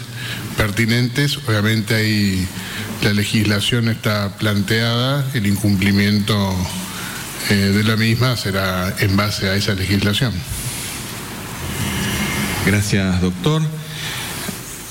pertinentes. 0.57 1.38
Obviamente 1.47 1.95
ahí 1.95 2.47
la 3.03 3.13
legislación 3.13 3.89
está 3.89 4.38
planteada, 4.38 5.26
el 5.34 5.47
incumplimiento 5.47 6.55
eh, 7.49 7.55
de 7.55 7.84
la 7.84 7.95
misma 7.95 8.38
será 8.38 8.95
en 8.99 9.15
base 9.15 9.49
a 9.49 9.55
esa 9.55 9.74
legislación. 9.74 10.34
Gracias, 12.66 13.22
doctor. 13.22 13.62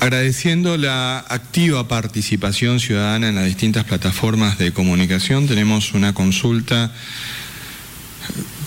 Agradeciendo 0.01 0.77
la 0.77 1.19
activa 1.19 1.87
participación 1.87 2.79
ciudadana 2.79 3.29
en 3.29 3.35
las 3.35 3.45
distintas 3.45 3.85
plataformas 3.85 4.57
de 4.57 4.73
comunicación, 4.73 5.47
tenemos 5.47 5.93
una 5.93 6.13
consulta 6.13 6.91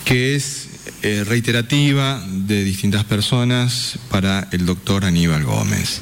que 0.05 0.37
es 0.37 0.69
eh, 1.03 1.25
reiterativa 1.27 2.23
de 2.29 2.65
distintas 2.65 3.05
personas 3.05 3.99
para 4.11 4.49
el 4.53 4.65
doctor 4.65 5.05
Aníbal 5.05 5.45
Gómez. 5.45 6.01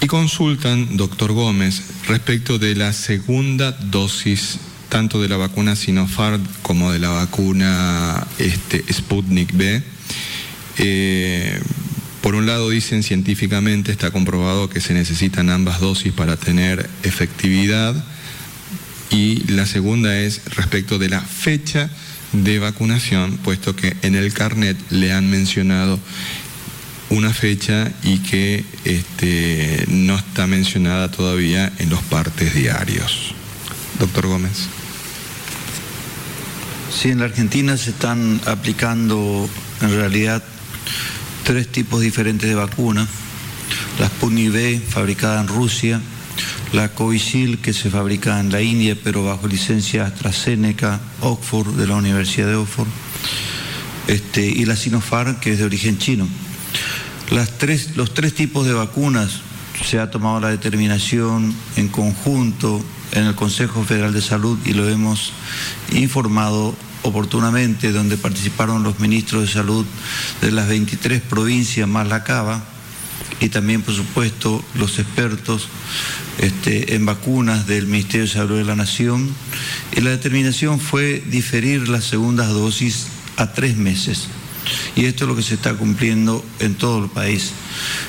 Y 0.00 0.06
consultan, 0.06 0.96
doctor 0.96 1.32
Gómez, 1.32 1.82
respecto 2.06 2.58
de 2.58 2.74
la 2.74 2.92
segunda 2.92 3.72
dosis 3.72 4.58
tanto 4.88 5.22
de 5.22 5.28
la 5.28 5.38
vacuna 5.38 5.74
Sinopharm 5.74 6.46
como 6.60 6.92
de 6.92 6.98
la 6.98 7.08
vacuna 7.08 8.26
este, 8.38 8.84
Sputnik 8.92 9.52
B. 9.54 9.82
por 12.22 12.36
un 12.36 12.46
lado 12.46 12.70
dicen 12.70 13.02
científicamente, 13.02 13.90
está 13.90 14.12
comprobado 14.12 14.70
que 14.70 14.80
se 14.80 14.94
necesitan 14.94 15.50
ambas 15.50 15.80
dosis 15.80 16.12
para 16.12 16.36
tener 16.36 16.88
efectividad 17.02 17.94
y 19.10 19.44
la 19.52 19.66
segunda 19.66 20.18
es 20.18 20.42
respecto 20.54 20.98
de 20.98 21.08
la 21.08 21.20
fecha 21.20 21.90
de 22.32 22.58
vacunación, 22.60 23.38
puesto 23.38 23.76
que 23.76 23.96
en 24.02 24.14
el 24.14 24.32
carnet 24.32 24.76
le 24.90 25.12
han 25.12 25.28
mencionado 25.28 25.98
una 27.10 27.34
fecha 27.34 27.92
y 28.02 28.18
que 28.20 28.64
este, 28.84 29.84
no 29.88 30.16
está 30.16 30.46
mencionada 30.46 31.10
todavía 31.10 31.70
en 31.78 31.90
los 31.90 32.02
partes 32.02 32.54
diarios. 32.54 33.34
Doctor 33.98 34.28
Gómez. 34.28 34.68
Sí, 36.90 37.10
en 37.10 37.18
la 37.18 37.26
Argentina 37.26 37.76
se 37.76 37.90
están 37.90 38.40
aplicando 38.46 39.48
en 39.80 39.90
realidad 39.90 40.42
tres 41.44 41.68
tipos 41.68 42.00
diferentes 42.00 42.48
de 42.48 42.54
vacunas. 42.54 43.08
La 43.98 44.06
Sputnik 44.06 44.82
fabricada 44.88 45.40
en 45.40 45.48
Rusia, 45.48 46.00
la 46.72 46.88
Covisil, 46.88 47.58
que 47.58 47.72
se 47.72 47.90
fabrica 47.90 48.40
en 48.40 48.50
la 48.50 48.62
India, 48.62 48.96
pero 49.02 49.24
bajo 49.24 49.46
licencia 49.46 50.06
AstraZeneca, 50.06 51.00
Oxford, 51.20 51.74
de 51.74 51.86
la 51.86 51.96
Universidad 51.96 52.46
de 52.48 52.54
Oxford, 52.56 52.88
este, 54.08 54.46
y 54.46 54.64
la 54.64 54.76
Sinopharm, 54.76 55.40
que 55.40 55.52
es 55.52 55.58
de 55.58 55.64
origen 55.64 55.98
chino. 55.98 56.26
Las 57.30 57.58
tres, 57.58 57.96
los 57.96 58.14
tres 58.14 58.34
tipos 58.34 58.66
de 58.66 58.74
vacunas 58.74 59.40
se 59.84 59.98
ha 59.98 60.10
tomado 60.10 60.40
la 60.40 60.48
determinación 60.48 61.54
en 61.76 61.88
conjunto 61.88 62.82
en 63.12 63.24
el 63.24 63.34
Consejo 63.34 63.84
Federal 63.84 64.12
de 64.12 64.22
Salud 64.22 64.58
y 64.64 64.72
lo 64.74 64.88
hemos 64.88 65.32
informado 65.92 66.74
oportunamente, 67.02 67.92
donde 67.92 68.16
participaron 68.16 68.82
los 68.82 69.00
ministros 69.00 69.42
de 69.42 69.48
salud 69.48 69.86
de 70.40 70.50
las 70.50 70.68
23 70.68 71.20
provincias 71.22 71.88
más 71.88 72.08
la 72.08 72.24
Cava, 72.24 72.64
y 73.40 73.48
también, 73.48 73.82
por 73.82 73.94
supuesto, 73.94 74.64
los 74.74 74.98
expertos 74.98 75.68
este, 76.38 76.94
en 76.94 77.04
vacunas 77.04 77.66
del 77.66 77.86
Ministerio 77.86 78.26
de 78.26 78.32
Salud 78.32 78.56
de 78.56 78.64
la 78.64 78.76
Nación. 78.76 79.34
Y 79.96 80.00
la 80.00 80.10
determinación 80.10 80.78
fue 80.78 81.22
diferir 81.26 81.88
las 81.88 82.04
segundas 82.04 82.48
dosis 82.50 83.08
a 83.36 83.52
tres 83.52 83.76
meses. 83.76 84.28
Y 84.96 85.06
esto 85.06 85.24
es 85.24 85.28
lo 85.28 85.36
que 85.36 85.42
se 85.42 85.54
está 85.54 85.74
cumpliendo 85.74 86.44
en 86.58 86.74
todo 86.74 87.04
el 87.04 87.10
país. 87.10 87.52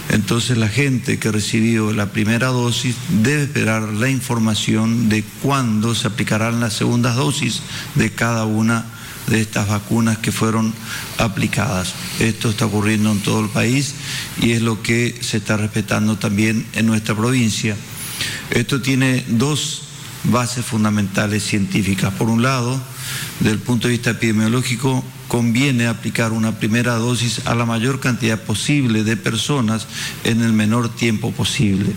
Entonces 0.10 0.58
la 0.58 0.68
gente 0.68 1.20
que 1.20 1.32
recibió 1.32 1.92
la 1.94 2.12
primera 2.12 2.48
dosis 2.48 2.96
debe 3.24 3.44
esperar 3.44 3.84
la 3.84 4.10
información 4.10 5.10
de 5.10 5.24
cuándo 5.42 5.96
se 5.96 6.08
aplicarán 6.08 6.60
las 6.60 6.74
segundas 6.74 7.16
dosis 7.16 7.62
de 7.96 8.12
cada 8.12 8.46
una 8.46 8.86
de 9.28 9.42
estas 9.42 9.68
vacunas 9.68 10.18
que 10.18 10.32
fueron 10.32 10.74
aplicadas. 11.18 11.94
Esto 12.20 12.50
está 12.50 12.66
ocurriendo 12.66 13.12
en 13.12 13.20
todo 13.20 13.40
el 13.40 13.50
país 13.50 13.96
y 14.42 14.52
es 14.52 14.62
lo 14.62 14.82
que 14.82 15.18
se 15.22 15.38
está 15.38 15.58
respetando 15.58 16.18
también 16.18 16.66
en 16.74 16.86
nuestra 16.86 17.16
provincia. 17.16 17.76
Esto 18.50 18.82
tiene 18.82 19.24
dos 19.28 19.84
bases 20.26 20.66
fundamentales 20.66 21.44
científicas. 21.44 22.14
Por 22.14 22.30
un 22.30 22.42
lado, 22.44 22.82
desde 23.40 23.54
el 23.54 23.60
punto 23.60 23.88
de 23.88 23.94
vista 23.94 24.12
epidemiológico, 24.12 25.04
conviene 25.34 25.88
aplicar 25.88 26.32
una 26.32 26.60
primera 26.60 26.94
dosis 26.94 27.42
a 27.46 27.56
la 27.56 27.66
mayor 27.66 28.00
cantidad 28.00 28.40
posible 28.40 29.04
de 29.04 29.18
personas 29.18 29.88
en 30.26 30.44
el 30.44 30.54
menor 30.54 30.96
tiempo 30.96 31.32
posible. 31.32 31.92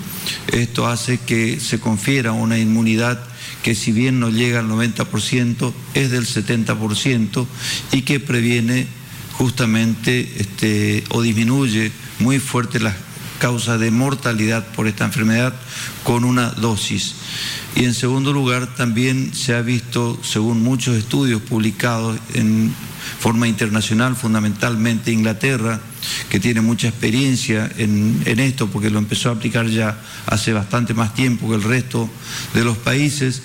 Esto 0.55 0.87
hace 0.87 1.18
que 1.18 1.61
se 1.61 1.78
confiera 1.78 2.32
una 2.32 2.57
inmunidad 2.57 3.22
que 3.62 3.74
si 3.74 3.93
bien 3.93 4.20
no 4.20 4.30
llega 4.30 4.61
al 4.61 4.70
90%, 4.70 5.70
es 5.93 6.11
del 6.11 6.24
70% 6.24 7.47
y 7.93 8.03
que 8.03 8.20
previene 8.20 8.87
justamente 9.32 10.32
este, 10.39 11.05
o 11.11 11.20
disminuye 11.20 11.93
muy 12.20 12.39
fuerte 12.39 12.80
las 12.80 12.95
causas 13.39 13.80
de 13.80 13.91
mortalidad 13.91 14.66
por 14.68 14.87
esta 14.87 15.05
enfermedad 15.05 15.55
con 16.05 16.24
una 16.24 16.51
dosis. 16.51 17.14
Y 17.74 17.84
en 17.84 17.95
segundo 17.95 18.32
lugar, 18.32 18.74
también 18.74 19.34
se 19.34 19.55
ha 19.55 19.62
visto, 19.62 20.18
según 20.22 20.62
muchos 20.62 20.97
estudios 20.97 21.43
publicados 21.43 22.18
en 22.34 22.74
forma 23.18 23.49
internacional, 23.49 24.16
fundamentalmente 24.16 25.12
Inglaterra, 25.12 25.80
que 26.30 26.41
tiene 26.41 26.61
mucha 26.61 26.89
experiencia 26.89 27.70
en, 27.76 28.22
esto, 28.24 28.68
porque 28.68 28.91
lo 28.91 28.99
empezó 28.99 29.28
a 29.28 29.32
aplicar 29.32 29.66
ya 29.66 29.99
hace 30.26 30.53
bastante 30.53 30.95
más 30.95 31.14
tiempo 31.14 31.49
que 31.49 31.57
el 31.57 31.62
resto 31.62 32.09
de 32.55 32.64
los 32.64 32.76
países, 32.78 33.43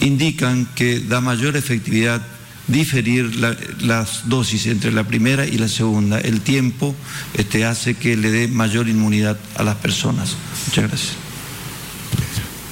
indican 0.00 0.66
que 0.74 1.00
da 1.00 1.20
mayor 1.20 1.56
efectividad 1.56 2.20
diferir 2.68 3.36
las 3.80 4.28
dosis 4.28 4.66
entre 4.66 4.92
la 4.92 5.04
primera 5.04 5.46
y 5.46 5.58
la 5.58 5.68
segunda. 5.68 6.20
El 6.20 6.42
tiempo 6.42 6.94
este, 7.34 7.64
hace 7.64 7.94
que 7.94 8.16
le 8.16 8.30
dé 8.30 8.48
mayor 8.48 8.88
inmunidad 8.88 9.38
a 9.56 9.62
las 9.62 9.76
personas. 9.76 10.36
Muchas 10.66 10.88
gracias. 10.88 11.12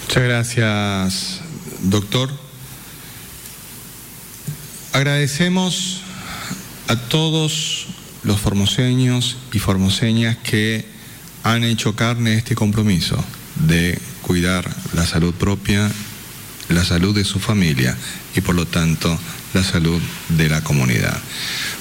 Muchas 0.06 0.22
gracias, 0.22 1.40
doctor. 1.82 2.30
Agradecemos 4.92 6.02
a 6.88 6.96
todos 6.96 7.88
los 8.22 8.40
formoseños 8.40 9.36
y 9.52 9.58
formoseñas 9.58 10.36
que 10.38 10.86
han 11.42 11.64
hecho 11.64 11.94
carne 11.94 12.34
este 12.34 12.54
compromiso 12.54 13.22
de 13.66 13.98
cuidar 14.22 14.68
la 14.94 15.06
salud 15.06 15.34
propia, 15.34 15.90
la 16.68 16.84
salud 16.84 17.14
de 17.14 17.24
su 17.24 17.38
familia 17.38 17.96
y 18.34 18.40
por 18.40 18.54
lo 18.54 18.66
tanto 18.66 19.18
la 19.54 19.62
salud 19.62 20.00
de 20.30 20.48
la 20.48 20.62
comunidad. 20.62 21.18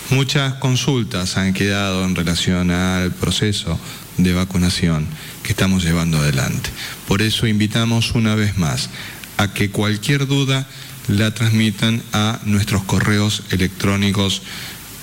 Muchas 0.09 0.53
consultas 0.55 1.38
han 1.38 1.53
quedado 1.53 2.05
en 2.05 2.16
relación 2.16 2.72
al 2.72 3.11
proceso 3.11 3.80
de 4.18 4.34
vacunación 4.34 5.07
que 5.43 5.51
estamos 5.51 5.84
llevando 5.84 6.20
adelante. 6.20 6.70
Por 7.07 7.22
eso 7.22 7.47
invitamos 7.47 8.11
una 8.11 8.36
vez 8.36 8.57
más 8.57 8.89
a 9.38 9.53
que 9.53 9.72
cualquier 9.72 10.28
duda 10.28 10.68
la 11.07 11.34
transmitan 11.34 12.01
a 12.13 12.39
nuestros 12.45 12.84
correos 12.84 13.43
electrónicos 13.51 14.41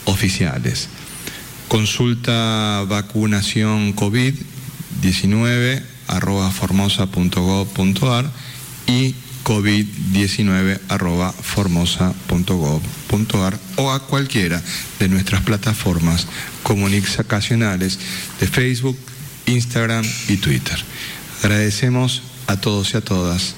oficiales. 0.05 0.89
Consulta 1.69 2.85
vacunación 2.89 3.95
COVID-19 3.95 5.83
arroba 6.09 6.51
formosa.gov.ar 6.51 8.31
y 8.87 9.15
covid19 9.45 10.81
arroba 10.89 11.33
formosa.gov.ar 11.33 13.59
o 13.77 13.91
a 13.91 14.07
cualquiera 14.07 14.63
de 14.99 15.09
nuestras 15.09 15.43
plataformas 15.43 16.27
comunicacionales 16.63 17.99
de 18.41 18.47
Facebook, 18.47 18.99
Instagram 19.47 20.05
y 20.29 20.37
Twitter. 20.37 20.79
Agradecemos 21.43 22.23
a 22.47 22.57
todos 22.57 22.95
y 22.95 22.99
a 22.99 23.01
todas. 23.01 23.57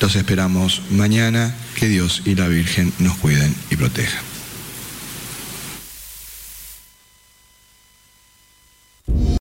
Los 0.00 0.16
esperamos 0.16 0.80
mañana. 0.90 1.54
Que 1.74 1.88
Dios 1.88 2.22
y 2.24 2.34
la 2.34 2.48
Virgen 2.48 2.92
nos 2.98 3.18
cuiden 3.18 3.54
y 3.70 3.76
protejan. 3.76 4.37